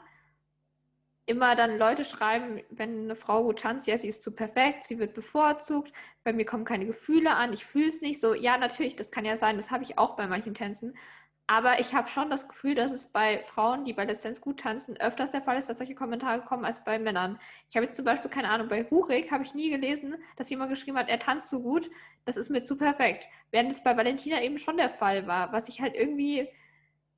[1.29, 4.97] immer dann Leute schreiben, wenn eine Frau gut tanzt, ja, sie ist zu perfekt, sie
[4.97, 8.33] wird bevorzugt, bei mir kommen keine Gefühle an, ich fühle es nicht so.
[8.33, 10.97] Ja, natürlich, das kann ja sein, das habe ich auch bei manchen Tänzen.
[11.45, 14.97] Aber ich habe schon das Gefühl, dass es bei Frauen, die bei Dance gut tanzen,
[14.97, 17.39] öfters der Fall ist, dass solche Kommentare kommen als bei Männern.
[17.69, 20.71] Ich habe jetzt zum Beispiel, keine Ahnung, bei Rurik habe ich nie gelesen, dass jemand
[20.71, 21.89] geschrieben hat, er tanzt so gut,
[22.25, 23.25] das ist mir zu perfekt.
[23.51, 26.49] Während es bei Valentina eben schon der Fall war, was ich halt irgendwie,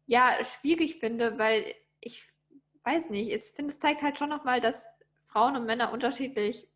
[0.06, 2.31] ja, schwierig finde, weil ich
[2.84, 4.90] weiß nicht, ich finde, es zeigt halt schon nochmal, dass
[5.28, 6.68] Frauen und Männer unterschiedlich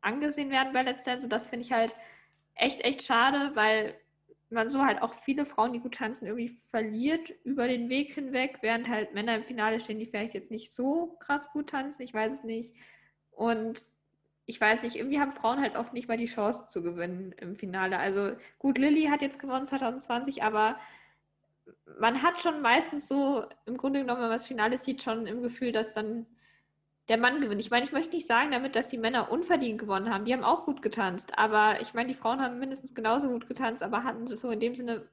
[0.00, 1.24] angesehen werden bei Let's Dance.
[1.24, 1.94] Und das finde ich halt
[2.54, 3.94] echt, echt schade, weil
[4.50, 8.58] man so halt auch viele Frauen, die gut tanzen, irgendwie verliert über den Weg hinweg,
[8.60, 12.02] während halt Männer im Finale stehen, die vielleicht jetzt nicht so krass gut tanzen.
[12.02, 12.74] Ich weiß es nicht.
[13.30, 13.86] Und
[14.44, 17.56] ich weiß nicht, irgendwie haben Frauen halt oft nicht mal die Chance zu gewinnen im
[17.56, 17.98] Finale.
[17.98, 20.76] Also gut, Lilly hat jetzt gewonnen 2020, aber
[21.98, 25.42] man hat schon meistens so, im Grunde genommen, wenn man das Finale sieht, schon im
[25.42, 26.26] Gefühl, dass dann
[27.08, 27.60] der Mann gewinnt.
[27.60, 30.24] Ich meine, ich möchte nicht sagen damit, dass die Männer unverdient gewonnen haben.
[30.24, 31.38] Die haben auch gut getanzt.
[31.38, 34.76] Aber ich meine, die Frauen haben mindestens genauso gut getanzt, aber hatten so in dem
[34.76, 35.08] Sinne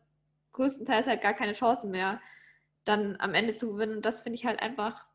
[0.54, 2.22] größtenteils halt gar keine Chance mehr,
[2.86, 3.98] dann am Ende zu gewinnen.
[3.98, 5.06] Und das finde ich halt einfach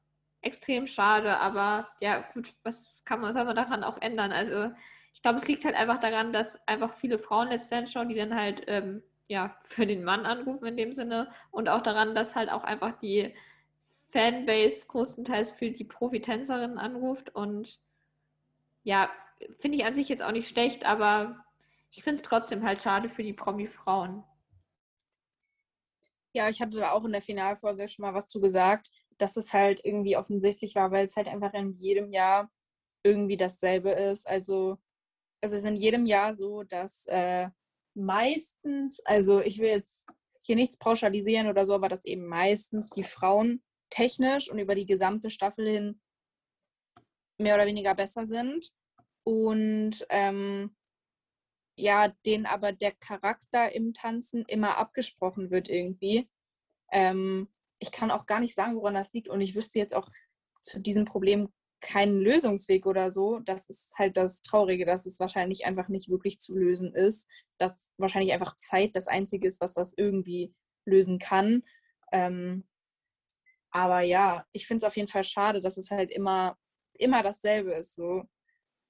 [0.42, 1.38] extrem schade.
[1.38, 4.32] Aber ja, gut, was kann man, soll man daran auch ändern?
[4.32, 4.70] Also
[5.12, 8.34] ich glaube, es liegt halt einfach daran, dass einfach viele Frauen letztendlich schon, die dann
[8.34, 12.50] halt ähm, ja, für den Mann anrufen in dem Sinne und auch daran, dass halt
[12.50, 13.34] auch einfach die
[14.10, 17.80] Fanbase größtenteils für die Profitänzerin anruft und
[18.82, 19.10] ja,
[19.58, 21.44] finde ich an sich jetzt auch nicht schlecht, aber
[21.90, 24.24] ich finde es trotzdem halt schade für die Promi-Frauen.
[26.32, 29.52] Ja, ich hatte da auch in der Finalfolge schon mal was zu gesagt, dass es
[29.52, 32.50] halt irgendwie offensichtlich war, weil es halt einfach in jedem Jahr
[33.04, 34.26] irgendwie dasselbe ist.
[34.26, 34.78] Also
[35.40, 37.48] es ist in jedem Jahr so, dass äh,
[37.94, 40.06] meistens, also ich will jetzt
[40.42, 44.86] hier nichts pauschalisieren oder so, aber dass eben meistens die Frauen technisch und über die
[44.86, 46.00] gesamte Staffel hin
[47.38, 48.70] mehr oder weniger besser sind.
[49.24, 50.76] Und ähm,
[51.76, 56.28] ja, denen aber der Charakter im Tanzen immer abgesprochen wird irgendwie.
[56.92, 57.48] Ähm,
[57.78, 59.28] ich kann auch gar nicht sagen, woran das liegt.
[59.28, 60.08] Und ich wüsste jetzt auch
[60.62, 63.40] zu diesem Problem keinen Lösungsweg oder so.
[63.40, 67.28] Das ist halt das Traurige, dass es wahrscheinlich einfach nicht wirklich zu lösen ist.
[67.58, 70.54] Dass wahrscheinlich einfach Zeit das Einzige ist, was das irgendwie
[70.86, 71.62] lösen kann.
[72.12, 72.64] Ähm,
[73.70, 76.56] aber ja, ich finde es auf jeden Fall schade, dass es halt immer,
[76.94, 77.94] immer dasselbe ist.
[77.94, 78.24] So.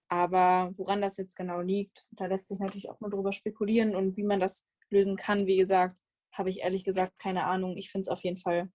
[0.08, 4.16] Aber woran das jetzt genau liegt, da lässt sich natürlich auch mal drüber spekulieren und
[4.16, 5.98] wie man das lösen kann, wie gesagt,
[6.32, 7.76] habe ich ehrlich gesagt keine Ahnung.
[7.76, 8.70] Ich finde es auf jeden Fall,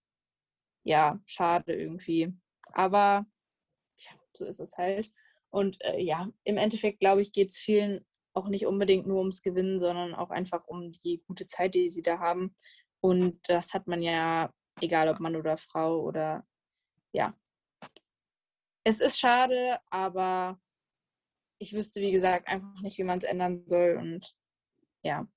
[0.84, 2.34] ja, schade irgendwie.
[2.74, 3.26] Aber,
[4.40, 5.12] so ist es halt.
[5.52, 9.42] Und äh, ja, im Endeffekt, glaube ich, geht es vielen auch nicht unbedingt nur ums
[9.42, 12.56] Gewinnen, sondern auch einfach um die gute Zeit, die sie da haben.
[13.02, 16.46] Und das hat man ja, egal ob Mann oder Frau oder
[17.12, 17.36] ja.
[18.84, 20.60] Es ist schade, aber
[21.60, 23.98] ich wüsste, wie gesagt, einfach nicht, wie man es ändern soll.
[24.00, 24.36] Und
[25.04, 25.28] ja.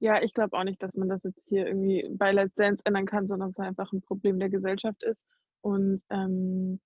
[0.00, 3.06] Ja, ich glaube auch nicht, dass man das jetzt hier irgendwie bei Let's Dance ändern
[3.06, 5.20] kann, sondern es einfach ein Problem der Gesellschaft ist.
[5.60, 6.80] Und ähm,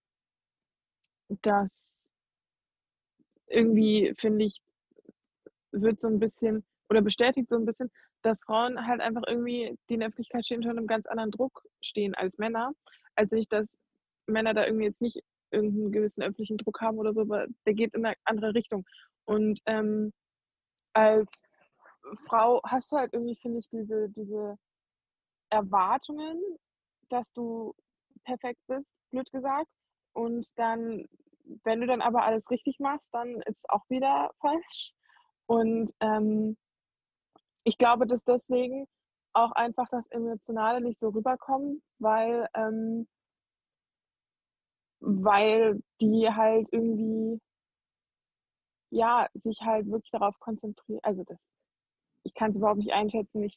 [1.43, 1.73] das
[3.49, 4.61] irgendwie, finde ich,
[5.73, 7.91] wird so ein bisschen oder bestätigt so ein bisschen,
[8.23, 11.63] dass Frauen halt einfach irgendwie, die in der Öffentlichkeit stehen, schon einem ganz anderen Druck
[11.81, 12.73] stehen als Männer.
[13.15, 13.69] Also nicht, dass
[14.27, 17.95] Männer da irgendwie jetzt nicht irgendeinen gewissen öffentlichen Druck haben oder so, aber der geht
[17.95, 18.85] in eine andere Richtung.
[19.25, 20.13] Und ähm,
[20.95, 21.31] als
[22.27, 24.59] Frau hast du halt irgendwie, finde ich, diese, diese
[25.51, 26.41] Erwartungen,
[27.09, 27.75] dass du
[28.25, 29.69] perfekt bist, blöd gesagt.
[30.13, 31.07] Und dann,
[31.65, 34.95] wenn du dann aber alles richtig machst, dann ist es auch wieder falsch.
[35.47, 36.57] Und ähm,
[37.65, 38.87] ich glaube, dass deswegen
[39.35, 43.09] auch einfach das Emotionale nicht so rüberkommt, weil, ähm,
[45.01, 47.41] weil die halt irgendwie,
[48.91, 51.01] ja, sich halt wirklich darauf konzentrieren.
[51.03, 51.39] Also das
[52.25, 53.57] ich kann es überhaupt nicht einschätzen, ich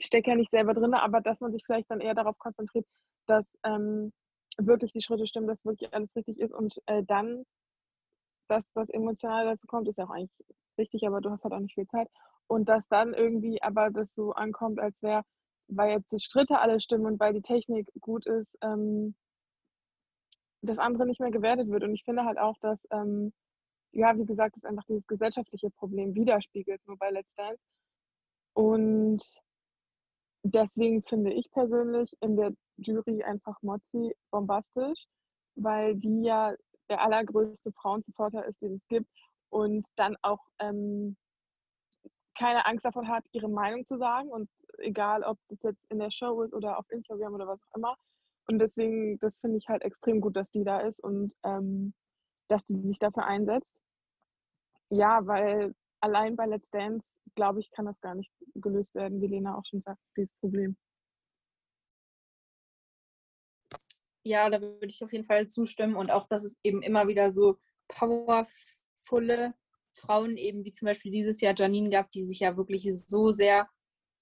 [0.00, 2.86] stecke ja nicht selber drin, aber dass man sich vielleicht dann eher darauf konzentriert,
[3.26, 4.12] dass ähm,
[4.58, 7.44] wirklich die Schritte stimmen, dass wirklich alles richtig ist und äh, dann,
[8.48, 10.30] dass das Emotionale dazu kommt, ist ja auch eigentlich
[10.78, 12.08] richtig, aber du hast halt auch nicht viel Zeit.
[12.48, 15.22] Und dass dann irgendwie aber das so ankommt, als wäre,
[15.68, 19.14] weil jetzt die Schritte alle stimmen und weil die Technik gut ist, ähm,
[20.62, 21.84] das andere nicht mehr gewertet wird.
[21.84, 23.32] Und ich finde halt auch, dass, ähm,
[23.92, 27.62] ja, wie gesagt, es einfach dieses gesellschaftliche Problem widerspiegelt, nur bei Let's Dance.
[28.60, 29.22] Und
[30.42, 35.06] deswegen finde ich persönlich in der Jury einfach Mozzi bombastisch,
[35.54, 36.54] weil die ja
[36.90, 39.08] der allergrößte Frauensupporter ist, den es gibt
[39.48, 41.16] und dann auch ähm,
[42.36, 46.10] keine Angst davon hat, ihre Meinung zu sagen und egal, ob das jetzt in der
[46.10, 47.96] Show ist oder auf Instagram oder was auch immer.
[48.46, 51.94] Und deswegen, das finde ich halt extrem gut, dass die da ist und ähm,
[52.48, 53.72] dass die sich dafür einsetzt.
[54.90, 59.26] Ja, weil allein bei Let's Dance, glaube ich, kann das gar nicht gelöst werden, wie
[59.26, 60.76] Lena auch schon sagt, dieses Problem.
[64.22, 67.32] Ja, da würde ich auf jeden Fall zustimmen und auch, dass es eben immer wieder
[67.32, 67.58] so
[67.88, 69.54] powervolle
[69.94, 73.68] Frauen eben wie zum Beispiel dieses Jahr Janine gab, die sich ja wirklich so sehr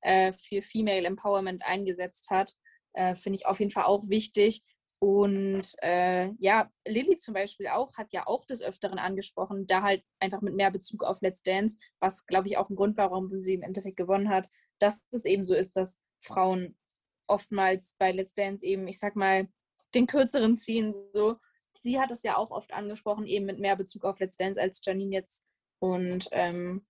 [0.00, 2.54] äh, für Female Empowerment eingesetzt hat,
[2.92, 4.62] äh, finde ich auf jeden Fall auch wichtig.
[5.00, 10.02] Und äh, ja, Lilly zum Beispiel auch, hat ja auch des Öfteren angesprochen, da halt
[10.18, 13.38] einfach mit mehr Bezug auf Let's Dance, was glaube ich auch ein Grund war, warum
[13.38, 14.48] sie im Endeffekt gewonnen hat,
[14.80, 16.76] dass es eben so ist, dass Frauen
[17.28, 19.48] oftmals bei Let's Dance eben, ich sag mal,
[19.94, 20.94] den kürzeren ziehen.
[21.12, 21.36] So.
[21.74, 24.80] Sie hat es ja auch oft angesprochen, eben mit mehr Bezug auf Let's Dance als
[24.84, 25.44] Janine jetzt.
[25.78, 26.82] Und ähm,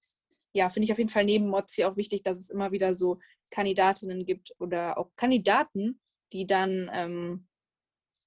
[0.54, 3.18] ja, finde ich auf jeden Fall neben Mozzi auch wichtig, dass es immer wieder so
[3.50, 6.00] Kandidatinnen gibt oder auch Kandidaten,
[6.32, 7.47] die dann ähm,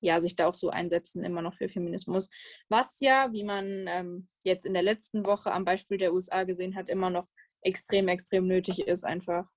[0.01, 2.29] ja, sich da auch so einsetzen, immer noch für Feminismus.
[2.69, 6.75] Was ja, wie man ähm, jetzt in der letzten Woche am Beispiel der USA gesehen
[6.75, 7.27] hat, immer noch
[7.61, 9.47] extrem, extrem nötig ist einfach.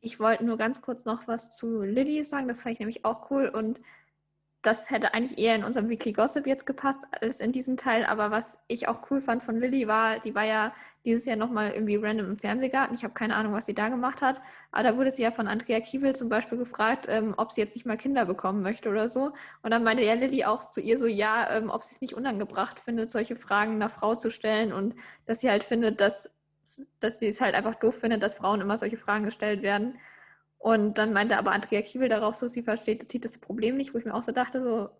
[0.00, 3.30] Ich wollte nur ganz kurz noch was zu Lilly sagen, das fand ich nämlich auch
[3.30, 3.80] cool und
[4.62, 8.06] das hätte eigentlich eher in unserem Weekly Gossip jetzt gepasst als in diesem Teil.
[8.06, 10.72] Aber was ich auch cool fand von Lilly war, die war ja
[11.04, 12.94] dieses Jahr nochmal irgendwie random im Fernsehgarten.
[12.94, 14.40] Ich habe keine Ahnung, was sie da gemacht hat.
[14.70, 17.74] Aber da wurde sie ja von Andrea Kiewel zum Beispiel gefragt, ähm, ob sie jetzt
[17.74, 19.32] nicht mal Kinder bekommen möchte oder so.
[19.62, 22.14] Und dann meinte ja Lilly auch zu ihr so, ja, ähm, ob sie es nicht
[22.14, 24.94] unangebracht findet, solche Fragen einer Frau zu stellen und
[25.26, 26.30] dass sie halt findet, dass,
[27.00, 29.98] dass sie es halt einfach doof findet, dass Frauen immer solche Fragen gestellt werden.
[30.62, 33.98] Und dann meinte aber Andrea Kiewel darauf so, sie versteht, sieht das Problem nicht, wo
[33.98, 34.90] ich mir auch so dachte, so,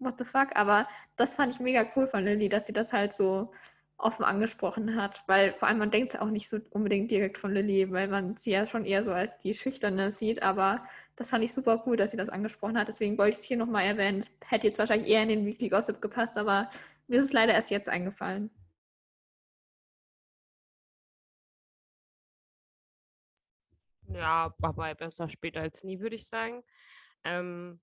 [0.00, 0.48] what the fuck?
[0.56, 3.52] Aber das fand ich mega cool von Lilly, dass sie das halt so
[3.98, 7.90] offen angesprochen hat, weil vor allem man denkt auch nicht so unbedingt direkt von Lilly,
[7.92, 10.84] weil man sie ja schon eher so als die Schüchterne sieht, aber
[11.14, 13.56] das fand ich super cool, dass sie das angesprochen hat, deswegen wollte ich es hier
[13.56, 14.24] nochmal erwähnen.
[14.44, 16.68] Hätte jetzt wahrscheinlich eher in den Weekly Gossip gepasst, aber
[17.06, 18.50] mir ist es leider erst jetzt eingefallen.
[24.16, 26.62] Ja, aber besser später als nie, würde ich sagen.
[27.24, 27.80] Ähm,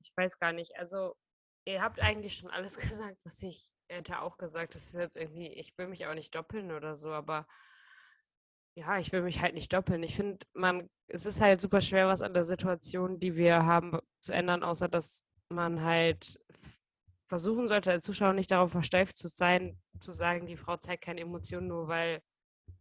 [0.00, 0.76] ich weiß gar nicht.
[0.76, 1.16] Also,
[1.64, 4.74] ihr habt eigentlich schon alles gesagt, was ich hätte auch gesagt.
[4.74, 7.46] Das ist halt irgendwie, ich will mich auch nicht doppeln oder so, aber
[8.74, 10.02] ja, ich will mich halt nicht doppeln.
[10.02, 13.98] Ich finde, man, es ist halt super schwer, was an der Situation, die wir haben,
[14.20, 16.38] zu ändern, außer dass man halt
[17.28, 21.22] versuchen sollte, als Zuschauer nicht darauf versteift zu sein, zu sagen, die Frau zeigt keine
[21.22, 22.22] Emotionen, nur weil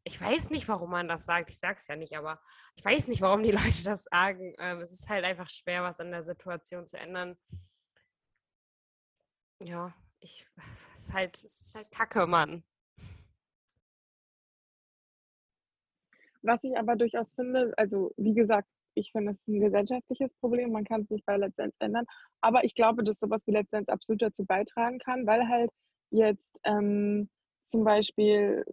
[0.03, 1.49] ich weiß nicht, warum man das sagt.
[1.49, 2.39] Ich sage es ja nicht, aber
[2.75, 4.53] ich weiß nicht, warum die Leute das sagen.
[4.59, 7.37] Ähm, es ist halt einfach schwer, was an der Situation zu ändern.
[9.61, 10.47] Ja, ich,
[10.93, 12.63] es ist halt, es ist halt Kacke, Mann.
[16.43, 20.85] Was ich aber durchaus finde, also wie gesagt, ich finde, es ein gesellschaftliches Problem, man
[20.85, 22.05] kann es nicht bei Let's Dance ändern,
[22.41, 25.71] aber ich glaube, dass sowas wie Let's Dance absolut dazu beitragen kann, weil halt
[26.11, 27.29] jetzt ähm,
[27.61, 28.63] zum Beispiel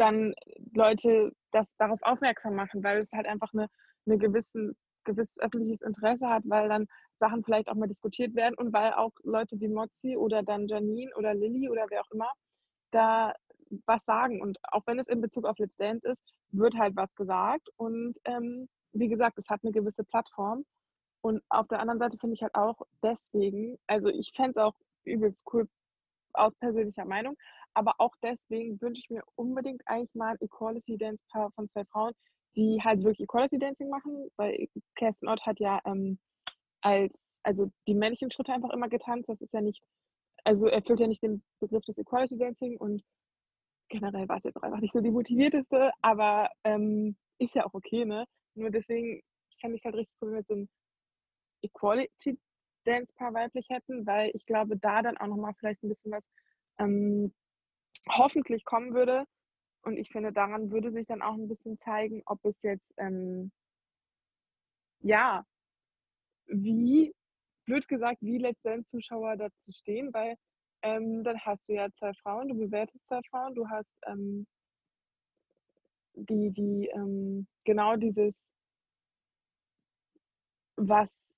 [0.00, 0.34] dann
[0.74, 3.68] Leute das darauf aufmerksam machen, weil es halt einfach eine,
[4.06, 4.74] eine gewissen,
[5.04, 6.86] gewisses öffentliches Interesse hat, weil dann
[7.18, 11.14] Sachen vielleicht auch mal diskutiert werden und weil auch Leute wie Mozi oder dann Janine
[11.16, 12.30] oder Lilly oder wer auch immer
[12.92, 13.34] da
[13.86, 14.40] was sagen.
[14.40, 17.68] Und auch wenn es in Bezug auf Let's Dance ist, wird halt was gesagt.
[17.76, 20.64] Und ähm, wie gesagt, es hat eine gewisse Plattform.
[21.22, 24.74] Und auf der anderen Seite finde ich halt auch deswegen, also ich fände es auch
[25.04, 25.68] übelst cool
[26.32, 27.36] aus persönlicher Meinung,
[27.74, 31.84] aber auch deswegen wünsche ich mir unbedingt eigentlich mal ein Equality Dance Paar von zwei
[31.86, 32.12] Frauen,
[32.56, 36.18] die halt wirklich Equality Dancing machen, weil Kerstin Ott hat ja ähm,
[36.82, 39.28] als, also die männlichen Schritte einfach immer getanzt.
[39.28, 39.82] Das ist ja nicht,
[40.44, 43.02] also erfüllt ja nicht den Begriff des Equality Dancing und
[43.88, 47.74] generell war es jetzt auch einfach nicht so die motivierteste, aber ähm, ist ja auch
[47.74, 48.26] okay, ne?
[48.54, 49.22] Nur deswegen
[49.60, 50.68] fände ich halt richtig cool, wir so ein
[51.62, 52.38] Equality
[52.84, 56.24] Dance Paar weiblich hätten, weil ich glaube, da dann auch nochmal vielleicht ein bisschen was
[56.78, 57.32] ähm,
[58.08, 59.24] hoffentlich kommen würde.
[59.82, 63.50] Und ich finde, daran würde sich dann auch ein bisschen zeigen, ob es jetzt, ähm,
[65.00, 65.44] ja,
[66.46, 67.14] wie,
[67.64, 70.36] blöd gesagt, wie letztendlich Zuschauer dazu stehen, weil
[70.82, 74.46] ähm, dann hast du ja zwei Frauen, du bewertest zwei Frauen, du hast ähm,
[76.14, 78.34] die, die, ähm, genau dieses,
[80.76, 81.36] was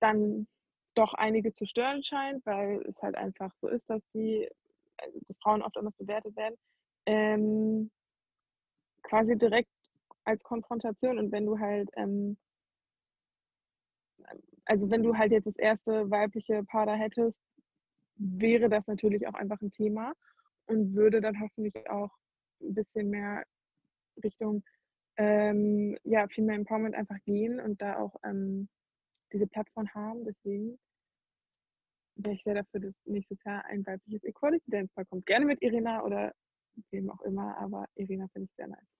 [0.00, 0.46] dann
[0.94, 4.48] doch einige zu stören scheint, weil es halt einfach so ist, dass die,
[5.28, 6.56] dass Frauen oft anders bewertet werden,
[7.06, 7.90] ähm,
[9.02, 9.70] quasi direkt
[10.24, 12.36] als Konfrontation und wenn du halt ähm,
[14.64, 17.38] also wenn du halt jetzt das erste weibliche Paar da hättest,
[18.16, 20.12] wäre das natürlich auch einfach ein Thema
[20.66, 22.10] und würde dann hoffentlich auch
[22.60, 23.44] ein bisschen mehr
[24.22, 24.64] Richtung
[25.18, 28.68] ähm, ja, viel mehr Empowerment einfach gehen und da auch ähm,
[29.32, 30.24] diese Plattform haben.
[30.24, 30.78] Deswegen
[32.16, 35.26] wäre ich sehr dafür, dass nächstes Jahr ein weibliches Equality Dance Paar kommt.
[35.26, 36.32] Gerne mit Irina oder
[36.90, 38.96] wem auch immer, aber Irina finde ich sehr nice.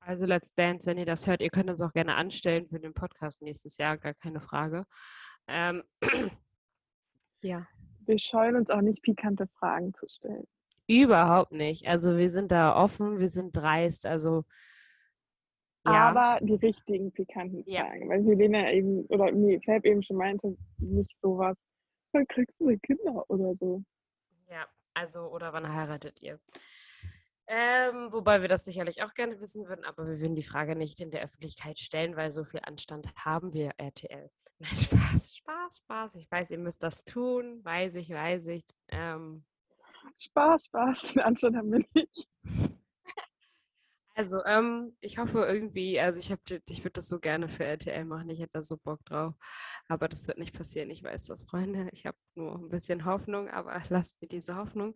[0.00, 2.92] Also Let's Dance, wenn ihr das hört, ihr könnt uns auch gerne anstellen für den
[2.92, 4.84] Podcast nächstes Jahr, gar keine Frage.
[5.46, 5.82] Ähm,
[7.42, 7.66] ja.
[8.04, 10.44] Wir scheuen uns auch nicht, pikante Fragen zu stellen.
[10.88, 11.86] Überhaupt nicht.
[11.86, 14.06] Also wir sind da offen, wir sind dreist.
[14.06, 14.44] Also
[15.84, 16.10] ja.
[16.10, 17.86] Aber die richtigen pikanten Ja.
[17.86, 18.08] Fragen.
[18.08, 21.56] Weil Helena eben, oder nee, Fab eben schon meinte, nicht sowas,
[22.12, 23.82] dann kriegst du Kinder oder so.
[24.50, 26.38] Ja, also oder wann heiratet ihr?
[27.48, 31.00] Ähm, wobei wir das sicherlich auch gerne wissen würden, aber wir würden die Frage nicht
[31.00, 34.30] in der Öffentlichkeit stellen, weil so viel Anstand haben wir RTL.
[34.58, 36.14] Nein, Spaß, Spaß, Spaß.
[36.14, 38.64] Ich weiß, ihr müsst das tun, weiß ich, weiß ich.
[38.88, 39.44] Ähm,
[40.18, 42.28] Spaß, Spaß, den Anstand haben wir nicht.
[44.14, 46.30] Also, ähm, ich hoffe irgendwie, also ich
[46.68, 49.34] ich würde das so gerne für RTL machen, ich hätte da so Bock drauf.
[49.88, 51.88] Aber das wird nicht passieren, ich weiß das, Freunde.
[51.92, 54.94] Ich habe nur ein bisschen Hoffnung, aber lasst mir diese Hoffnung.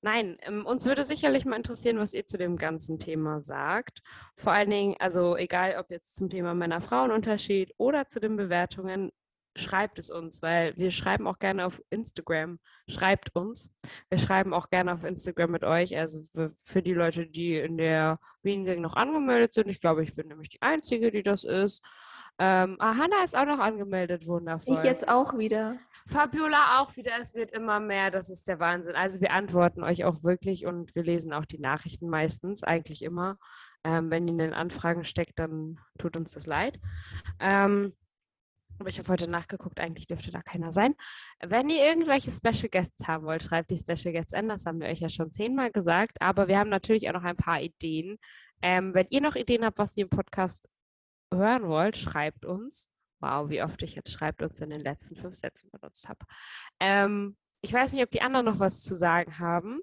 [0.00, 4.02] Nein, ähm, uns würde sicherlich mal interessieren, was ihr zu dem ganzen Thema sagt.
[4.36, 9.12] Vor allen Dingen, also egal ob jetzt zum Thema Männer-Frauen-Unterschied oder zu den Bewertungen,
[9.56, 12.58] schreibt es uns, weil wir schreiben auch gerne auf Instagram.
[12.88, 13.72] Schreibt uns.
[14.08, 15.96] Wir schreiben auch gerne auf Instagram mit euch.
[15.96, 19.68] Also für, für die Leute, die in der Wien Gang noch angemeldet sind.
[19.68, 21.82] Ich glaube, ich bin nämlich die Einzige, die das ist.
[22.36, 24.76] Ähm, ah, Hanna ist auch noch angemeldet, wundervoll.
[24.76, 25.76] Ich jetzt auch wieder.
[26.08, 27.12] Fabiola auch wieder.
[27.20, 28.10] Es wird immer mehr.
[28.10, 28.96] Das ist der Wahnsinn.
[28.96, 33.38] Also wir antworten euch auch wirklich und wir lesen auch die Nachrichten meistens, eigentlich immer.
[33.84, 36.80] Ähm, wenn ihr in den Anfragen steckt, dann tut uns das leid.
[37.38, 37.92] Ähm,
[38.78, 40.94] aber ich habe heute nachgeguckt, eigentlich dürfte da keiner sein.
[41.40, 44.48] Wenn ihr irgendwelche Special Guests haben wollt, schreibt die Special Guests an.
[44.48, 46.20] Das haben wir euch ja schon zehnmal gesagt.
[46.20, 48.18] Aber wir haben natürlich auch noch ein paar Ideen.
[48.62, 50.68] Ähm, wenn ihr noch Ideen habt, was ihr im Podcast
[51.32, 52.88] hören wollt, schreibt uns.
[53.20, 56.26] Wow, wie oft ich jetzt schreibt uns in den letzten fünf Sätzen benutzt habe.
[56.80, 59.80] Ähm, ich weiß nicht, ob die anderen noch was zu sagen haben.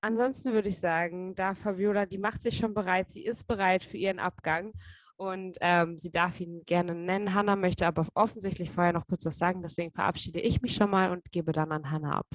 [0.00, 3.96] ansonsten würde ich sagen, da Fabiola, die macht sich schon bereit, sie ist bereit für
[3.96, 4.72] ihren Abgang
[5.16, 7.34] und ähm, sie darf ihn gerne nennen.
[7.34, 11.10] Hanna möchte aber offensichtlich vorher noch kurz was sagen, deswegen verabschiede ich mich schon mal
[11.10, 12.26] und gebe dann an Hanna ab.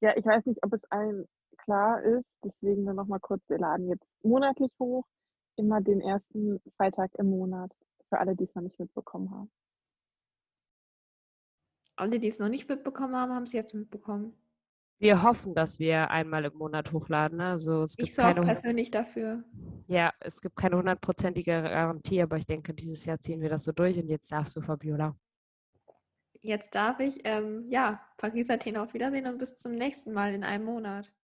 [0.00, 1.26] Ja, ich weiß nicht, ob es allen
[1.56, 5.04] klar ist, deswegen nur noch mal kurz, wir laden jetzt monatlich hoch,
[5.56, 7.72] immer den ersten Freitag im Monat,
[8.08, 9.50] für alle, die es noch nicht mitbekommen haben.
[11.96, 14.34] Alle, die es noch nicht mitbekommen haben, haben es jetzt mitbekommen.
[14.98, 17.38] Wir hoffen, dass wir einmal im Monat hochladen.
[17.38, 17.46] ne?
[17.48, 19.44] Also es gibt Ich keine, persönlich dafür.
[19.86, 23.72] ja, es gibt keine hundertprozentige Garantie, aber ich denke, dieses Jahr ziehen wir das so
[23.72, 25.16] durch und jetzt darfst du, Fabiola.
[26.40, 30.44] Jetzt darf ich, ähm, ja, Paris Athen auf Wiedersehen und bis zum nächsten Mal in
[30.44, 31.10] einem Monat.